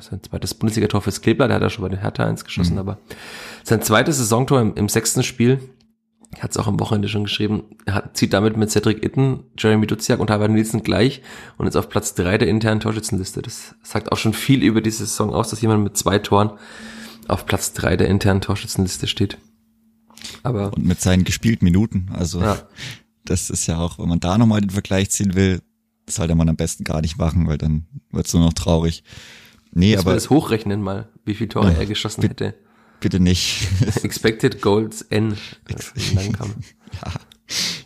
sein 0.00 0.22
zweites 0.22 0.54
Bundesligator 0.54 1.00
fürs 1.00 1.22
Klebler, 1.22 1.48
der 1.48 1.56
hat 1.56 1.62
ja 1.62 1.70
schon 1.70 1.82
bei 1.82 1.88
den 1.88 2.00
Hertha 2.00 2.26
eins 2.26 2.44
geschossen, 2.44 2.74
mhm. 2.74 2.80
aber 2.80 2.98
sein 3.64 3.82
zweites 3.82 4.18
Saisontor 4.18 4.60
im, 4.60 4.74
im 4.74 4.88
sechsten 4.88 5.22
Spiel 5.22 5.60
hat 6.38 6.52
es 6.52 6.56
auch 6.58 6.68
am 6.68 6.78
Wochenende 6.78 7.08
schon 7.08 7.24
geschrieben, 7.24 7.64
er 7.86 7.94
hat, 7.94 8.16
zieht 8.16 8.32
damit 8.32 8.56
mit 8.56 8.70
Cedric 8.70 9.04
Itten, 9.04 9.44
Jeremy 9.58 9.86
Duziak 9.86 10.20
und 10.20 10.30
Harvard 10.30 10.52
Nielsen 10.52 10.82
gleich 10.82 11.22
und 11.58 11.66
ist 11.66 11.76
auf 11.76 11.88
Platz 11.88 12.14
drei 12.14 12.38
der 12.38 12.48
internen 12.48 12.80
Torschützenliste. 12.80 13.42
Das 13.42 13.74
sagt 13.82 14.12
auch 14.12 14.16
schon 14.16 14.32
viel 14.32 14.62
über 14.62 14.80
diese 14.80 15.04
Saison 15.06 15.34
aus, 15.34 15.50
dass 15.50 15.60
jemand 15.60 15.82
mit 15.82 15.96
zwei 15.96 16.18
Toren 16.20 16.52
auf 17.26 17.46
Platz 17.46 17.72
drei 17.72 17.96
der 17.96 18.08
internen 18.08 18.40
Torschützenliste 18.40 19.08
steht. 19.08 19.38
Aber 20.42 20.72
und 20.72 20.84
mit 20.84 21.00
seinen 21.00 21.24
gespielten 21.24 21.64
Minuten, 21.64 22.10
also 22.12 22.40
ja. 22.40 22.58
das 23.24 23.50
ist 23.50 23.66
ja 23.66 23.78
auch, 23.78 23.98
wenn 23.98 24.08
man 24.08 24.20
da 24.20 24.38
nochmal 24.38 24.60
den 24.60 24.70
Vergleich 24.70 25.10
ziehen 25.10 25.34
will, 25.34 25.60
sollte 26.10 26.34
man 26.34 26.48
am 26.48 26.56
besten 26.56 26.84
gar 26.84 27.00
nicht 27.00 27.18
machen, 27.18 27.46
weil 27.46 27.58
dann 27.58 27.86
wird's 28.10 28.32
nur 28.32 28.44
noch 28.44 28.52
traurig. 28.52 29.04
Nee, 29.72 29.94
Muss 29.94 30.04
aber 30.04 30.14
das 30.14 30.30
hochrechnen 30.30 30.82
mal, 30.82 31.08
wie 31.24 31.34
viel 31.34 31.48
Tore 31.48 31.72
ja, 31.72 31.78
er 31.78 31.86
geschossen 31.86 32.22
hätte. 32.22 32.54
Bitte 33.00 33.20
nicht. 33.20 33.68
Expected 34.02 34.60
Goals 34.60 35.02
N. 35.02 35.36
ja. 35.68 37.12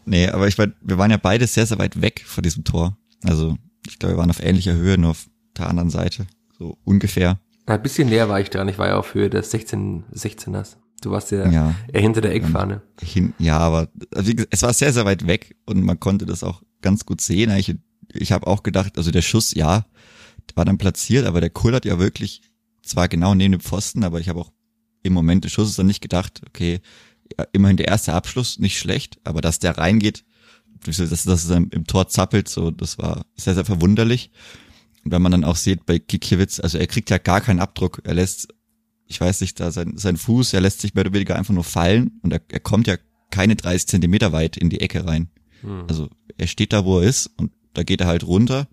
Nee, 0.04 0.28
aber 0.28 0.48
ich 0.48 0.58
war, 0.58 0.68
wir 0.80 0.98
waren 0.98 1.10
ja 1.10 1.16
beide 1.16 1.46
sehr, 1.46 1.66
sehr 1.66 1.78
weit 1.78 2.00
weg 2.00 2.22
von 2.26 2.42
diesem 2.42 2.64
Tor. 2.64 2.96
Also, 3.22 3.56
ich 3.86 3.98
glaube, 3.98 4.14
wir 4.14 4.18
waren 4.18 4.30
auf 4.30 4.42
ähnlicher 4.42 4.74
Höhe, 4.74 4.98
nur 4.98 5.10
auf 5.10 5.26
der 5.56 5.68
anderen 5.68 5.90
Seite. 5.90 6.26
So 6.58 6.78
ungefähr. 6.84 7.38
Ein 7.66 7.82
bisschen 7.82 8.08
näher 8.08 8.28
war 8.28 8.40
ich 8.40 8.50
dran. 8.50 8.68
Ich 8.68 8.78
war 8.78 8.88
ja 8.88 8.98
auf 8.98 9.14
Höhe 9.14 9.30
des 9.30 9.50
16, 9.50 10.04
16ers. 10.12 10.76
Du 11.00 11.10
warst 11.10 11.30
ja, 11.30 11.48
ja 11.50 11.74
hinter 11.92 12.20
der 12.20 12.34
Eckfahne. 12.34 12.82
Hin, 13.00 13.34
ja, 13.38 13.58
aber 13.58 13.88
also, 14.14 14.32
es 14.50 14.62
war 14.62 14.72
sehr, 14.72 14.92
sehr 14.92 15.04
weit 15.04 15.26
weg 15.26 15.56
und 15.66 15.82
man 15.82 16.00
konnte 16.00 16.26
das 16.26 16.42
auch 16.42 16.62
ganz 16.80 17.04
gut 17.04 17.20
sehen. 17.20 17.50
Ich, 17.56 17.74
ich 18.14 18.32
habe 18.32 18.46
auch 18.46 18.62
gedacht, 18.62 18.96
also 18.96 19.10
der 19.10 19.22
Schuss, 19.22 19.54
ja, 19.54 19.86
war 20.54 20.64
dann 20.64 20.78
platziert, 20.78 21.26
aber 21.26 21.40
der 21.40 21.50
kullert 21.50 21.84
ja 21.84 21.98
wirklich 21.98 22.42
zwar 22.82 23.08
genau 23.08 23.34
neben 23.34 23.52
dem 23.52 23.60
Pfosten, 23.60 24.04
aber 24.04 24.20
ich 24.20 24.28
habe 24.28 24.40
auch 24.40 24.52
im 25.02 25.12
Moment 25.12 25.44
des 25.44 25.52
Schusses 25.52 25.76
dann 25.76 25.86
nicht 25.86 26.00
gedacht, 26.00 26.42
okay, 26.46 26.80
ja, 27.38 27.46
immerhin 27.52 27.76
der 27.76 27.88
erste 27.88 28.12
Abschluss, 28.12 28.58
nicht 28.58 28.78
schlecht, 28.78 29.18
aber 29.24 29.40
dass 29.40 29.58
der 29.58 29.78
reingeht, 29.78 30.24
dass, 30.84 30.96
dass 30.96 31.26
es 31.26 31.50
im 31.50 31.86
Tor 31.86 32.08
zappelt, 32.08 32.48
so, 32.48 32.70
das 32.70 32.98
war 32.98 33.24
sehr, 33.36 33.54
sehr 33.54 33.64
verwunderlich. 33.64 34.30
Und 35.04 35.12
wenn 35.12 35.22
man 35.22 35.32
dann 35.32 35.44
auch 35.44 35.56
sieht 35.56 35.86
bei 35.86 35.98
Kikiewicz, 35.98 36.60
also 36.60 36.78
er 36.78 36.86
kriegt 36.86 37.10
ja 37.10 37.18
gar 37.18 37.40
keinen 37.40 37.60
Abdruck, 37.60 38.00
er 38.04 38.14
lässt, 38.14 38.48
ich 39.06 39.20
weiß 39.20 39.40
nicht, 39.40 39.60
da 39.60 39.70
sein, 39.70 39.96
sein 39.96 40.16
Fuß, 40.16 40.52
er 40.52 40.60
lässt 40.60 40.80
sich 40.80 40.94
mehr 40.94 41.04
oder 41.04 41.14
weniger 41.14 41.36
einfach 41.36 41.54
nur 41.54 41.64
fallen 41.64 42.18
und 42.22 42.32
er, 42.32 42.40
er 42.48 42.60
kommt 42.60 42.86
ja 42.86 42.96
keine 43.30 43.56
30 43.56 43.88
Zentimeter 43.88 44.32
weit 44.32 44.56
in 44.56 44.70
die 44.70 44.80
Ecke 44.80 45.06
rein. 45.06 45.28
Hm. 45.62 45.84
Also 45.88 46.08
er 46.38 46.46
steht 46.46 46.72
da, 46.72 46.84
wo 46.84 47.00
er 47.00 47.08
ist 47.08 47.26
und 47.36 47.52
da 47.74 47.82
geht 47.82 48.00
er 48.00 48.06
halt 48.06 48.24
runter, 48.24 48.68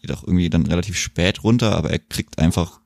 geht 0.00 0.12
auch 0.12 0.22
irgendwie 0.22 0.50
dann 0.50 0.66
relativ 0.66 0.96
spät 0.96 1.44
runter, 1.44 1.76
aber 1.76 1.90
er 1.90 1.98
kriegt 1.98 2.38
einfach 2.38 2.80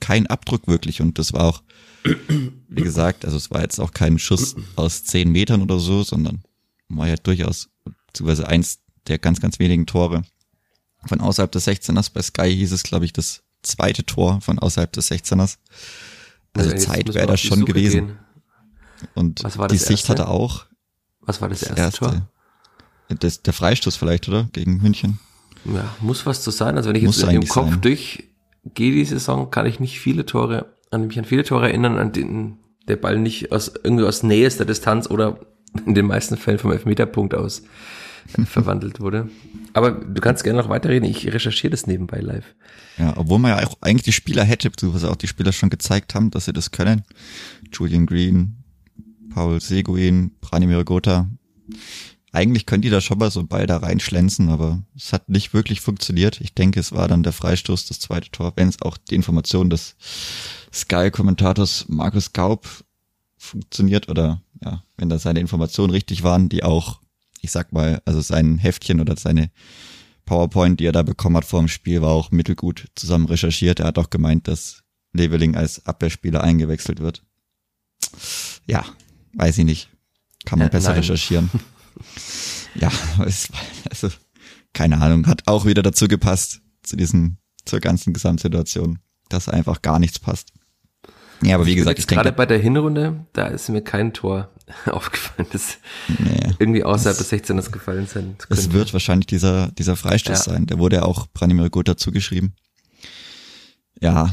keinen 0.00 0.26
Abdruck 0.26 0.66
wirklich 0.66 1.00
und 1.00 1.18
das 1.18 1.32
war 1.32 1.44
auch 1.44 1.62
wie 2.04 2.82
gesagt, 2.82 3.24
also 3.24 3.36
es 3.36 3.50
war 3.50 3.62
jetzt 3.62 3.78
auch 3.78 3.92
kein 3.92 4.18
Schuss 4.18 4.56
aus 4.76 5.04
zehn 5.04 5.30
Metern 5.30 5.62
oder 5.62 5.78
so, 5.78 6.02
sondern 6.02 6.42
war 6.88 7.08
ja 7.08 7.16
durchaus, 7.16 7.70
beziehungsweise 8.08 8.48
eins 8.48 8.80
der 9.06 9.18
ganz, 9.18 9.40
ganz 9.40 9.58
wenigen 9.58 9.86
Tore 9.86 10.22
von 11.06 11.20
außerhalb 11.20 11.50
des 11.50 11.66
16ers. 11.66 12.12
Bei 12.12 12.22
Sky 12.22 12.54
hieß 12.54 12.72
es, 12.72 12.82
glaube 12.82 13.04
ich, 13.04 13.12
das 13.12 13.42
zweite 13.62 14.04
Tor 14.04 14.40
von 14.40 14.58
außerhalb 14.58 14.92
des 14.92 15.10
16ers. 15.10 15.58
Also 16.54 16.70
ja, 16.70 16.76
Zeit 16.76 17.14
wäre 17.14 17.26
das 17.26 17.40
schon 17.40 17.60
Suche 17.60 17.72
gewesen. 17.72 18.06
Gehen. 18.06 18.18
Und 19.14 19.42
die 19.70 19.78
Sicht 19.78 20.08
hatte 20.08 20.28
auch. 20.28 20.66
Was 21.20 21.40
war 21.40 21.48
das, 21.48 21.60
das 21.60 21.70
erste, 21.70 21.82
erste, 21.82 21.98
Tor? 21.98 22.28
Das, 23.08 23.42
der 23.42 23.52
Freistoß 23.52 23.96
vielleicht, 23.96 24.28
oder? 24.28 24.48
Gegen 24.52 24.78
München. 24.78 25.18
Ja, 25.64 25.94
muss 26.00 26.26
was 26.26 26.42
zu 26.42 26.50
sein. 26.50 26.76
Also 26.76 26.88
wenn 26.88 26.96
ich 26.96 27.02
jetzt 27.02 27.22
im 27.22 27.46
Kopf 27.48 27.70
sein. 27.70 27.80
durchgehe 27.80 28.92
die 28.92 29.04
Saison, 29.04 29.50
kann 29.50 29.66
ich 29.66 29.80
nicht 29.80 30.00
viele 30.00 30.26
Tore 30.26 30.72
an 30.92 31.06
mich 31.06 31.18
an 31.18 31.24
viele 31.24 31.42
Tore 31.42 31.68
erinnern, 31.68 31.98
an 31.98 32.12
denen 32.12 32.58
der 32.86 32.96
Ball 32.96 33.18
nicht 33.18 33.50
aus 33.50 33.72
irgendwie 33.82 34.04
aus 34.04 34.22
nähester 34.22 34.64
Distanz 34.64 35.08
oder 35.08 35.40
in 35.86 35.94
den 35.94 36.06
meisten 36.06 36.36
Fällen 36.36 36.58
vom 36.58 36.72
Elfmeterpunkt 36.72 37.34
aus 37.34 37.62
verwandelt 38.44 39.00
wurde. 39.00 39.28
Aber 39.72 39.90
du 39.90 40.20
kannst 40.20 40.44
gerne 40.44 40.60
noch 40.60 40.68
weiterreden, 40.68 41.08
ich 41.08 41.32
recherchiere 41.32 41.70
das 41.70 41.86
nebenbei 41.86 42.20
live. 42.20 42.44
Ja, 42.98 43.14
obwohl 43.16 43.38
man 43.38 43.58
ja 43.58 43.66
auch 43.66 43.78
eigentlich 43.80 44.02
die 44.02 44.12
Spieler 44.12 44.44
hätte, 44.44 44.70
beziehungsweise 44.70 45.10
auch 45.10 45.16
die 45.16 45.26
Spieler 45.26 45.52
schon 45.52 45.70
gezeigt 45.70 46.14
haben, 46.14 46.30
dass 46.30 46.44
sie 46.44 46.52
das 46.52 46.70
können. 46.70 47.02
Julian 47.72 48.06
Green, 48.06 48.56
Paul 49.30 49.60
Seguin, 49.60 50.32
Branimir 50.40 50.84
Gotha. 50.84 51.28
Eigentlich 52.34 52.64
können 52.64 52.80
die 52.80 52.88
da 52.88 53.02
schon 53.02 53.18
mal 53.18 53.30
so 53.30 53.40
einen 53.40 53.48
Ball 53.48 53.66
da 53.66 53.76
reinschlänzen, 53.76 54.48
aber 54.48 54.82
es 54.96 55.12
hat 55.12 55.28
nicht 55.28 55.52
wirklich 55.52 55.82
funktioniert. 55.82 56.40
Ich 56.40 56.54
denke, 56.54 56.80
es 56.80 56.92
war 56.92 57.06
dann 57.06 57.22
der 57.22 57.34
Freistoß, 57.34 57.86
das 57.86 58.00
zweite 58.00 58.30
Tor, 58.30 58.54
wenn 58.56 58.68
es 58.68 58.80
auch 58.80 58.96
die 58.96 59.14
Information 59.14 59.68
des 59.68 59.96
Sky-Kommentators 60.72 61.86
Markus 61.88 62.32
Gaub 62.32 62.66
funktioniert 63.36 64.08
oder 64.08 64.40
ja, 64.64 64.82
wenn 64.96 65.10
da 65.10 65.18
seine 65.18 65.40
Informationen 65.40 65.90
richtig 65.90 66.22
waren, 66.22 66.48
die 66.48 66.64
auch, 66.64 67.00
ich 67.42 67.50
sag 67.50 67.72
mal, 67.72 68.00
also 68.06 68.22
sein 68.22 68.56
Heftchen 68.56 69.00
oder 69.00 69.16
seine 69.16 69.50
PowerPoint, 70.24 70.80
die 70.80 70.86
er 70.86 70.92
da 70.92 71.02
bekommen 71.02 71.36
hat 71.36 71.44
vor 71.44 71.60
dem 71.60 71.68
Spiel, 71.68 72.00
war 72.00 72.12
auch 72.12 72.30
mittelgut 72.30 72.88
zusammen 72.94 73.26
recherchiert. 73.26 73.80
Er 73.80 73.86
hat 73.86 73.98
auch 73.98 74.08
gemeint, 74.08 74.48
dass 74.48 74.82
Leveling 75.12 75.56
als 75.56 75.84
Abwehrspieler 75.84 76.42
eingewechselt 76.42 77.00
wird. 77.00 77.22
Ja, 78.66 78.86
weiß 79.34 79.58
ich 79.58 79.64
nicht. 79.64 79.90
Kann 80.46 80.58
man 80.58 80.68
ja, 80.68 80.72
besser 80.72 80.90
nein. 80.90 81.00
recherchieren. 81.00 81.50
ja, 82.74 82.90
es, 83.26 83.48
also 83.90 84.08
keine 84.72 85.00
Ahnung, 85.00 85.26
hat 85.26 85.42
auch 85.46 85.66
wieder 85.66 85.82
dazu 85.82 86.08
gepasst 86.08 86.60
zu 86.82 86.96
diesem 86.96 87.36
zur 87.64 87.80
ganzen 87.80 88.12
Gesamtsituation, 88.12 88.98
dass 89.28 89.48
einfach 89.48 89.82
gar 89.82 89.98
nichts 89.98 90.18
passt. 90.18 90.52
Ja, 91.42 91.56
aber 91.56 91.66
wie 91.66 91.74
gesagt, 91.74 91.98
ich 91.98 92.06
gerade 92.06 92.32
bei 92.32 92.46
der 92.46 92.58
Hinrunde, 92.58 93.26
da 93.32 93.48
ist 93.48 93.68
mir 93.68 93.82
kein 93.82 94.12
Tor 94.12 94.50
aufgefallen, 94.86 95.48
das 95.52 95.78
nee, 96.08 96.54
irgendwie 96.58 96.84
außerhalb 96.84 97.18
des 97.18 97.32
16ers 97.32 97.70
gefallen 97.70 98.06
sein 98.06 98.36
Es 98.48 98.72
wird 98.72 98.92
wahrscheinlich 98.92 99.26
dieser, 99.26 99.68
dieser 99.72 99.96
Freistoß 99.96 100.46
ja. 100.46 100.52
sein. 100.52 100.66
Der 100.66 100.78
wurde 100.78 100.96
ja 100.96 101.02
auch 101.02 101.26
Branimir 101.32 101.70
gut 101.70 101.88
dazu 101.88 102.12
geschrieben. 102.12 102.54
Ja, 104.00 104.32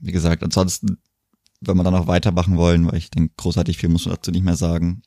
wie 0.00 0.12
gesagt, 0.12 0.42
ansonsten, 0.42 0.98
wenn 1.60 1.76
wir 1.76 1.84
dann 1.84 1.94
noch 1.94 2.06
weitermachen 2.06 2.56
wollen, 2.56 2.86
weil 2.86 2.98
ich 2.98 3.10
denke, 3.10 3.34
großartig 3.36 3.78
viel 3.78 3.88
muss 3.88 4.06
man 4.06 4.14
dazu 4.14 4.30
nicht 4.30 4.44
mehr 4.44 4.56
sagen. 4.56 5.02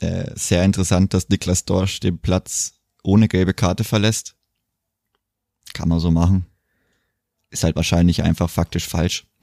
Äh, 0.00 0.30
sehr 0.34 0.62
interessant, 0.64 1.14
dass 1.14 1.28
Niklas 1.28 1.64
Dorsch 1.64 2.00
den 2.00 2.18
Platz 2.18 2.74
ohne 3.02 3.28
gelbe 3.28 3.54
Karte 3.54 3.84
verlässt. 3.84 4.34
Kann 5.72 5.88
man 5.88 6.00
so 6.00 6.10
machen 6.10 6.46
ist 7.50 7.64
halt 7.64 7.76
wahrscheinlich 7.76 8.22
einfach 8.22 8.50
faktisch 8.50 8.88
falsch. 8.88 9.26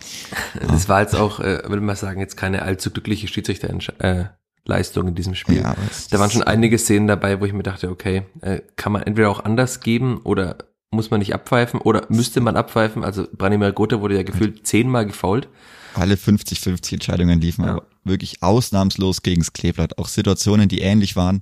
Das 0.67 0.83
ja. 0.83 0.89
war 0.89 1.01
jetzt 1.01 1.15
auch, 1.15 1.39
äh, 1.39 1.63
würde 1.67 1.81
man 1.81 1.95
sagen, 1.95 2.19
jetzt 2.19 2.37
keine 2.37 2.61
allzu 2.61 2.91
glückliche 2.91 3.27
Schiedsrichterleistung 3.27 5.05
äh, 5.05 5.09
in 5.09 5.15
diesem 5.15 5.33
Spiel. 5.33 5.57
Ja, 5.57 5.75
da 6.11 6.19
waren 6.19 6.29
schon 6.29 6.43
einige 6.43 6.77
Szenen 6.77 7.07
dabei, 7.07 7.41
wo 7.41 7.45
ich 7.45 7.53
mir 7.53 7.63
dachte, 7.63 7.89
okay, 7.89 8.23
äh, 8.41 8.61
kann 8.75 8.91
man 8.91 9.01
entweder 9.01 9.31
auch 9.31 9.43
anders 9.43 9.79
geben 9.79 10.21
oder 10.23 10.57
muss 10.91 11.09
man 11.09 11.19
nicht 11.19 11.33
abpfeifen 11.33 11.81
oder 11.81 12.05
müsste 12.09 12.39
man 12.39 12.55
abpfeifen? 12.55 13.03
Also 13.03 13.27
Branimir 13.33 13.71
Gotha 13.71 13.99
wurde 13.99 14.15
ja 14.15 14.23
gefühlt 14.23 14.67
zehnmal 14.67 15.07
gefault. 15.07 15.49
Alle 15.93 16.15
50-50 16.15 16.93
Entscheidungen 16.93 17.41
liefen, 17.41 17.65
ja. 17.65 17.71
aber 17.71 17.87
wirklich 18.03 18.43
ausnahmslos 18.43 19.21
gegens 19.21 19.53
Kleeblatt. 19.53 19.97
Auch 19.97 20.07
Situationen, 20.07 20.67
die 20.67 20.81
ähnlich 20.81 21.15
waren, 21.15 21.41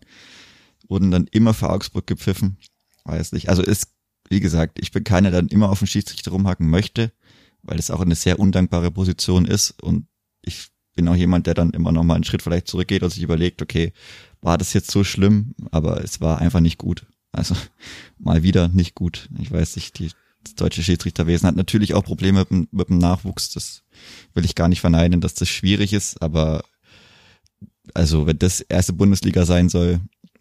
wurden 0.87 1.11
dann 1.11 1.27
immer 1.27 1.53
für 1.53 1.69
Augsburg 1.69 2.05
gepfiffen. 2.05 2.57
Weiß 3.05 3.31
nicht. 3.31 3.49
Also 3.49 3.63
es 3.63 3.87
wie 4.31 4.39
gesagt, 4.39 4.79
ich 4.79 4.91
bin 4.91 5.03
keiner, 5.03 5.29
der 5.29 5.41
dann 5.41 5.49
immer 5.49 5.69
auf 5.69 5.79
den 5.79 5.87
Schiedsrichter 5.87 6.31
rumhacken 6.31 6.69
möchte, 6.69 7.11
weil 7.63 7.77
es 7.77 7.91
auch 7.91 7.99
eine 7.99 8.15
sehr 8.15 8.39
undankbare 8.39 8.89
Position 8.89 9.45
ist 9.45 9.71
und 9.83 10.07
ich 10.41 10.69
bin 10.95 11.07
auch 11.09 11.15
jemand, 11.15 11.47
der 11.47 11.53
dann 11.53 11.71
immer 11.71 11.91
noch 11.91 12.03
mal 12.03 12.15
einen 12.15 12.23
Schritt 12.23 12.41
vielleicht 12.41 12.67
zurückgeht 12.67 13.03
und 13.03 13.11
sich 13.11 13.23
überlegt, 13.23 13.61
okay, 13.61 13.91
war 14.41 14.57
das 14.57 14.73
jetzt 14.73 14.89
so 14.89 15.03
schlimm, 15.03 15.53
aber 15.69 16.01
es 16.03 16.21
war 16.21 16.39
einfach 16.39 16.61
nicht 16.61 16.77
gut. 16.77 17.05
Also 17.33 17.55
mal 18.17 18.41
wieder 18.41 18.69
nicht 18.69 18.95
gut. 18.95 19.29
Ich 19.37 19.51
weiß 19.51 19.75
nicht, 19.75 19.99
die, 19.99 20.11
das 20.45 20.55
deutsche 20.55 20.81
Schiedsrichterwesen 20.81 21.47
hat 21.47 21.57
natürlich 21.57 21.93
auch 21.93 22.03
Probleme 22.03 22.39
mit 22.39 22.49
dem, 22.49 22.67
mit 22.71 22.87
dem 22.87 22.97
Nachwuchs. 22.97 23.51
Das 23.51 23.83
will 24.33 24.45
ich 24.45 24.55
gar 24.55 24.67
nicht 24.67 24.81
verneinen, 24.81 25.21
dass 25.21 25.33
das 25.33 25.49
schwierig 25.49 25.93
ist, 25.93 26.21
aber 26.21 26.63
also 27.93 28.27
wenn 28.27 28.39
das 28.39 28.61
erste 28.61 28.93
Bundesliga 28.93 29.45
sein 29.45 29.69
soll, 29.69 29.99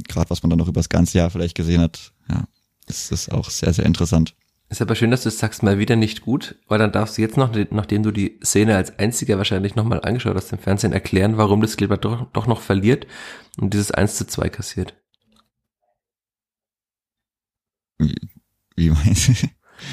gerade 0.08 0.30
was 0.30 0.42
man 0.42 0.50
dann 0.50 0.58
noch 0.58 0.68
über 0.68 0.80
das 0.80 0.88
ganze 0.88 1.18
Jahr 1.18 1.30
vielleicht 1.30 1.56
gesehen 1.56 1.80
hat, 1.80 2.12
ja, 2.28 2.44
ist 2.86 3.12
das 3.12 3.28
auch 3.28 3.50
sehr, 3.50 3.72
sehr 3.72 3.86
interessant. 3.86 4.34
Ist 4.68 4.80
aber 4.80 4.94
schön, 4.94 5.10
dass 5.10 5.24
du 5.24 5.30
es 5.30 5.38
sagst, 5.38 5.64
mal 5.64 5.80
wieder 5.80 5.96
nicht 5.96 6.20
gut, 6.20 6.54
weil 6.68 6.78
dann 6.78 6.92
darfst 6.92 7.18
du 7.18 7.22
jetzt 7.22 7.36
noch, 7.36 7.52
nachdem 7.70 8.04
du 8.04 8.12
die 8.12 8.38
Szene 8.44 8.76
als 8.76 8.96
einziger 9.00 9.36
wahrscheinlich 9.36 9.74
nochmal 9.74 10.00
angeschaut 10.02 10.36
hast 10.36 10.52
im 10.52 10.60
Fernsehen, 10.60 10.92
erklären, 10.92 11.36
warum 11.36 11.60
das 11.60 11.76
Kleber 11.76 11.96
doch, 11.96 12.30
doch 12.32 12.46
noch 12.46 12.60
verliert 12.60 13.06
und 13.58 13.74
dieses 13.74 13.90
1 13.90 14.14
zu 14.14 14.28
2 14.28 14.48
kassiert. 14.48 14.94
Wie, 17.98 18.14
wie 18.76 18.90
meinst 18.90 19.42
du? 19.42 19.48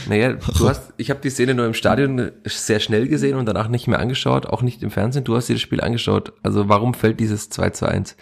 Naja, 0.08 0.34
du 0.34 0.70
hast, 0.70 0.94
ich 0.98 1.10
habe 1.10 1.20
die 1.22 1.30
Szene 1.30 1.54
nur 1.54 1.66
im 1.66 1.74
Stadion 1.74 2.32
sehr 2.46 2.80
schnell 2.80 3.08
gesehen 3.08 3.38
und 3.38 3.46
danach 3.46 3.68
nicht 3.68 3.88
mehr 3.88 4.00
angeschaut, 4.00 4.46
auch 4.46 4.62
nicht 4.62 4.84
im 4.84 4.92
Fernsehen. 4.92 5.24
Du 5.24 5.36
hast 5.36 5.48
dir 5.48 5.54
das 5.54 5.62
Spiel 5.62 5.82
angeschaut. 5.82 6.34
Also 6.44 6.70
warum 6.70 6.94
fällt 6.94 7.20
dieses 7.20 7.50
2 7.50 7.70
zu 7.72 7.88
1? 7.88 8.16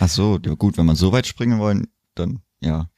Ach 0.00 0.08
so, 0.08 0.38
ja 0.44 0.54
gut, 0.54 0.78
wenn 0.78 0.86
man 0.86 0.96
so 0.96 1.12
weit 1.12 1.26
springen 1.26 1.58
wollen, 1.58 1.88
dann 2.14 2.40
ja. 2.62 2.88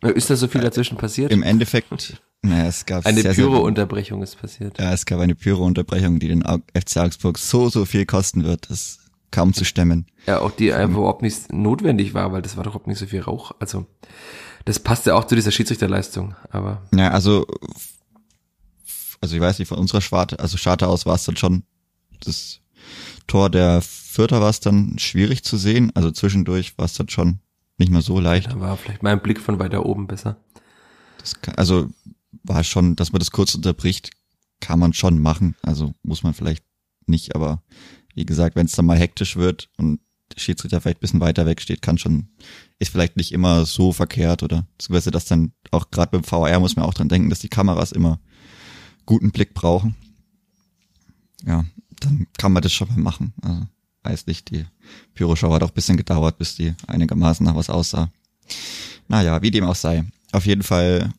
Ist 0.00 0.30
da 0.30 0.36
so 0.36 0.48
viel 0.48 0.60
dazwischen 0.60 0.98
passiert? 0.98 1.30
Im 1.30 1.42
Endeffekt, 1.42 2.20
naja, 2.42 2.66
es 2.66 2.84
gab 2.84 3.06
eine 3.06 3.22
Pyro-Unterbrechung 3.22 4.22
ist 4.22 4.36
passiert. 4.36 4.78
Ja, 4.78 4.92
es 4.92 5.06
gab 5.06 5.20
eine 5.20 5.34
Pyro-Unterbrechung, 5.34 6.18
die 6.18 6.28
den 6.28 6.42
FC 6.42 6.96
Augsburg 6.98 7.38
so, 7.38 7.68
so 7.68 7.84
viel 7.84 8.04
kosten 8.04 8.44
wird, 8.44 8.68
das 8.68 8.98
kaum 9.30 9.54
zu 9.54 9.64
stemmen. 9.64 10.06
Ja, 10.26 10.40
auch 10.40 10.50
die 10.50 10.72
einfach 10.72 10.98
überhaupt 10.98 11.22
nicht 11.22 11.52
notwendig 11.52 12.14
war, 12.14 12.32
weil 12.32 12.42
das 12.42 12.56
war 12.56 12.64
doch 12.64 12.72
überhaupt 12.72 12.88
nicht 12.88 12.98
so 12.98 13.06
viel 13.06 13.20
Rauch. 13.20 13.52
Also 13.60 13.86
das 14.64 14.78
passte 14.78 15.14
auch 15.14 15.24
zu 15.24 15.34
dieser 15.34 15.50
Schiedsrichterleistung, 15.50 16.34
aber. 16.50 16.82
Ja, 16.94 17.10
also, 17.10 17.46
also 19.20 19.34
ich 19.34 19.40
weiß 19.40 19.58
nicht, 19.58 19.68
von 19.68 19.78
unserer 19.78 20.00
Schwarte, 20.00 20.38
also 20.38 20.56
Scharte 20.56 20.88
aus 20.88 21.06
war 21.06 21.14
es 21.14 21.24
dann 21.24 21.36
schon 21.36 21.64
das 22.24 22.60
Tor 23.26 23.50
der 23.50 23.80
Vierter 23.82 24.40
war 24.40 24.50
es 24.50 24.60
dann 24.60 24.98
schwierig 24.98 25.42
zu 25.42 25.56
sehen. 25.56 25.90
Also 25.94 26.10
zwischendurch 26.10 26.76
war 26.76 26.84
es 26.84 26.94
dann 26.94 27.08
schon 27.08 27.38
nicht 27.78 27.90
mehr 27.90 28.02
so 28.02 28.20
leicht. 28.20 28.52
Da 28.52 28.60
war 28.60 28.76
vielleicht 28.76 29.02
mein 29.02 29.20
Blick 29.22 29.40
von 29.40 29.58
weiter 29.58 29.86
oben 29.86 30.06
besser. 30.06 30.36
Kann, 31.40 31.54
also 31.54 31.88
war 32.42 32.64
schon, 32.64 32.96
dass 32.96 33.12
man 33.12 33.20
das 33.20 33.30
kurz 33.30 33.54
unterbricht, 33.54 34.10
kann 34.60 34.78
man 34.78 34.92
schon 34.92 35.18
machen. 35.18 35.54
Also 35.62 35.94
muss 36.02 36.22
man 36.22 36.34
vielleicht 36.34 36.64
nicht, 37.06 37.34
aber 37.34 37.62
wie 38.14 38.26
gesagt, 38.26 38.56
wenn 38.56 38.66
es 38.66 38.72
dann 38.72 38.86
mal 38.86 38.98
hektisch 38.98 39.36
wird 39.36 39.70
und 39.78 40.00
Schiedsrichter 40.36 40.80
vielleicht 40.80 40.98
ein 40.98 41.00
bisschen 41.00 41.20
weiter 41.20 41.46
weg 41.46 41.60
steht, 41.60 41.82
kann 41.82 41.98
schon, 41.98 42.28
ist 42.78 42.92
vielleicht 42.92 43.16
nicht 43.16 43.32
immer 43.32 43.64
so 43.64 43.92
verkehrt 43.92 44.42
oder 44.42 44.66
beziehungsweise 44.76 45.10
das 45.10 45.24
dann 45.24 45.52
auch 45.70 45.90
gerade 45.90 46.10
beim 46.10 46.24
VR 46.24 46.60
muss 46.60 46.76
man 46.76 46.84
auch 46.84 46.94
dran 46.94 47.08
denken, 47.08 47.30
dass 47.30 47.40
die 47.40 47.48
Kameras 47.48 47.92
immer 47.92 48.20
guten 49.06 49.30
Blick 49.30 49.54
brauchen. 49.54 49.96
Ja, 51.44 51.64
dann 52.00 52.26
kann 52.38 52.52
man 52.52 52.62
das 52.62 52.72
schon 52.72 52.88
mal 52.88 52.98
machen. 52.98 53.32
Also 53.42 53.66
weiß 54.04 54.26
nicht, 54.26 54.50
die 54.50 54.66
Pyroshow 55.14 55.52
hat 55.52 55.62
auch 55.62 55.70
ein 55.70 55.74
bisschen 55.74 55.96
gedauert, 55.96 56.38
bis 56.38 56.56
die 56.56 56.74
einigermaßen 56.86 57.44
nach 57.44 57.54
was 57.54 57.70
aussah. 57.70 58.10
Naja, 59.08 59.42
wie 59.42 59.50
dem 59.50 59.64
auch 59.64 59.74
sei. 59.74 60.04
Auf 60.32 60.46
jeden 60.46 60.62
Fall, 60.62 61.12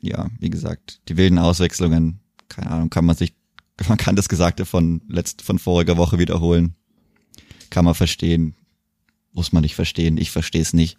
ja, 0.00 0.28
wie 0.38 0.50
gesagt, 0.50 1.00
die 1.08 1.16
wilden 1.16 1.38
Auswechslungen, 1.38 2.20
keine 2.48 2.70
Ahnung, 2.70 2.90
kann 2.90 3.04
man 3.04 3.16
sich, 3.16 3.34
man 3.88 3.98
kann 3.98 4.16
das 4.16 4.28
Gesagte 4.28 4.64
von 4.64 5.02
letzt, 5.08 5.42
von 5.42 5.58
voriger 5.58 5.96
Woche 5.96 6.18
wiederholen 6.18 6.76
kann 7.72 7.86
man 7.86 7.94
verstehen, 7.94 8.54
muss 9.32 9.52
man 9.52 9.62
nicht 9.62 9.74
verstehen, 9.74 10.18
ich 10.18 10.30
verstehe 10.30 10.60
es 10.60 10.74
nicht. 10.74 10.98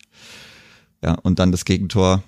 Ja, 1.04 1.14
und 1.14 1.38
dann 1.38 1.52
das 1.52 1.66
Gegentor. 1.66 2.24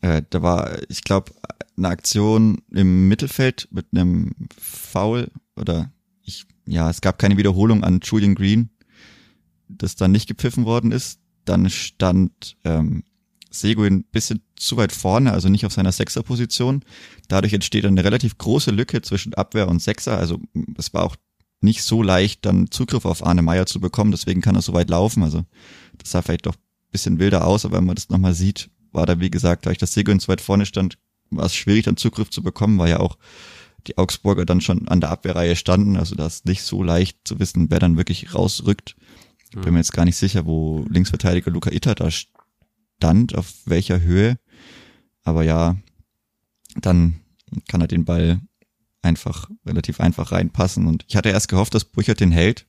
Äh, 0.00 0.22
da 0.28 0.42
war, 0.42 0.78
ich 0.88 1.04
glaube, 1.04 1.32
eine 1.76 1.88
Aktion 1.88 2.62
im 2.72 3.06
Mittelfeld 3.08 3.68
mit 3.70 3.86
einem 3.92 4.32
Foul 4.58 5.30
oder 5.56 5.92
ich, 6.22 6.46
ja, 6.66 6.90
es 6.90 7.00
gab 7.00 7.18
keine 7.18 7.36
Wiederholung 7.36 7.84
an 7.84 8.00
Julian 8.02 8.34
Green, 8.34 8.70
das 9.68 9.94
dann 9.94 10.10
nicht 10.10 10.26
gepfiffen 10.26 10.64
worden 10.64 10.90
ist. 10.90 11.20
Dann 11.44 11.70
stand 11.70 12.56
ähm, 12.64 13.04
Seguin 13.50 13.94
ein 13.94 14.04
bisschen 14.04 14.40
zu 14.56 14.78
weit 14.78 14.92
vorne, 14.92 15.32
also 15.32 15.48
nicht 15.48 15.64
auf 15.64 15.72
seiner 15.72 15.92
Sechserposition. 15.92 16.84
Dadurch 17.28 17.52
entsteht 17.52 17.84
eine 17.84 18.02
relativ 18.02 18.36
große 18.36 18.72
Lücke 18.72 19.00
zwischen 19.02 19.34
Abwehr 19.34 19.68
und 19.68 19.80
Sechser. 19.80 20.18
Also 20.18 20.40
es 20.76 20.92
war 20.92 21.04
auch 21.04 21.16
nicht 21.60 21.82
so 21.82 22.02
leicht, 22.02 22.46
dann 22.46 22.70
Zugriff 22.70 23.04
auf 23.04 23.24
Arne 23.24 23.42
Meyer 23.42 23.66
zu 23.66 23.80
bekommen. 23.80 24.10
Deswegen 24.10 24.40
kann 24.40 24.54
er 24.54 24.62
so 24.62 24.72
weit 24.72 24.90
laufen. 24.90 25.22
Also 25.22 25.42
das 25.98 26.10
sah 26.10 26.22
vielleicht 26.22 26.46
doch 26.46 26.56
bisschen 26.90 27.18
wilder 27.18 27.46
aus, 27.46 27.64
aber 27.64 27.78
wenn 27.78 27.84
man 27.84 27.94
das 27.94 28.08
nochmal 28.08 28.34
sieht, 28.34 28.70
war 28.92 29.06
da, 29.06 29.20
wie 29.20 29.30
gesagt, 29.30 29.66
da 29.66 29.70
ich 29.70 29.78
das 29.78 29.92
Seguin 29.92 30.20
zu 30.20 30.28
weit 30.28 30.40
vorne 30.40 30.66
stand, 30.66 30.98
war 31.30 31.46
es 31.46 31.54
schwierig, 31.54 31.84
dann 31.84 31.96
Zugriff 31.96 32.30
zu 32.30 32.42
bekommen, 32.42 32.78
weil 32.78 32.90
ja 32.90 33.00
auch 33.00 33.16
die 33.86 33.96
Augsburger 33.96 34.44
dann 34.44 34.60
schon 34.60 34.88
an 34.88 35.00
der 35.00 35.10
Abwehrreihe 35.10 35.56
standen. 35.56 35.96
Also 35.96 36.16
da 36.16 36.26
ist 36.26 36.46
nicht 36.46 36.62
so 36.62 36.82
leicht 36.82 37.18
zu 37.24 37.38
wissen, 37.38 37.70
wer 37.70 37.78
dann 37.78 37.96
wirklich 37.96 38.34
rausrückt. 38.34 38.96
Ich 39.50 39.60
bin 39.60 39.72
mir 39.72 39.80
jetzt 39.80 39.92
gar 39.92 40.04
nicht 40.04 40.16
sicher, 40.16 40.46
wo 40.46 40.84
Linksverteidiger 40.88 41.50
Luca 41.50 41.70
Itter 41.70 41.94
da 41.94 42.08
stand, 42.10 43.34
auf 43.34 43.52
welcher 43.64 44.00
Höhe. 44.00 44.38
Aber 45.22 45.42
ja, 45.42 45.76
dann 46.76 47.20
kann 47.68 47.80
er 47.80 47.88
den 47.88 48.04
Ball 48.04 48.40
einfach, 49.02 49.48
relativ 49.66 50.00
einfach 50.00 50.32
reinpassen. 50.32 50.86
Und 50.86 51.04
ich 51.08 51.16
hatte 51.16 51.30
erst 51.30 51.48
gehofft, 51.48 51.74
dass 51.74 51.84
Brüchert 51.84 52.20
den 52.20 52.32
hält, 52.32 52.66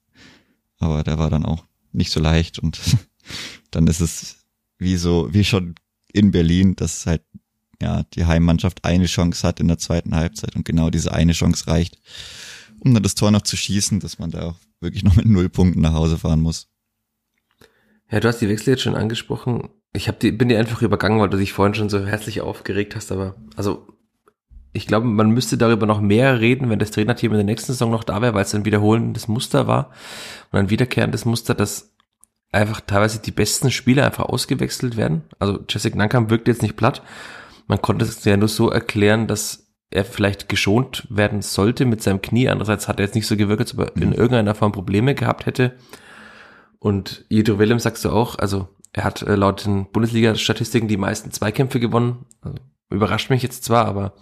aber 0.79 1.03
der 1.03 1.17
war 1.19 1.29
dann 1.29 1.45
auch 1.45 1.65
nicht 1.91 2.11
so 2.11 2.19
leicht 2.19 2.59
und 2.59 2.79
dann 3.71 3.87
ist 3.87 4.01
es 4.01 4.45
wie 4.77 4.97
so, 4.97 5.33
wie 5.33 5.43
schon 5.43 5.75
in 6.11 6.31
Berlin, 6.31 6.75
dass 6.75 7.05
halt 7.05 7.23
ja 7.81 8.03
die 8.13 8.25
Heimmannschaft 8.25 8.85
eine 8.85 9.05
Chance 9.05 9.47
hat 9.47 9.59
in 9.59 9.67
der 9.67 9.77
zweiten 9.77 10.15
Halbzeit 10.15 10.55
und 10.55 10.65
genau 10.65 10.89
diese 10.89 11.13
eine 11.13 11.33
Chance 11.33 11.67
reicht, 11.67 11.99
um 12.79 12.93
dann 12.93 13.03
das 13.03 13.15
Tor 13.15 13.31
noch 13.31 13.41
zu 13.41 13.57
schießen, 13.57 13.99
dass 13.99 14.19
man 14.19 14.31
da 14.31 14.43
auch 14.43 14.55
wirklich 14.79 15.03
noch 15.03 15.15
mit 15.15 15.25
null 15.25 15.49
Punkten 15.49 15.81
nach 15.81 15.93
Hause 15.93 16.17
fahren 16.17 16.41
muss. 16.41 16.67
Ja, 18.09 18.19
du 18.19 18.27
hast 18.27 18.39
die 18.39 18.49
Wechsel 18.49 18.71
jetzt 18.71 18.81
schon 18.81 18.95
angesprochen. 18.95 19.69
Ich 19.93 20.07
hab 20.07 20.19
die, 20.19 20.31
bin 20.31 20.49
dir 20.49 20.59
einfach 20.59 20.81
übergangen, 20.81 21.19
weil 21.19 21.29
du 21.29 21.37
dich 21.37 21.53
vorhin 21.53 21.75
schon 21.75 21.89
so 21.89 22.05
herzlich 22.05 22.41
aufgeregt 22.41 22.95
hast, 22.95 23.11
aber 23.11 23.35
also 23.55 23.87
ich 24.73 24.87
glaube, 24.87 25.05
man 25.07 25.31
müsste 25.31 25.57
darüber 25.57 25.85
noch 25.85 25.99
mehr 25.99 26.39
reden, 26.39 26.69
wenn 26.69 26.79
das 26.79 26.91
Trainerteam 26.91 27.31
in 27.31 27.37
der 27.37 27.45
nächsten 27.45 27.73
Saison 27.73 27.91
noch 27.91 28.03
da 28.03 28.21
wäre, 28.21 28.33
weil 28.33 28.43
es 28.43 28.55
ein 28.55 28.65
wiederholendes 28.65 29.27
Muster 29.27 29.67
war 29.67 29.91
und 30.51 30.59
ein 30.59 30.69
wiederkehrendes 30.69 31.25
Muster, 31.25 31.53
dass 31.53 31.93
einfach 32.51 32.81
teilweise 32.81 33.19
die 33.19 33.31
besten 33.31 33.71
Spieler 33.71 34.05
einfach 34.05 34.25
ausgewechselt 34.25 34.97
werden. 34.97 35.23
Also 35.39 35.59
Jessica 35.67 35.97
Nankam 35.97 36.29
wirkt 36.29 36.47
jetzt 36.47 36.61
nicht 36.61 36.77
platt. 36.77 37.01
Man 37.67 37.81
konnte 37.81 38.05
es 38.05 38.23
ja 38.25 38.37
nur 38.37 38.47
so 38.47 38.69
erklären, 38.69 39.27
dass 39.27 39.67
er 39.89 40.05
vielleicht 40.05 40.47
geschont 40.47 41.05
werden 41.09 41.41
sollte 41.41 41.85
mit 41.85 42.01
seinem 42.01 42.21
Knie. 42.21 42.47
Andererseits 42.47 42.87
hat 42.87 42.99
er 42.99 43.05
jetzt 43.05 43.15
nicht 43.15 43.27
so 43.27 43.35
gewirkt, 43.35 43.61
als 43.61 43.73
ob 43.73 43.79
er 43.81 43.95
in 44.01 44.09
mhm. 44.09 44.15
irgendeiner 44.15 44.55
Form 44.55 44.71
Probleme 44.71 45.15
gehabt 45.15 45.45
hätte. 45.45 45.75
Und 46.79 47.25
Jedro 47.29 47.59
Willem 47.59 47.79
sagst 47.79 48.03
du 48.05 48.09
auch, 48.09 48.39
also 48.39 48.69
er 48.93 49.03
hat 49.03 49.21
äh, 49.21 49.35
laut 49.35 49.65
den 49.65 49.91
Bundesliga-Statistiken 49.91 50.87
die 50.87 50.97
meisten 50.97 51.31
Zweikämpfe 51.31 51.79
gewonnen. 51.79 52.25
Also, 52.41 52.57
überrascht 52.89 53.29
mich 53.29 53.43
jetzt 53.43 53.63
zwar, 53.63 53.85
aber 53.85 54.13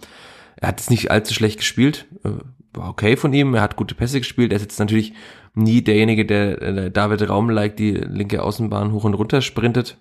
er 0.60 0.68
hat 0.68 0.80
es 0.80 0.90
nicht 0.90 1.10
allzu 1.10 1.34
schlecht 1.34 1.58
gespielt, 1.58 2.06
äh, 2.24 2.30
war 2.72 2.90
okay 2.90 3.16
von 3.16 3.32
ihm, 3.32 3.54
er 3.54 3.62
hat 3.62 3.76
gute 3.76 3.94
Pässe 3.94 4.20
gespielt, 4.20 4.52
er 4.52 4.56
ist 4.56 4.62
jetzt 4.62 4.78
natürlich 4.78 5.12
nie 5.54 5.82
derjenige, 5.82 6.24
der, 6.24 6.72
der 6.72 6.90
David 6.90 7.28
Raum-like 7.28 7.76
die 7.76 7.92
linke 7.92 8.42
Außenbahn 8.42 8.92
hoch 8.92 9.04
und 9.04 9.14
runter 9.14 9.42
sprintet. 9.42 9.98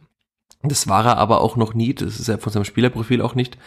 Das 0.61 0.87
war 0.87 1.05
er 1.05 1.17
aber 1.17 1.41
auch 1.41 1.55
noch 1.55 1.73
nie, 1.73 1.93
das 1.93 2.19
ist 2.19 2.27
ja 2.27 2.37
von 2.37 2.51
seinem 2.51 2.65
Spielerprofil 2.65 3.21
auch 3.21 3.33
nicht. 3.33 3.57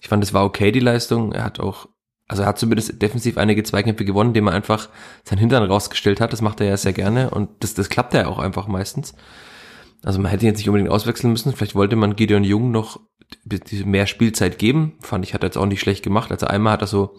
Ich 0.00 0.08
fand, 0.08 0.24
es 0.24 0.32
war 0.32 0.44
okay, 0.44 0.72
die 0.72 0.80
Leistung. 0.80 1.32
Er 1.32 1.44
hat 1.44 1.60
auch, 1.60 1.88
also 2.26 2.42
er 2.42 2.48
hat 2.48 2.58
zumindest 2.58 3.02
defensiv 3.02 3.36
einige 3.36 3.62
Zweikämpfe 3.62 4.04
gewonnen, 4.04 4.30
indem 4.30 4.48
er 4.48 4.54
einfach 4.54 4.88
sein 5.24 5.38
Hintern 5.38 5.62
rausgestellt 5.64 6.20
hat. 6.20 6.32
Das 6.32 6.40
macht 6.40 6.60
er 6.60 6.66
ja 6.68 6.76
sehr 6.76 6.94
gerne 6.94 7.30
und 7.30 7.50
das, 7.60 7.74
das 7.74 7.90
klappt 7.90 8.14
ja 8.14 8.26
auch 8.26 8.38
einfach 8.38 8.66
meistens. 8.66 9.14
Also 10.02 10.20
man 10.20 10.30
hätte 10.30 10.46
ihn 10.46 10.48
jetzt 10.48 10.58
nicht 10.58 10.68
unbedingt 10.68 10.90
auswechseln 10.90 11.32
müssen. 11.32 11.52
Vielleicht 11.52 11.74
wollte 11.74 11.96
man 11.96 12.16
Gideon 12.16 12.44
Jung 12.44 12.70
noch 12.70 13.00
mehr 13.84 14.06
Spielzeit 14.06 14.58
geben. 14.58 14.94
Fand 15.00 15.24
ich, 15.24 15.34
hat 15.34 15.42
er 15.42 15.48
jetzt 15.48 15.58
auch 15.58 15.66
nicht 15.66 15.80
schlecht 15.80 16.02
gemacht. 16.02 16.30
Also 16.30 16.46
einmal 16.46 16.74
hat 16.74 16.82
er 16.82 16.86
so 16.86 17.18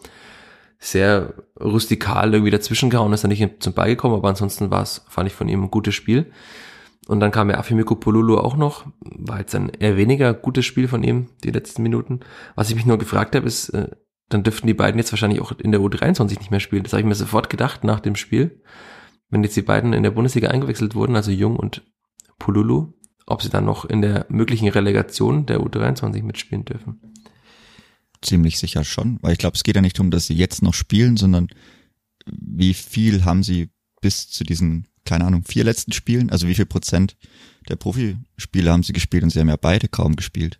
sehr 0.79 1.33
rustikal 1.59 2.33
irgendwie 2.33 2.51
dazwischen 2.51 2.89
gehauen, 2.89 3.11
ist 3.11 3.23
er 3.23 3.27
nicht 3.27 3.61
zum 3.61 3.73
Ball 3.73 3.89
gekommen, 3.89 4.15
aber 4.15 4.29
ansonsten 4.29 4.71
war 4.71 4.81
es, 4.81 5.05
fand 5.09 5.27
ich 5.27 5.35
von 5.35 5.49
ihm 5.49 5.63
ein 5.63 5.71
gutes 5.71 5.93
Spiel. 5.93 6.31
Und 7.07 7.19
dann 7.19 7.31
kam 7.31 7.49
ja 7.49 7.57
Afimiko 7.57 7.95
Polulu 7.95 8.37
auch 8.37 8.55
noch, 8.55 8.85
war 9.01 9.39
jetzt 9.39 9.55
ein 9.55 9.69
eher 9.69 9.97
weniger 9.97 10.33
gutes 10.33 10.65
Spiel 10.65 10.87
von 10.87 11.03
ihm, 11.03 11.29
die 11.43 11.51
letzten 11.51 11.81
Minuten. 11.83 12.21
Was 12.55 12.69
ich 12.69 12.75
mich 12.75 12.85
nur 12.85 12.99
gefragt 12.99 13.35
habe, 13.35 13.47
ist, 13.47 13.69
äh, 13.69 13.89
dann 14.29 14.43
dürften 14.43 14.67
die 14.67 14.75
beiden 14.75 14.99
jetzt 14.99 15.11
wahrscheinlich 15.11 15.41
auch 15.41 15.51
in 15.51 15.71
der 15.71 15.81
U23 15.81 16.37
nicht 16.37 16.51
mehr 16.51 16.59
spielen. 16.59 16.83
Das 16.83 16.93
habe 16.93 17.01
ich 17.01 17.07
mir 17.07 17.15
sofort 17.15 17.49
gedacht 17.49 17.83
nach 17.83 17.99
dem 17.99 18.15
Spiel. 18.15 18.61
Wenn 19.29 19.43
jetzt 19.43 19.57
die 19.57 19.63
beiden 19.63 19.93
in 19.93 20.03
der 20.03 20.11
Bundesliga 20.11 20.49
eingewechselt 20.49 20.95
wurden, 20.95 21.15
also 21.15 21.31
Jung 21.31 21.55
und 21.55 21.83
Pululu, 22.37 22.93
ob 23.29 23.41
sie 23.41 23.49
dann 23.49 23.65
noch 23.65 23.85
in 23.85 24.01
der 24.01 24.25
möglichen 24.29 24.67
Relegation 24.67 25.45
der 25.45 25.59
U23 25.59 26.23
mitspielen 26.23 26.65
dürfen. 26.65 26.99
Ziemlich 28.21 28.59
sicher 28.59 28.83
schon, 28.83 29.19
weil 29.21 29.33
ich 29.33 29.37
glaube, 29.37 29.55
es 29.55 29.63
geht 29.63 29.75
ja 29.75 29.81
nicht 29.81 29.97
darum, 29.97 30.11
dass 30.11 30.27
sie 30.27 30.33
jetzt 30.33 30.61
noch 30.61 30.73
spielen, 30.73 31.15
sondern 31.15 31.47
wie 32.25 32.73
viel 32.73 33.23
haben 33.23 33.43
sie 33.43 33.69
bis 34.01 34.29
zu 34.29 34.43
diesen, 34.43 34.87
keine 35.05 35.25
Ahnung, 35.25 35.43
vier 35.43 35.63
letzten 35.63 35.93
Spielen, 35.93 36.29
also 36.29 36.47
wie 36.47 36.55
viel 36.55 36.65
Prozent 36.65 37.17
der 37.69 37.75
Profispiele 37.75 38.71
haben 38.71 38.83
sie 38.83 38.93
gespielt 38.93 39.23
und 39.23 39.29
sie 39.29 39.39
haben 39.39 39.49
ja 39.49 39.55
beide 39.55 39.87
kaum 39.87 40.15
gespielt. 40.15 40.59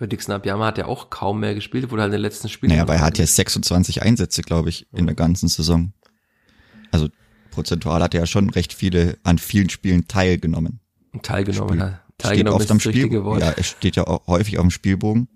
Ja, 0.00 0.06
Dixon 0.06 0.34
Abiyama 0.34 0.66
hat 0.66 0.78
ja 0.78 0.86
auch 0.86 1.10
kaum 1.10 1.40
mehr 1.40 1.54
gespielt, 1.54 1.90
wurde 1.90 2.02
halt 2.02 2.10
in 2.10 2.18
den 2.18 2.22
letzten 2.22 2.48
Spielen. 2.48 2.70
Naja, 2.70 2.82
aber 2.82 2.94
er 2.94 3.00
hat 3.00 3.18
ja 3.18 3.26
26 3.26 4.02
Einsätze, 4.02 4.42
glaube 4.42 4.68
ich, 4.68 4.86
in 4.92 5.06
der 5.06 5.16
ganzen 5.16 5.48
Saison. 5.48 5.92
Also 6.92 7.08
prozentual 7.50 8.02
hat 8.02 8.14
er 8.14 8.20
ja 8.20 8.26
schon 8.26 8.50
recht 8.50 8.72
viele, 8.72 9.18
an 9.24 9.38
vielen 9.38 9.70
Spielen 9.70 10.06
teilgenommen. 10.06 10.80
Teilgenommen, 11.22 11.78
Spiel, 11.78 11.80
ja. 11.80 12.00
Teilgenommen 12.18 12.60
steht 12.60 12.70
oft 12.70 12.70
am 12.70 12.80
Spiel, 12.80 13.12
Ja, 13.40 13.52
es 13.52 13.66
steht 13.66 13.96
ja 13.96 14.06
auch 14.06 14.26
häufig 14.26 14.58
auf 14.58 14.64
dem 14.64 14.70
Spielbogen. 14.70 15.28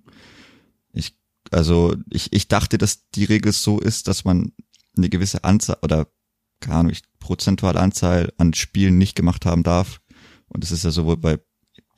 Ich, 0.92 1.16
also, 1.50 1.94
ich, 2.10 2.32
ich 2.32 2.48
dachte, 2.48 2.78
dass 2.78 3.08
die 3.10 3.24
Regel 3.24 3.52
so 3.52 3.78
ist, 3.78 4.08
dass 4.08 4.24
man 4.24 4.52
eine 4.96 5.08
gewisse 5.08 5.44
Anzahl 5.44 5.78
oder, 5.82 6.08
keine 6.60 6.76
Ahnung, 6.76 6.92
prozentuale 7.18 7.80
Anzahl 7.80 8.32
an 8.36 8.52
Spielen 8.54 8.98
nicht 8.98 9.16
gemacht 9.16 9.46
haben 9.46 9.62
darf. 9.62 10.00
Und 10.48 10.64
das 10.64 10.70
ist 10.70 10.84
ja 10.84 10.90
sowohl 10.90 11.16
bei, 11.16 11.38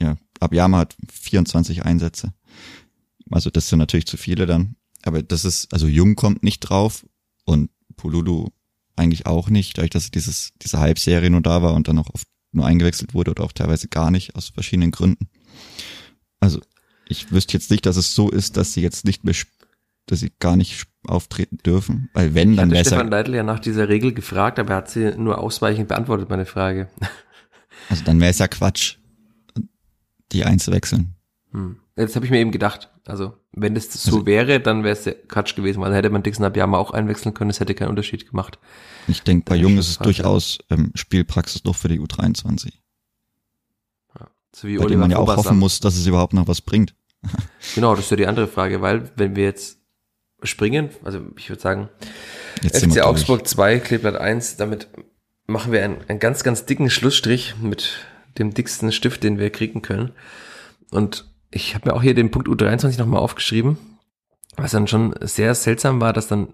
ja, 0.00 0.16
Abiyama 0.40 0.78
hat 0.78 0.96
24 1.10 1.84
Einsätze. 1.84 2.32
Also 3.30 3.50
das 3.50 3.68
sind 3.68 3.78
natürlich 3.78 4.06
zu 4.06 4.16
viele 4.16 4.46
dann. 4.46 4.76
Aber 5.02 5.22
das 5.22 5.44
ist, 5.44 5.72
also 5.72 5.86
Jung 5.86 6.14
kommt 6.14 6.42
nicht 6.42 6.60
drauf 6.60 7.06
und 7.44 7.70
Pululu 7.96 8.48
eigentlich 8.96 9.26
auch 9.26 9.50
nicht, 9.50 9.76
dadurch, 9.76 9.90
dass 9.90 10.10
dieses, 10.10 10.52
diese 10.62 10.78
Halbserie 10.78 11.30
nur 11.30 11.40
da 11.40 11.62
war 11.62 11.74
und 11.74 11.88
dann 11.88 11.98
auch 11.98 12.10
oft 12.12 12.28
nur 12.55 12.66
eingewechselt 12.66 13.14
wurde 13.14 13.32
oder 13.32 13.44
auch 13.44 13.52
teilweise 13.52 13.88
gar 13.88 14.11
nicht, 14.11 14.36
aus 14.36 14.48
verschiedenen 14.48 14.90
Gründen. 14.90 15.28
Also 16.40 16.61
ich 17.09 17.30
wüsste 17.32 17.55
jetzt 17.55 17.70
nicht, 17.70 17.86
dass 17.86 17.96
es 17.96 18.14
so 18.14 18.30
ist, 18.30 18.57
dass 18.57 18.72
sie 18.72 18.82
jetzt 18.82 19.05
nicht 19.05 19.24
mehr, 19.24 19.34
dass 20.07 20.20
sie 20.20 20.32
gar 20.38 20.57
nicht 20.57 20.86
auftreten 21.07 21.59
dürfen, 21.59 22.09
weil 22.14 22.34
wenn, 22.34 22.57
dann 22.57 22.70
wäre 22.70 22.84
Stefan 22.84 23.11
Leitl 23.11 23.34
ja 23.34 23.42
nach 23.42 23.61
dieser 23.61 23.88
Regel 23.88 24.12
gefragt, 24.12 24.59
aber 24.59 24.70
er 24.70 24.76
hat 24.76 24.90
sie 24.90 25.14
nur 25.16 25.38
ausweichend 25.38 25.88
beantwortet, 25.88 26.30
meine 26.30 26.46
Frage. 26.46 26.88
Also 27.90 28.05
dann 28.05 28.20
wäre 28.20 28.30
es 28.30 28.38
ja 28.38 28.48
Quatsch, 28.48 28.96
die 30.32 30.44
einzuwechseln. 30.44 31.16
Hm. 31.52 31.76
Jetzt 31.97 32.16
habe 32.16 32.24
ich 32.24 32.30
mir 32.32 32.38
eben 32.38 32.51
gedacht, 32.51 32.90
also 33.07 33.34
wenn 33.53 33.74
das 33.76 33.92
so 33.92 34.11
also, 34.11 34.26
wäre, 34.26 34.59
dann 34.59 34.82
wäre 34.82 34.97
es 34.97 35.09
Quatsch 35.28 35.55
gewesen, 35.55 35.80
weil 35.80 35.90
dann 35.90 35.95
hätte 35.95 36.11
man 36.11 36.24
Dixon 36.24 36.45
Abiyama 36.45 36.76
auch 36.76 36.90
einwechseln 36.90 37.34
können, 37.34 37.51
es 37.51 37.61
hätte 37.61 37.74
keinen 37.74 37.90
Unterschied 37.90 38.28
gemacht. 38.28 38.59
Ich 39.07 39.22
denke, 39.22 39.45
bei 39.49 39.55
Jungen 39.55 39.78
ist 39.78 39.88
es 39.88 39.99
durchaus 39.99 40.59
ähm, 40.70 40.90
Spielpraxis 40.95 41.62
noch 41.64 41.76
für 41.76 41.88
die 41.88 42.01
U23. 42.01 42.72
Ja, 44.18 44.28
so 44.53 44.66
wie 44.66 44.76
bei 44.76 44.86
dem 44.86 44.99
man 44.99 45.11
ja 45.12 45.18
auch 45.18 45.36
hoffen 45.36 45.59
muss, 45.59 45.78
dass 45.78 45.95
es 45.95 46.07
überhaupt 46.07 46.32
noch 46.32 46.49
was 46.49 46.62
bringt. 46.62 46.97
genau, 47.76 47.95
das 47.95 48.07
ist 48.07 48.11
ja 48.11 48.16
die 48.16 48.26
andere 48.26 48.49
Frage, 48.49 48.82
weil 48.82 49.11
wenn 49.16 49.36
wir 49.36 49.45
jetzt 49.45 49.78
springen, 50.42 50.90
also 51.05 51.20
ich 51.36 51.49
würde 51.49 51.62
sagen, 51.62 51.88
jetzt 52.62 52.84
FC 52.84 53.03
Augsburg 53.03 53.47
2, 53.47 53.78
Kleeblatt 53.78 54.16
1, 54.16 54.57
damit 54.57 54.88
machen 55.47 55.70
wir 55.70 55.84
einen, 55.84 55.99
einen 56.09 56.18
ganz, 56.18 56.42
ganz 56.42 56.66
dicken 56.66 56.90
Schlussstrich 56.90 57.55
mit 57.61 57.99
dem 58.38 58.53
dicksten 58.53 58.90
Stift, 58.90 59.22
den 59.22 59.38
wir 59.38 59.51
kriegen 59.51 59.80
können. 59.80 60.11
Und 60.90 61.24
ich 61.55 61.74
habe 61.74 61.88
mir 61.88 61.94
auch 61.94 62.02
hier 62.02 62.14
den 62.14 62.30
Punkt 62.30 62.48
U23 62.48 62.98
nochmal 62.98 63.20
aufgeschrieben, 63.20 63.78
was 64.57 64.72
dann 64.72 64.88
schon 64.88 65.14
sehr 65.20 65.55
seltsam 65.55 66.00
war, 66.00 66.12
dass 66.12 66.26
dann 66.26 66.52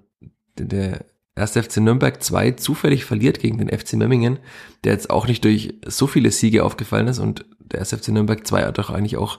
der 0.58 1.06
erste 1.34 1.62
FC 1.62 1.78
Nürnberg 1.78 2.22
2 2.22 2.52
zufällig 2.52 3.06
verliert 3.06 3.40
gegen 3.40 3.56
den 3.56 3.70
FC 3.76 3.94
Memmingen, 3.94 4.38
der 4.84 4.92
jetzt 4.92 5.08
auch 5.08 5.26
nicht 5.26 5.42
durch 5.44 5.74
so 5.86 6.06
viele 6.06 6.30
Siege 6.30 6.64
aufgefallen 6.64 7.08
ist 7.08 7.18
und 7.18 7.46
der 7.60 7.78
erste 7.78 7.96
FC 7.96 8.08
Nürnberg 8.08 8.46
2 8.46 8.72
doch 8.72 8.90
eigentlich 8.90 9.16
auch 9.16 9.38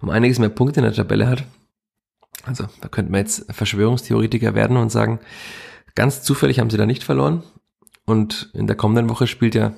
um 0.00 0.10
einiges 0.10 0.40
mehr 0.40 0.48
Punkte 0.48 0.80
in 0.80 0.84
der 0.84 0.94
Tabelle 0.94 1.28
hat. 1.28 1.44
Also 2.42 2.66
da 2.80 2.88
könnten 2.88 3.12
wir 3.12 3.18
jetzt 3.18 3.52
Verschwörungstheoretiker 3.52 4.54
werden 4.54 4.76
und 4.76 4.90
sagen, 4.90 5.20
ganz 5.94 6.22
zufällig 6.22 6.58
haben 6.58 6.70
sie 6.70 6.78
da 6.78 6.86
nicht 6.86 7.04
verloren. 7.04 7.44
Und 8.06 8.50
in 8.54 8.66
der 8.66 8.76
kommenden 8.76 9.08
Woche 9.08 9.26
spielt 9.26 9.54
ja 9.54 9.72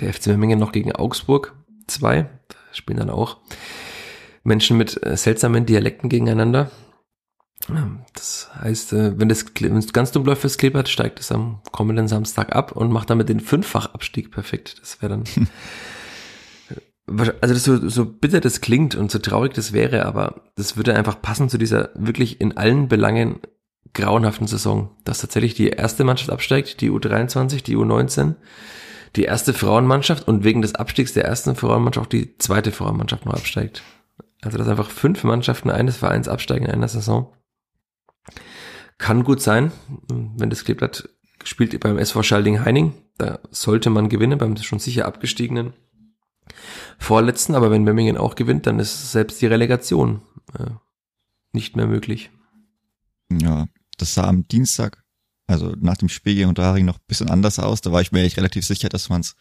der 0.00 0.12
FC 0.12 0.28
Memmingen 0.28 0.58
noch 0.58 0.72
gegen 0.72 0.92
Augsburg 0.92 1.54
2. 1.86 2.22
Da 2.22 2.56
spielen 2.72 2.98
dann 2.98 3.10
auch 3.10 3.38
Menschen 4.42 4.76
mit 4.76 5.04
äh, 5.04 5.16
seltsamen 5.16 5.66
Dialekten 5.66 6.08
gegeneinander. 6.08 6.70
Das 8.14 8.50
heißt, 8.60 8.92
äh, 8.92 9.18
wenn 9.18 9.30
es 9.30 9.92
ganz 9.92 10.10
dumm 10.12 10.24
läuft 10.24 10.40
fürs 10.40 10.58
Kleeblatt, 10.58 10.88
steigt 10.88 11.20
es 11.20 11.30
am 11.30 11.60
kommenden 11.70 12.08
Samstag 12.08 12.54
ab 12.54 12.72
und 12.72 12.90
macht 12.90 13.10
damit 13.10 13.28
den 13.28 13.40
Fünffachabstieg 13.40 14.30
perfekt. 14.32 14.78
Das 14.80 15.00
wäre 15.00 15.10
dann. 15.10 15.24
also 17.40 17.54
das 17.54 17.64
so, 17.64 17.88
so 17.88 18.04
bitter 18.04 18.40
das 18.40 18.60
klingt 18.60 18.94
und 18.94 19.10
so 19.10 19.18
traurig 19.18 19.54
das 19.54 19.72
wäre, 19.72 20.06
aber 20.06 20.42
das 20.56 20.76
würde 20.76 20.94
einfach 20.96 21.20
passen 21.22 21.48
zu 21.48 21.58
dieser 21.58 21.90
wirklich 21.94 22.40
in 22.40 22.56
allen 22.56 22.88
Belangen 22.88 23.40
grauenhaften 23.94 24.46
Saison, 24.46 24.90
dass 25.04 25.20
tatsächlich 25.20 25.54
die 25.54 25.68
erste 25.68 26.04
Mannschaft 26.04 26.30
absteigt, 26.30 26.80
die 26.80 26.90
U23, 26.90 27.62
die 27.62 27.76
U19, 27.76 28.36
die 29.16 29.24
erste 29.24 29.52
Frauenmannschaft 29.52 30.26
und 30.26 30.44
wegen 30.44 30.62
des 30.62 30.74
Abstiegs 30.74 31.12
der 31.12 31.26
ersten 31.26 31.54
Frauenmannschaft 31.54 32.06
auch 32.06 32.10
die 32.10 32.38
zweite 32.38 32.72
Frauenmannschaft 32.72 33.26
noch 33.26 33.34
absteigt. 33.34 33.82
Also 34.42 34.58
dass 34.58 34.68
einfach 34.68 34.90
fünf 34.90 35.24
Mannschaften 35.24 35.70
eines 35.70 35.96
Vereins 35.96 36.28
absteigen 36.28 36.66
in 36.66 36.72
einer 36.72 36.88
Saison. 36.88 37.32
Kann 38.98 39.24
gut 39.24 39.40
sein, 39.40 39.72
wenn 40.08 40.50
das 40.50 40.64
Kleeblatt 40.64 41.08
spielt 41.44 41.78
beim 41.80 41.98
SV 41.98 42.22
Schalding 42.22 42.64
Heining. 42.64 42.94
Da 43.18 43.40
sollte 43.50 43.90
man 43.90 44.08
gewinnen 44.08 44.38
beim 44.38 44.56
schon 44.56 44.78
sicher 44.78 45.06
abgestiegenen 45.06 45.72
Vorletzten. 46.98 47.54
Aber 47.54 47.70
wenn 47.70 47.84
Memmingen 47.84 48.16
auch 48.16 48.34
gewinnt, 48.34 48.66
dann 48.66 48.78
ist 48.78 49.12
selbst 49.12 49.40
die 49.40 49.46
Relegation 49.46 50.22
äh, 50.58 50.70
nicht 51.52 51.76
mehr 51.76 51.86
möglich. 51.86 52.30
Ja, 53.30 53.66
das 53.98 54.14
sah 54.14 54.26
am 54.26 54.46
Dienstag, 54.48 55.02
also 55.46 55.74
nach 55.80 55.96
dem 55.96 56.08
Spiel 56.08 56.34
gegen 56.34 56.48
Unterhaching 56.48 56.84
noch 56.84 56.98
ein 56.98 57.06
bisschen 57.06 57.30
anders 57.30 57.58
aus. 57.58 57.80
Da 57.80 57.92
war 57.92 58.00
ich 58.00 58.12
mir 58.12 58.20
eigentlich 58.20 58.36
relativ 58.36 58.66
sicher, 58.66 58.88
dass 58.88 59.08
man 59.08 59.20
es 59.20 59.36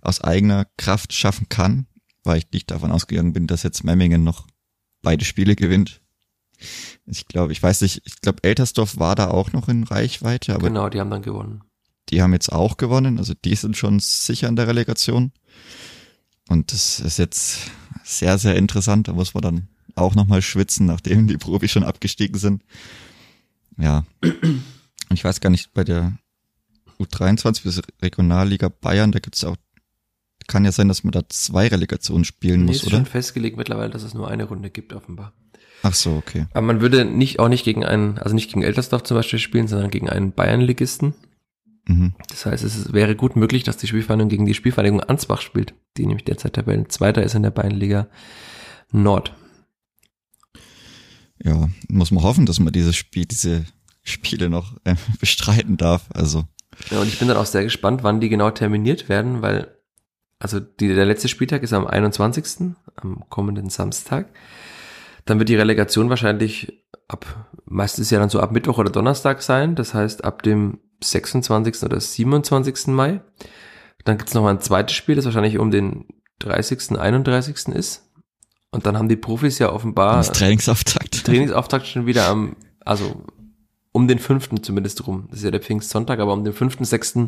aus 0.00 0.20
eigener 0.20 0.66
Kraft 0.76 1.12
schaffen 1.12 1.48
kann 1.48 1.86
weil 2.26 2.38
ich 2.38 2.50
nicht 2.52 2.70
davon 2.70 2.92
ausgegangen 2.92 3.32
bin, 3.32 3.46
dass 3.46 3.62
jetzt 3.62 3.84
Memmingen 3.84 4.24
noch 4.24 4.46
beide 5.02 5.24
Spiele 5.24 5.56
gewinnt. 5.56 6.00
Ich 7.06 7.28
glaube, 7.28 7.52
ich 7.52 7.62
weiß 7.62 7.82
nicht, 7.82 8.02
ich 8.04 8.20
glaube, 8.20 8.42
Eltersdorf 8.42 8.98
war 8.98 9.14
da 9.14 9.28
auch 9.28 9.52
noch 9.52 9.68
in 9.68 9.84
Reichweite, 9.84 10.54
aber. 10.54 10.68
Genau, 10.68 10.88
die 10.88 11.00
haben 11.00 11.10
dann 11.10 11.22
gewonnen. 11.22 11.62
Die 12.08 12.22
haben 12.22 12.32
jetzt 12.32 12.52
auch 12.52 12.76
gewonnen, 12.76 13.18
also 13.18 13.34
die 13.34 13.54
sind 13.54 13.76
schon 13.76 13.98
sicher 14.00 14.48
in 14.48 14.56
der 14.56 14.68
Relegation. 14.68 15.32
Und 16.48 16.72
das 16.72 17.00
ist 17.00 17.18
jetzt 17.18 17.70
sehr, 18.04 18.38
sehr 18.38 18.54
interessant. 18.56 19.08
Da 19.08 19.12
muss 19.12 19.34
man 19.34 19.42
dann 19.42 19.68
auch 19.96 20.14
nochmal 20.14 20.42
schwitzen, 20.42 20.86
nachdem 20.86 21.26
die 21.26 21.36
Profi 21.36 21.68
schon 21.68 21.82
abgestiegen 21.82 22.38
sind. 22.38 22.62
Ja. 23.76 24.06
Und 24.22 24.62
ich 25.12 25.24
weiß 25.24 25.40
gar 25.40 25.50
nicht, 25.50 25.72
bei 25.74 25.82
der 25.82 26.16
U23 27.00 27.62
bis 27.64 27.82
Regionalliga 28.00 28.68
Bayern, 28.68 29.12
da 29.12 29.18
gibt 29.18 29.36
es 29.36 29.44
auch 29.44 29.56
kann 30.46 30.64
ja 30.64 30.72
sein, 30.72 30.88
dass 30.88 31.04
man 31.04 31.12
da 31.12 31.22
zwei 31.28 31.68
Relegationen 31.68 32.24
spielen 32.24 32.60
nee, 32.60 32.66
muss, 32.66 32.76
ist 32.76 32.82
oder? 32.84 32.92
Ist 32.92 32.96
schon 32.98 33.06
festgelegt 33.06 33.56
mittlerweile, 33.56 33.90
dass 33.90 34.02
es 34.02 34.14
nur 34.14 34.28
eine 34.28 34.44
Runde 34.44 34.70
gibt, 34.70 34.92
offenbar. 34.92 35.32
Ach 35.82 35.94
so, 35.94 36.16
okay. 36.16 36.46
Aber 36.52 36.66
man 36.66 36.80
würde 36.80 37.04
nicht, 37.04 37.38
auch 37.38 37.48
nicht 37.48 37.64
gegen 37.64 37.84
einen, 37.84 38.18
also 38.18 38.34
nicht 38.34 38.48
gegen 38.48 38.62
Eltersdorf 38.62 39.02
zum 39.04 39.16
Beispiel 39.16 39.38
spielen, 39.38 39.68
sondern 39.68 39.90
gegen 39.90 40.08
einen 40.08 40.32
Bayernligisten. 40.32 41.14
Mhm. 41.86 42.14
Das 42.28 42.46
heißt, 42.46 42.64
es 42.64 42.92
wäre 42.92 43.14
gut 43.14 43.36
möglich, 43.36 43.62
dass 43.62 43.76
die 43.76 43.86
Spielvereinigung 43.86 44.28
gegen 44.28 44.46
die 44.46 44.54
Spielvereinigung 44.54 45.00
Ansbach 45.00 45.40
spielt, 45.40 45.74
die 45.96 46.06
nämlich 46.06 46.24
derzeit 46.24 46.54
Tabellen 46.54 46.88
Zweiter 46.88 47.22
ist 47.22 47.34
in 47.34 47.42
der 47.42 47.50
Bayernliga 47.50 48.08
Nord. 48.90 49.32
Ja, 51.42 51.68
muss 51.88 52.10
man 52.10 52.24
hoffen, 52.24 52.46
dass 52.46 52.58
man 52.58 52.72
dieses 52.72 52.96
Spiel, 52.96 53.26
diese 53.26 53.66
Spiele 54.02 54.48
noch 54.48 54.76
äh, 54.84 54.96
bestreiten 55.20 55.76
darf. 55.76 56.06
Also. 56.12 56.44
Ja, 56.90 57.00
und 57.00 57.08
ich 57.08 57.18
bin 57.18 57.28
dann 57.28 57.36
auch 57.36 57.46
sehr 57.46 57.64
gespannt, 57.64 58.02
wann 58.02 58.20
die 58.20 58.28
genau 58.28 58.50
terminiert 58.50 59.08
werden, 59.08 59.42
weil 59.42 59.75
also 60.38 60.60
die, 60.60 60.94
der 60.94 61.06
letzte 61.06 61.28
Spieltag 61.28 61.62
ist 61.62 61.72
am 61.72 61.86
21., 61.86 62.74
am 62.96 63.24
kommenden 63.28 63.70
Samstag. 63.70 64.28
Dann 65.24 65.38
wird 65.38 65.48
die 65.48 65.56
Relegation 65.56 66.10
wahrscheinlich 66.10 66.84
ab, 67.08 67.50
meistens 67.64 68.10
ja 68.10 68.18
dann 68.18 68.28
so 68.28 68.40
ab 68.40 68.52
Mittwoch 68.52 68.78
oder 68.78 68.90
Donnerstag 68.90 69.42
sein, 69.42 69.74
das 69.74 69.94
heißt 69.94 70.24
ab 70.24 70.42
dem 70.42 70.80
26. 71.02 71.82
oder 71.82 72.00
27. 72.00 72.88
Mai. 72.88 73.20
Dann 74.04 74.18
gibt's 74.18 74.34
noch 74.34 74.42
mal 74.42 74.50
ein 74.50 74.60
zweites 74.60 74.94
Spiel, 74.94 75.16
das 75.16 75.24
wahrscheinlich 75.24 75.58
um 75.58 75.70
den 75.70 76.06
30., 76.38 76.98
31. 76.98 77.68
ist. 77.68 78.04
Und 78.70 78.86
dann 78.86 78.98
haben 78.98 79.08
die 79.08 79.16
Profis 79.16 79.58
ja 79.58 79.72
offenbar 79.72 80.18
das 80.18 80.32
Trainingsauftakt. 80.32 81.24
Trainingsauftakt 81.24 81.86
schon 81.86 82.06
wieder 82.06 82.28
am, 82.28 82.56
also 82.84 83.24
um 83.92 84.06
den 84.06 84.18
5. 84.18 84.60
zumindest 84.62 85.06
rum. 85.06 85.26
Das 85.30 85.38
ist 85.38 85.44
ja 85.44 85.50
der 85.50 85.60
Pfingstsonntag, 85.60 86.20
aber 86.20 86.34
um 86.34 86.44
den 86.44 86.52
5., 86.52 86.78
6. 86.80 87.18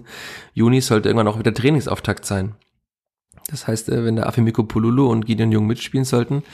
Juni 0.52 0.80
sollte 0.82 1.08
irgendwann 1.08 1.28
auch 1.28 1.38
wieder 1.38 1.54
Trainingsauftakt 1.54 2.26
sein. 2.26 2.54
Das 3.48 3.66
heißt, 3.66 3.88
äh, 3.88 4.04
wenn 4.04 4.16
der 4.16 4.28
Afimiko 4.28 4.62
Pululu 4.62 5.10
und 5.10 5.26
Gideon 5.26 5.50
Jung 5.50 5.66
mitspielen 5.66 6.04
sollten, 6.04 6.44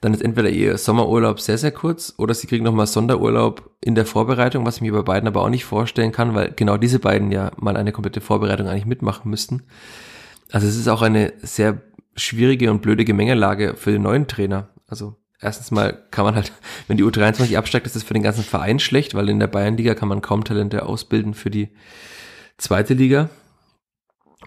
dann 0.00 0.14
ist 0.14 0.22
entweder 0.22 0.50
ihr 0.50 0.78
Sommerurlaub 0.78 1.40
sehr, 1.40 1.58
sehr 1.58 1.72
kurz 1.72 2.14
oder 2.18 2.34
sie 2.34 2.46
kriegen 2.46 2.64
nochmal 2.64 2.86
Sonderurlaub 2.86 3.70
in 3.80 3.94
der 3.94 4.06
Vorbereitung, 4.06 4.64
was 4.64 4.76
ich 4.76 4.82
mir 4.82 4.92
bei 4.92 5.02
beiden 5.02 5.26
aber 5.26 5.42
auch 5.42 5.48
nicht 5.48 5.64
vorstellen 5.64 6.12
kann, 6.12 6.34
weil 6.34 6.52
genau 6.54 6.76
diese 6.76 6.98
beiden 6.98 7.32
ja 7.32 7.50
mal 7.56 7.76
eine 7.76 7.92
komplette 7.92 8.20
Vorbereitung 8.20 8.68
eigentlich 8.68 8.86
mitmachen 8.86 9.30
müssten. 9.30 9.64
Also 10.52 10.66
es 10.66 10.76
ist 10.76 10.88
auch 10.88 11.02
eine 11.02 11.32
sehr 11.42 11.80
schwierige 12.14 12.70
und 12.70 12.82
blöde 12.82 13.04
Gemengelage 13.04 13.74
für 13.76 13.90
den 13.90 14.02
neuen 14.02 14.26
Trainer. 14.26 14.68
Also 14.86 15.16
erstens 15.40 15.70
mal 15.70 16.04
kann 16.10 16.24
man 16.24 16.34
halt, 16.34 16.52
wenn 16.88 16.98
die 16.98 17.04
U23 17.04 17.56
absteigt, 17.56 17.86
ist 17.86 17.96
das 17.96 18.02
für 18.02 18.14
den 18.14 18.22
ganzen 18.22 18.44
Verein 18.44 18.78
schlecht, 18.78 19.14
weil 19.14 19.28
in 19.28 19.40
der 19.40 19.46
Bayernliga 19.46 19.94
kann 19.94 20.08
man 20.08 20.22
kaum 20.22 20.44
Talente 20.44 20.84
ausbilden 20.84 21.34
für 21.34 21.50
die 21.50 21.70
zweite 22.58 22.94
Liga. 22.94 23.30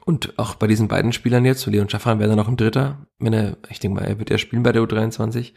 Und 0.10 0.40
auch 0.40 0.56
bei 0.56 0.66
diesen 0.66 0.88
beiden 0.88 1.14
Spielern 1.14 1.46
jetzt, 1.46 1.62
so 1.62 1.70
Leon 1.70 1.88
Schaffran 1.88 2.18
wäre 2.18 2.30
dann 2.30 2.40
noch 2.40 2.48
ein 2.48 2.58
Dritter, 2.58 3.06
wenn 3.20 3.32
er, 3.32 3.58
ich 3.70 3.80
denke 3.80 4.02
mal, 4.02 4.08
er 4.08 4.18
wird 4.18 4.32
ja 4.32 4.40
spielen 4.40 4.64
bei 4.64 4.72
der 4.72 4.82
U23. 4.82 5.52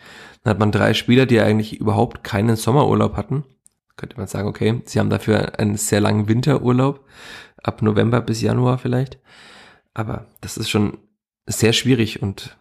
Dann 0.45 0.51
hat 0.51 0.59
man 0.59 0.71
drei 0.71 0.93
Spieler, 0.93 1.25
die 1.25 1.41
eigentlich 1.41 1.81
überhaupt 1.81 2.23
keinen 2.23 2.57
Sommerurlaub 2.57 3.17
hatten. 3.17 3.45
Könnte 3.97 4.19
man 4.19 4.27
sagen, 4.27 4.47
okay, 4.47 4.83
sie 4.85 5.01
haben 5.01 5.09
dafür 5.09 5.59
einen 5.59 5.79
sehr 5.79 6.03
langen 6.03 6.29
Winterurlaub, 6.29 7.03
ab 7.63 7.81
November 7.81 8.21
bis 8.21 8.43
Januar 8.43 8.77
vielleicht. 8.77 9.19
Aber 9.95 10.27
das 10.43 10.59
ist 10.59 10.69
schon 10.69 10.99
sehr 11.47 11.73
schwierig 11.73 12.21
und 12.21 12.59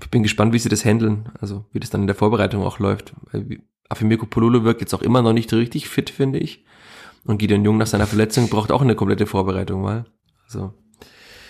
ich 0.00 0.10
bin 0.10 0.22
gespannt, 0.22 0.52
wie 0.52 0.60
sie 0.60 0.68
das 0.68 0.84
handeln, 0.84 1.30
also 1.40 1.64
wie 1.72 1.80
das 1.80 1.90
dann 1.90 2.02
in 2.02 2.06
der 2.06 2.14
Vorbereitung 2.14 2.62
auch 2.62 2.78
läuft. 2.78 3.12
Afimiko 3.88 4.24
Pololo 4.24 4.62
wirkt 4.62 4.82
jetzt 4.82 4.94
auch 4.94 5.02
immer 5.02 5.22
noch 5.22 5.32
nicht 5.32 5.52
richtig 5.52 5.88
fit, 5.88 6.10
finde 6.10 6.38
ich. 6.38 6.64
Und 7.24 7.38
Gideon 7.38 7.64
Jung 7.64 7.76
nach 7.76 7.88
seiner 7.88 8.06
Verletzung 8.06 8.48
braucht 8.48 8.70
auch 8.70 8.82
eine 8.82 8.94
komplette 8.94 9.26
Vorbereitung 9.26 9.82
mal. 9.82 10.06
Also 10.44 10.74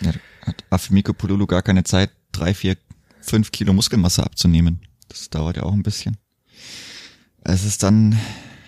ja, 0.01 0.13
hat 0.43 0.65
Afimiko 0.71 1.13
Pululu 1.13 1.47
gar 1.47 1.63
keine 1.63 1.85
Zeit, 1.85 2.11
drei, 2.33 2.55
vier, 2.55 2.77
fünf 3.21 3.53
Kilo 3.53 3.73
Muskelmasse 3.73 4.25
abzunehmen. 4.25 4.81
Das 5.09 5.31
dauert 5.31 5.57
ja 5.57 5.63
auch 5.63 5.73
ein 5.73 5.83
bisschen. 5.83 6.17
es 7.45 7.65
ist 7.65 7.83
dann, 7.83 8.19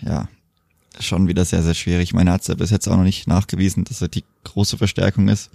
ja, 0.03 0.28
schon 0.99 1.28
wieder 1.28 1.45
sehr, 1.45 1.62
sehr 1.62 1.74
schwierig. 1.74 2.05
Ich 2.05 2.12
meine, 2.14 2.31
er 2.31 2.35
hat 2.35 2.59
bis 2.59 2.70
jetzt 2.70 2.89
auch 2.89 2.97
noch 2.97 3.05
nicht 3.05 3.26
nachgewiesen, 3.26 3.85
dass 3.85 4.03
er 4.03 4.09
die 4.09 4.24
große 4.45 4.76
Verstärkung 4.76 5.28
ist. 5.28 5.51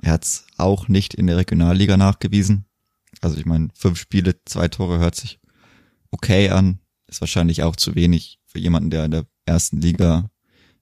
Er 0.00 0.12
hat 0.12 0.24
es 0.24 0.46
auch 0.56 0.88
nicht 0.88 1.14
in 1.14 1.26
der 1.26 1.36
Regionalliga 1.36 1.96
nachgewiesen. 1.96 2.66
Also 3.20 3.36
ich 3.38 3.46
meine, 3.46 3.68
fünf 3.74 3.98
Spiele, 3.98 4.36
zwei 4.44 4.68
Tore 4.68 4.98
hört 4.98 5.14
sich 5.14 5.38
okay 6.10 6.50
an. 6.50 6.80
Ist 7.06 7.20
wahrscheinlich 7.20 7.62
auch 7.62 7.76
zu 7.76 7.94
wenig 7.94 8.40
für 8.46 8.58
jemanden, 8.58 8.90
der 8.90 9.04
in 9.04 9.10
der 9.10 9.26
ersten 9.46 9.80
Liga 9.80 10.30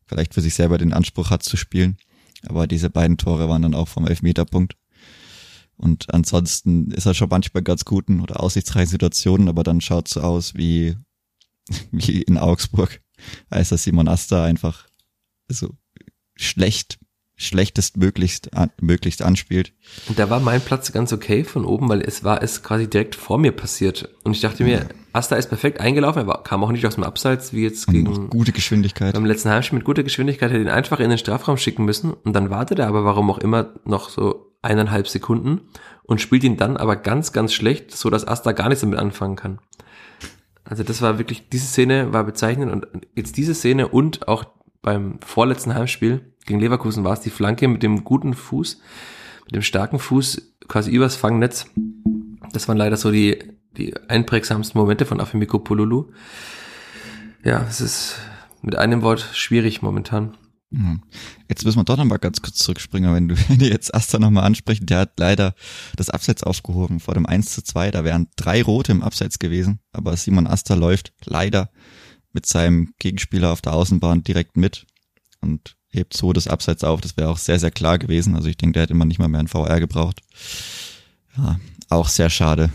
vielleicht 0.06 0.34
für 0.34 0.40
sich 0.40 0.54
selber 0.54 0.78
den 0.78 0.92
Anspruch 0.92 1.30
hat 1.30 1.42
zu 1.42 1.56
spielen. 1.56 1.96
Aber 2.46 2.66
diese 2.66 2.90
beiden 2.90 3.16
Tore 3.16 3.48
waren 3.48 3.62
dann 3.62 3.74
auch 3.74 3.88
vom 3.88 4.06
Elfmeterpunkt. 4.06 4.76
Und 5.76 6.12
ansonsten 6.12 6.90
ist 6.90 7.06
er 7.06 7.14
schon 7.14 7.28
manchmal 7.28 7.62
ganz 7.62 7.84
guten 7.84 8.20
oder 8.20 8.40
aussichtsreichen 8.40 8.90
Situationen, 8.90 9.48
aber 9.48 9.64
dann 9.64 9.80
schaut 9.80 10.08
so 10.08 10.20
aus 10.20 10.54
wie, 10.54 10.96
wie 11.90 12.22
in 12.22 12.38
Augsburg, 12.38 13.00
als 13.50 13.72
er 13.72 13.78
Simon 13.78 14.08
Asta 14.08 14.44
einfach 14.44 14.86
so 15.48 15.70
schlecht 16.36 16.98
schlechtest 17.46 17.96
möglichst, 17.96 18.54
an, 18.54 18.70
möglichst 18.80 19.22
anspielt. 19.22 19.72
Und 20.08 20.18
da 20.18 20.30
war 20.30 20.40
mein 20.40 20.60
Platz 20.60 20.92
ganz 20.92 21.12
okay 21.12 21.44
von 21.44 21.64
oben, 21.64 21.88
weil 21.88 22.00
es 22.00 22.24
war 22.24 22.42
es 22.42 22.62
quasi 22.62 22.88
direkt 22.88 23.14
vor 23.14 23.38
mir 23.38 23.52
passiert. 23.52 24.08
Und 24.24 24.32
ich 24.32 24.40
dachte 24.40 24.64
mir, 24.64 24.86
Asta 25.12 25.36
ist 25.36 25.48
perfekt 25.48 25.80
eingelaufen, 25.80 26.22
er 26.22 26.26
war, 26.26 26.42
kam 26.42 26.64
auch 26.64 26.72
nicht 26.72 26.86
aus 26.86 26.94
dem 26.94 27.04
Abseits, 27.04 27.52
wie 27.52 27.62
jetzt 27.62 27.86
gegen 27.86 28.30
gute 28.30 28.52
Geschwindigkeit. 28.52 29.14
Beim 29.14 29.26
letzten 29.26 29.50
Heimspiel 29.50 29.78
mit 29.78 29.84
guter 29.84 30.02
Geschwindigkeit 30.02 30.50
hätte 30.50 30.62
ihn 30.62 30.68
einfach 30.68 31.00
in 31.00 31.10
den 31.10 31.18
Strafraum 31.18 31.56
schicken 31.56 31.84
müssen 31.84 32.12
und 32.12 32.32
dann 32.32 32.50
wartet 32.50 32.78
er 32.78 32.88
aber 32.88 33.04
warum 33.04 33.30
auch 33.30 33.38
immer 33.38 33.74
noch 33.84 34.08
so 34.08 34.52
eineinhalb 34.62 35.08
Sekunden 35.08 35.60
und 36.04 36.20
spielt 36.20 36.44
ihn 36.44 36.56
dann 36.56 36.76
aber 36.76 36.96
ganz, 36.96 37.32
ganz 37.32 37.52
schlecht, 37.52 37.90
so 37.90 38.08
dass 38.10 38.26
Asta 38.26 38.52
gar 38.52 38.68
nichts 38.68 38.80
damit 38.80 38.98
anfangen 38.98 39.36
kann. 39.36 39.58
Also 40.64 40.82
das 40.84 41.02
war 41.02 41.18
wirklich, 41.18 41.48
diese 41.50 41.66
Szene 41.66 42.12
war 42.12 42.24
bezeichnend 42.24 42.72
und 42.72 42.86
jetzt 43.14 43.36
diese 43.36 43.54
Szene 43.54 43.88
und 43.88 44.28
auch 44.28 44.44
beim 44.80 45.18
vorletzten 45.24 45.74
Heimspiel 45.74 46.31
gegen 46.46 46.60
Leverkusen 46.60 47.04
war 47.04 47.14
es 47.14 47.20
die 47.20 47.30
Flanke 47.30 47.68
mit 47.68 47.82
dem 47.82 48.04
guten 48.04 48.34
Fuß, 48.34 48.80
mit 49.44 49.54
dem 49.54 49.62
starken 49.62 49.98
Fuß 49.98 50.54
quasi 50.68 50.90
übers 50.90 51.16
Fangnetz. 51.16 51.66
Das 52.52 52.68
waren 52.68 52.76
leider 52.76 52.96
so 52.96 53.10
die, 53.10 53.38
die 53.76 53.94
einprägsamsten 54.08 54.80
Momente 54.80 55.06
von 55.06 55.20
Afimiko 55.20 55.58
Polulu. 55.58 56.12
Ja, 57.44 57.66
es 57.68 57.80
ist 57.80 58.18
mit 58.62 58.76
einem 58.76 59.02
Wort 59.02 59.28
schwierig 59.32 59.82
momentan. 59.82 60.36
Jetzt 61.48 61.64
müssen 61.64 61.78
wir 61.78 61.84
doch 61.84 61.98
nochmal 61.98 62.18
ganz 62.18 62.40
kurz 62.40 62.56
zurückspringen, 62.56 63.14
wenn 63.14 63.28
du, 63.28 63.36
wenn 63.48 63.58
du 63.58 63.68
jetzt 63.68 63.94
Asta 63.94 64.18
nochmal 64.18 64.44
ansprichst, 64.44 64.88
der 64.88 65.00
hat 65.00 65.18
leider 65.18 65.54
das 65.96 66.10
Abseits 66.10 66.42
aufgehoben 66.42 66.98
vor 66.98 67.14
dem 67.14 67.26
1 67.26 67.52
zu 67.52 67.62
2, 67.62 67.90
da 67.90 68.04
wären 68.04 68.28
drei 68.36 68.62
Rote 68.62 68.92
im 68.92 69.02
Abseits 69.02 69.38
gewesen, 69.38 69.80
aber 69.92 70.16
Simon 70.16 70.46
Asta 70.46 70.74
läuft 70.74 71.12
leider 71.24 71.70
mit 72.32 72.46
seinem 72.46 72.94
Gegenspieler 72.98 73.52
auf 73.52 73.60
der 73.60 73.74
Außenbahn 73.74 74.22
direkt 74.22 74.56
mit 74.56 74.86
und 75.42 75.76
hebt 75.92 76.16
so 76.16 76.32
das 76.32 76.48
Abseits 76.48 76.84
auf. 76.84 77.00
Das 77.00 77.16
wäre 77.16 77.28
auch 77.28 77.38
sehr, 77.38 77.58
sehr 77.58 77.70
klar 77.70 77.98
gewesen. 77.98 78.34
Also 78.34 78.48
ich 78.48 78.56
denke, 78.56 78.74
der 78.74 78.82
hätte 78.84 78.94
man 78.94 79.08
nicht 79.08 79.18
mal 79.18 79.28
mehr 79.28 79.40
einen 79.40 79.48
VR 79.48 79.78
gebraucht. 79.78 80.20
Ja, 81.36 81.60
auch 81.88 82.08
sehr 82.08 82.30
schade. 82.30 82.70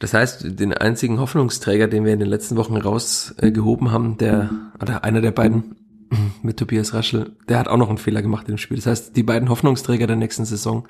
Das 0.00 0.14
heißt, 0.14 0.58
den 0.58 0.72
einzigen 0.72 1.20
Hoffnungsträger, 1.20 1.86
den 1.86 2.04
wir 2.04 2.14
in 2.14 2.20
den 2.20 2.28
letzten 2.28 2.56
Wochen 2.56 2.76
rausgehoben 2.76 3.90
haben, 3.90 4.16
der, 4.16 4.50
oder 4.80 5.04
einer 5.04 5.20
der 5.20 5.30
beiden 5.30 5.76
mit 6.42 6.56
Tobias 6.56 6.94
Raschel, 6.94 7.36
der 7.48 7.58
hat 7.58 7.68
auch 7.68 7.76
noch 7.76 7.88
einen 7.88 7.98
Fehler 7.98 8.22
gemacht 8.22 8.48
im 8.48 8.58
Spiel. 8.58 8.78
Das 8.78 8.86
heißt, 8.86 9.16
die 9.16 9.22
beiden 9.22 9.50
Hoffnungsträger 9.50 10.06
der 10.06 10.16
nächsten 10.16 10.44
Saison 10.44 10.88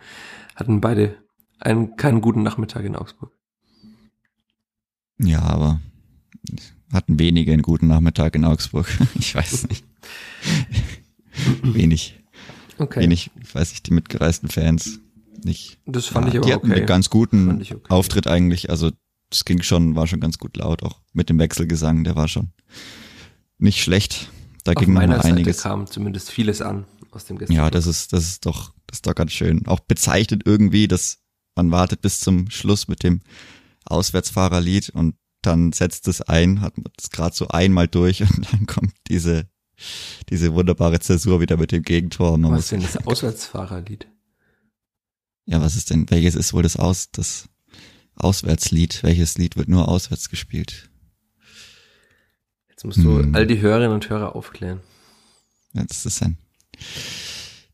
hatten 0.55 0.81
beide 0.81 1.17
einen, 1.59 1.97
keinen 1.97 2.21
guten 2.21 2.43
Nachmittag 2.43 2.85
in 2.85 2.97
Augsburg. 2.97 3.33
Ja, 5.19 5.43
aber 5.43 5.81
hatten 6.93 7.19
wenige 7.19 7.53
einen 7.53 7.63
guten 7.63 7.89
Nachmittag 7.89 8.35
in 8.35 8.45
Augsburg. 8.45 8.87
Ich 9.19 9.35
weiß 9.35 9.69
nicht. 9.69 9.85
wenig. 11.63 12.21
Okay. 12.79 13.01
Wenig, 13.01 13.31
weiß 13.53 13.73
ich, 13.73 13.83
die 13.83 13.93
mitgereisten 13.93 14.49
Fans 14.49 15.01
nicht. 15.45 15.79
Das 15.87 16.07
fand 16.07 16.27
ja, 16.27 16.33
ich 16.33 16.39
aber 16.39 16.47
die 16.47 16.55
hatten 16.55 16.71
okay. 16.71 16.79
einen 16.79 16.87
ganz 16.87 17.11
guten 17.11 17.61
okay. 17.61 17.77
Auftritt 17.89 18.27
eigentlich. 18.27 18.71
Also 18.71 18.91
das 19.31 19.45
ging 19.45 19.63
schon, 19.63 19.95
war 19.95 20.07
schon 20.07 20.21
ganz 20.21 20.39
gut 20.39 20.57
laut, 20.57 20.83
auch 20.83 21.01
mit 21.13 21.29
dem 21.29 21.39
Wechselgesang, 21.39 22.05
der 22.05 22.17
war 22.17 22.29
schon 22.29 22.51
nicht 23.59 23.83
schlecht. 23.83 24.31
Da 24.65 24.73
Auf 24.73 24.83
ging 24.83 24.93
meiner 24.93 25.19
noch 25.19 25.25
einiges. 25.25 25.59
Seite 25.59 25.69
kam 25.69 25.87
zumindest 25.87 26.31
vieles 26.31 26.61
an 26.61 26.85
aus 27.11 27.25
dem 27.25 27.39
Gästen. 27.39 27.55
Ja, 27.55 27.71
das 27.71 27.87
ist, 27.87 28.13
das 28.13 28.25
ist 28.25 28.47
doch, 28.47 28.73
das 28.87 28.99
ist 28.99 29.07
doch 29.07 29.15
ganz 29.15 29.33
schön. 29.33 29.67
Auch 29.67 29.81
bezeichnet 29.81 30.43
irgendwie, 30.45 30.89
dass 30.89 31.19
man 31.55 31.71
wartet 31.71 32.01
bis 32.01 32.21
zum 32.21 32.51
Schluss 32.51 32.89
mit 32.89 33.03
dem 33.03 33.21
Auswärtsfahrerlied 33.85 34.91
und 34.91 35.15
dann 35.43 35.73
setzt 35.73 36.07
es 36.09 36.21
ein, 36.21 36.61
hat 36.61 36.77
man 36.77 36.87
das 36.97 37.11
gerade 37.11 37.35
so 37.35 37.49
einmal 37.49 37.89
durch 37.89 38.21
und 38.37 38.53
dann 38.53 38.67
kommt 38.67 38.95
diese 39.09 39.49
diese 40.29 40.55
wunderbare 40.55 41.01
Zäsur 41.01 41.41
wieder 41.41 41.57
mit 41.57 41.73
dem 41.73 41.83
Gegentor. 41.83 42.37
Man 42.39 42.53
was 42.53 42.61
ist 42.61 42.73
denn 42.73 42.83
das 42.83 42.97
Auswärtsfahrerlied? 43.07 44.07
Ja, 45.47 45.61
was 45.61 45.77
ist 45.77 45.91
denn, 45.91 46.09
welches 46.11 46.35
ist 46.35 46.53
wohl 46.53 46.63
das 46.63 46.77
Aus, 46.77 47.11
das 47.11 47.49
Auswärtslied? 48.15 49.03
Welches 49.03 49.39
Lied 49.39 49.57
wird 49.57 49.69
nur 49.69 49.89
auswärts 49.89 50.29
gespielt? 50.29 50.91
Jetzt 52.69 52.85
musst 52.85 52.99
du 52.99 53.19
hm. 53.19 53.35
all 53.35 53.47
die 53.47 53.61
Hörerinnen 53.61 53.93
und 53.93 54.09
Hörer 54.09 54.37
aufklären. 54.37 54.81
Das 55.73 56.07
ist 56.07 56.23
ein, 56.23 56.39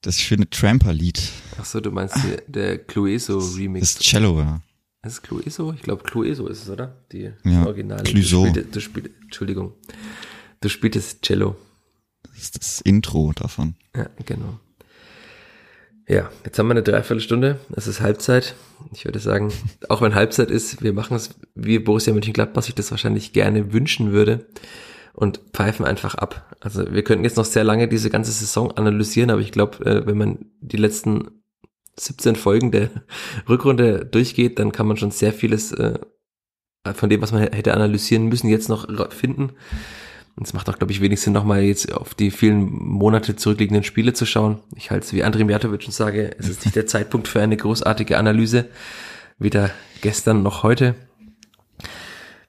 das 0.00 0.18
schöne 0.20 0.48
Tramper-Lied. 0.48 1.20
Ach 1.58 1.64
so, 1.64 1.80
du 1.80 1.90
meinst 1.90 2.16
die, 2.16 2.36
der 2.50 2.78
Clueso-Remix. 2.78 3.80
Das 3.80 3.90
ist 3.90 4.08
Cello, 4.08 4.40
ja. 4.40 4.62
Ist 5.02 5.12
es 5.12 5.22
Clueso? 5.22 5.72
Ich 5.72 5.82
glaube, 5.82 6.02
Clueso 6.02 6.48
ist 6.48 6.62
es, 6.64 6.68
oder? 6.68 7.04
Die 7.12 7.30
ja, 7.44 7.64
Originale. 7.64 8.02
Clueso. 8.02 8.44
Du 8.44 8.50
spielst, 8.50 8.76
du 8.76 8.80
spielst, 8.80 9.10
Entschuldigung. 9.22 9.72
Du 10.60 10.68
spielst 10.68 11.22
Cello. 11.22 11.56
Das 12.34 12.42
ist 12.42 12.58
das 12.58 12.80
Intro 12.80 13.32
davon. 13.34 13.74
Ja, 13.94 14.08
genau. 14.24 14.58
Ja, 16.08 16.30
jetzt 16.44 16.58
haben 16.58 16.68
wir 16.68 16.72
eine 16.72 16.84
Dreiviertelstunde. 16.84 17.58
Es 17.74 17.88
ist 17.88 18.00
Halbzeit. 18.00 18.54
Ich 18.92 19.04
würde 19.04 19.18
sagen, 19.18 19.52
auch 19.88 20.02
wenn 20.02 20.14
Halbzeit 20.14 20.50
ist, 20.50 20.82
wir 20.82 20.92
machen 20.92 21.16
es, 21.16 21.30
wie 21.54 21.78
Borussia 21.78 22.12
Mönchengladbach 22.12 22.62
sich 22.62 22.74
das 22.74 22.90
wahrscheinlich 22.90 23.32
gerne 23.32 23.72
wünschen 23.72 24.12
würde 24.12 24.46
und 25.14 25.40
pfeifen 25.52 25.84
einfach 25.84 26.14
ab. 26.14 26.56
Also 26.60 26.92
wir 26.92 27.02
könnten 27.02 27.24
jetzt 27.24 27.36
noch 27.36 27.44
sehr 27.44 27.64
lange 27.64 27.88
diese 27.88 28.10
ganze 28.10 28.30
Saison 28.30 28.70
analysieren, 28.72 29.30
aber 29.30 29.40
ich 29.40 29.50
glaube, 29.50 29.84
äh, 29.84 30.06
wenn 30.06 30.18
man 30.18 30.46
die 30.60 30.76
letzten 30.76 31.42
17 31.98 32.36
Folgen 32.36 32.70
der 32.70 32.90
Rückrunde 33.48 34.04
durchgeht, 34.04 34.58
dann 34.58 34.72
kann 34.72 34.86
man 34.86 34.96
schon 34.96 35.10
sehr 35.10 35.32
vieles 35.32 35.72
äh, 35.72 35.98
von 36.94 37.10
dem, 37.10 37.20
was 37.20 37.32
man 37.32 37.42
hätte 37.42 37.74
analysieren 37.74 38.26
müssen, 38.26 38.48
jetzt 38.48 38.68
noch 38.68 39.12
finden. 39.12 39.54
Und 40.36 40.46
es 40.46 40.52
macht 40.52 40.68
auch, 40.68 40.76
glaube 40.76 40.92
ich, 40.92 41.00
wenig 41.00 41.20
Sinn, 41.20 41.32
nochmal 41.32 41.62
jetzt 41.62 41.90
auf 41.92 42.14
die 42.14 42.30
vielen 42.30 42.70
Monate 42.70 43.36
zurückliegenden 43.36 43.84
Spiele 43.84 44.12
zu 44.12 44.26
schauen. 44.26 44.60
Ich 44.74 44.90
halte 44.90 45.06
es 45.06 45.12
wie 45.14 45.24
André 45.24 45.44
Mijatovic 45.44 45.86
und 45.86 45.92
sage, 45.92 46.36
es 46.38 46.48
ist 46.48 46.64
nicht 46.64 46.76
der 46.76 46.86
Zeitpunkt 46.86 47.26
für 47.26 47.40
eine 47.40 47.56
großartige 47.56 48.18
Analyse. 48.18 48.68
Weder 49.38 49.70
gestern 50.02 50.42
noch 50.42 50.62
heute. 50.62 50.94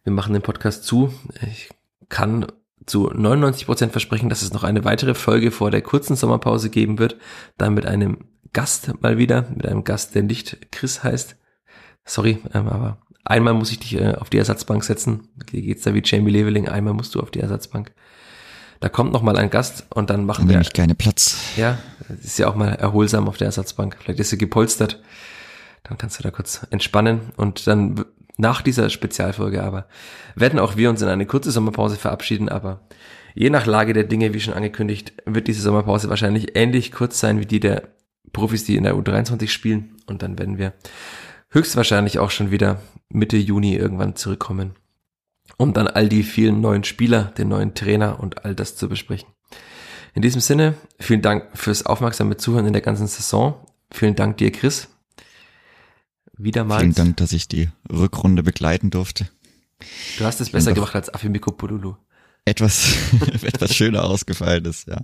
Wir 0.03 0.11
machen 0.11 0.33
den 0.33 0.41
Podcast 0.41 0.83
zu. 0.83 1.13
Ich 1.49 1.69
kann 2.09 2.45
zu 2.85 3.09
99 3.13 3.65
Prozent 3.65 3.91
versprechen, 3.93 4.29
dass 4.29 4.41
es 4.41 4.53
noch 4.53 4.63
eine 4.63 4.83
weitere 4.83 5.13
Folge 5.13 5.51
vor 5.51 5.71
der 5.71 5.81
kurzen 5.81 6.15
Sommerpause 6.15 6.69
geben 6.69 6.99
wird. 6.99 7.17
Dann 7.57 7.73
mit 7.73 7.85
einem 7.85 8.25
Gast 8.53 9.01
mal 9.01 9.17
wieder, 9.17 9.49
mit 9.55 9.65
einem 9.65 9.83
Gast, 9.83 10.15
der 10.15 10.23
nicht 10.23 10.71
Chris 10.71 11.03
heißt. 11.03 11.37
Sorry, 12.03 12.39
ähm, 12.53 12.67
aber 12.67 12.97
Einmal 13.27 13.53
muss 13.53 13.71
ich 13.71 13.79
dich 13.79 13.95
äh, 13.99 14.15
auf 14.15 14.29
die 14.29 14.37
Ersatzbank 14.37 14.85
setzen. 14.85 15.27
Hier 15.51 15.61
geht's 15.61 15.83
da 15.83 15.93
wie 15.93 16.01
Jamie 16.03 16.31
Leveling. 16.31 16.69
Einmal 16.69 16.93
musst 16.93 17.13
du 17.13 17.19
auf 17.19 17.29
die 17.29 17.41
Ersatzbank. 17.41 17.91
Da 18.79 18.87
kommt 18.87 19.11
noch 19.11 19.21
mal 19.21 19.35
ein 19.35 19.49
Gast 19.49 19.85
und 19.89 20.09
dann 20.09 20.25
machen 20.25 20.41
dann 20.41 20.49
wir. 20.49 20.53
Nehme 20.53 20.61
ich 20.61 20.73
keine 20.73 20.95
Platz. 20.95 21.37
Ja, 21.57 21.77
ist 22.23 22.39
ja 22.39 22.47
auch 22.47 22.55
mal 22.55 22.69
erholsam 22.69 23.27
auf 23.27 23.35
der 23.35 23.47
Ersatzbank. 23.47 23.97
Vielleicht 23.99 24.19
ist 24.21 24.29
sie 24.29 24.37
gepolstert. 24.37 25.01
Dann 25.83 25.97
kannst 25.97 26.19
du 26.19 26.23
da 26.23 26.31
kurz 26.31 26.65
entspannen 26.69 27.33
und 27.35 27.67
dann 27.67 28.05
nach 28.37 28.61
dieser 28.61 28.89
Spezialfolge 28.89 29.63
aber 29.63 29.87
werden 30.35 30.59
auch 30.59 30.77
wir 30.77 30.89
uns 30.89 31.01
in 31.01 31.07
eine 31.07 31.25
kurze 31.25 31.51
Sommerpause 31.51 31.95
verabschieden, 31.97 32.49
aber 32.49 32.81
je 33.33 33.49
nach 33.49 33.65
Lage 33.65 33.93
der 33.93 34.03
Dinge, 34.03 34.33
wie 34.33 34.39
schon 34.39 34.53
angekündigt, 34.53 35.13
wird 35.25 35.47
diese 35.47 35.61
Sommerpause 35.61 36.09
wahrscheinlich 36.09 36.55
ähnlich 36.55 36.91
kurz 36.91 37.19
sein 37.19 37.39
wie 37.39 37.45
die 37.45 37.59
der 37.59 37.89
Profis, 38.33 38.63
die 38.63 38.75
in 38.75 38.83
der 38.83 38.95
U23 38.95 39.47
spielen 39.47 39.95
und 40.05 40.21
dann 40.21 40.37
werden 40.37 40.57
wir 40.57 40.73
höchstwahrscheinlich 41.49 42.19
auch 42.19 42.31
schon 42.31 42.51
wieder 42.51 42.81
Mitte 43.09 43.37
Juni 43.37 43.75
irgendwann 43.75 44.15
zurückkommen, 44.15 44.75
um 45.57 45.73
dann 45.73 45.87
all 45.87 46.09
die 46.09 46.23
vielen 46.23 46.61
neuen 46.61 46.83
Spieler, 46.83 47.25
den 47.37 47.49
neuen 47.49 47.73
Trainer 47.73 48.19
und 48.19 48.45
all 48.45 48.55
das 48.55 48.75
zu 48.75 48.89
besprechen. 48.89 49.29
In 50.13 50.21
diesem 50.21 50.41
Sinne, 50.41 50.75
vielen 50.99 51.21
Dank 51.21 51.45
fürs 51.53 51.85
aufmerksame 51.85 52.37
Zuhören 52.37 52.65
in 52.65 52.73
der 52.73 52.81
ganzen 52.81 53.07
Saison. 53.07 53.55
Vielen 53.91 54.15
Dank 54.15 54.37
dir, 54.37 54.51
Chris. 54.51 54.87
Wiedermals. 56.37 56.81
Vielen 56.81 56.95
Dank, 56.95 57.17
dass 57.17 57.31
ich 57.33 57.47
die 57.47 57.69
Rückrunde 57.91 58.43
begleiten 58.43 58.89
durfte. 58.89 59.27
Du 60.17 60.25
hast 60.25 60.41
es 60.41 60.49
besser 60.49 60.73
gemacht 60.73 60.95
als 60.95 61.13
Afimiko 61.13 61.51
Pululu. 61.51 61.95
Etwas, 62.45 62.95
etwas 63.43 63.75
schöner 63.75 64.03
ausgefallen 64.03 64.65
ist, 64.65 64.87
ja. 64.87 65.01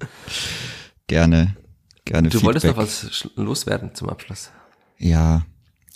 Gerne, 1.08 1.56
gerne. 2.06 2.30
Du 2.30 2.39
Feedback. 2.39 2.76
wolltest 2.76 3.04
noch 3.04 3.24
was 3.24 3.30
loswerden 3.36 3.94
zum 3.94 4.10
Abschluss. 4.10 4.50
Ja, 4.98 5.46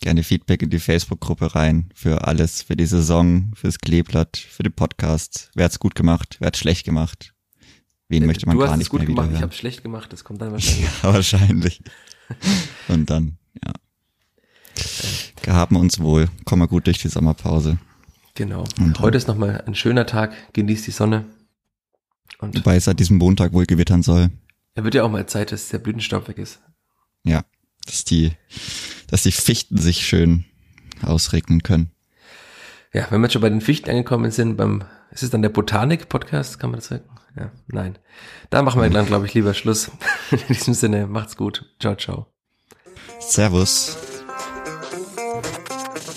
gerne 0.07 0.23
Feedback 0.23 0.61
in 0.61 0.69
die 0.69 0.79
Facebook-Gruppe 0.79 1.53
rein 1.53 1.89
für 1.93 2.25
alles, 2.25 2.61
für 2.61 2.77
die 2.77 2.85
Saison, 2.85 3.51
fürs 3.55 3.79
Kleeblatt, 3.79 4.37
für 4.37 4.63
den 4.63 4.71
Podcast. 4.71 5.51
Wer 5.53 5.65
hat's 5.65 5.79
gut 5.79 5.95
gemacht, 5.95 6.37
wer 6.39 6.47
hat's 6.47 6.59
schlecht 6.59 6.85
gemacht? 6.85 7.33
Wen 8.07 8.25
möchte 8.25 8.45
man 8.45 8.57
gar 8.57 8.77
nicht 8.77 8.85
es 8.85 8.89
gut 8.89 9.01
mehr 9.01 9.07
gemacht, 9.07 9.31
ich 9.33 9.41
habe 9.41 9.51
schlecht 9.51 9.83
gemacht, 9.83 10.13
das 10.13 10.23
kommt 10.23 10.41
dann 10.41 10.51
wahrscheinlich. 10.53 10.85
Ja, 11.03 11.13
wahrscheinlich. 11.13 11.81
Und 12.87 13.09
dann, 13.09 13.37
ja. 13.65 13.73
Gehaben 15.41 15.75
uns 15.75 15.99
wohl. 15.99 16.29
Kommen 16.45 16.61
wir 16.61 16.69
gut 16.69 16.87
durch 16.87 16.99
die 16.99 17.09
Sommerpause. 17.09 17.77
Genau. 18.35 18.63
Und 18.79 19.01
Heute 19.01 19.17
ist 19.17 19.27
nochmal 19.27 19.61
ein 19.67 19.75
schöner 19.75 20.05
Tag, 20.05 20.53
genießt 20.53 20.87
die 20.87 20.91
Sonne. 20.91 21.25
Und 22.39 22.55
Wobei 22.55 22.77
es 22.77 22.85
seit 22.85 23.01
diesem 23.01 23.17
Montag 23.17 23.51
wohl 23.51 23.65
gewittern 23.65 24.03
soll. 24.03 24.29
er 24.73 24.85
wird 24.85 24.95
ja 24.95 25.03
auch 25.03 25.11
mal 25.11 25.25
Zeit, 25.25 25.51
dass 25.51 25.67
der 25.67 25.79
Blütenstaub 25.79 26.29
weg 26.29 26.37
ist. 26.37 26.61
Ja. 27.23 27.43
Dass 27.87 28.03
die, 28.03 28.33
dass 29.09 29.23
die 29.23 29.31
Fichten 29.31 29.77
sich 29.77 30.05
schön 30.05 30.45
ausregnen 31.01 31.63
können. 31.63 31.91
Ja, 32.93 33.07
wenn 33.09 33.21
wir 33.21 33.25
jetzt 33.25 33.33
schon 33.33 33.41
bei 33.41 33.49
den 33.49 33.61
Fichten 33.61 33.89
angekommen 33.89 34.31
sind, 34.31 34.55
beim, 34.57 34.83
ist 35.11 35.23
es 35.23 35.29
dann 35.29 35.41
der 35.41 35.49
Botanik-Podcast, 35.49 36.59
kann 36.59 36.71
man 36.71 36.79
das 36.79 36.87
sagen? 36.87 37.03
Ja, 37.35 37.51
nein. 37.67 37.97
Da 38.49 38.61
machen 38.61 38.81
wir 38.81 38.89
dann, 38.89 39.05
glaube 39.05 39.25
ich, 39.25 39.33
lieber 39.33 39.53
Schluss. 39.53 39.91
In 40.31 40.39
diesem 40.49 40.73
Sinne, 40.73 41.07
macht's 41.07 41.37
gut. 41.37 41.65
Ciao, 41.79 41.95
ciao. 41.95 42.27
Servus. 43.19 43.97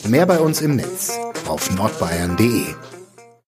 Mehr 0.08 0.26
bei 0.26 0.38
uns 0.38 0.60
im 0.60 0.76
Netz 0.76 1.18
auf 1.46 1.70
nordbayern.de. 1.74 2.89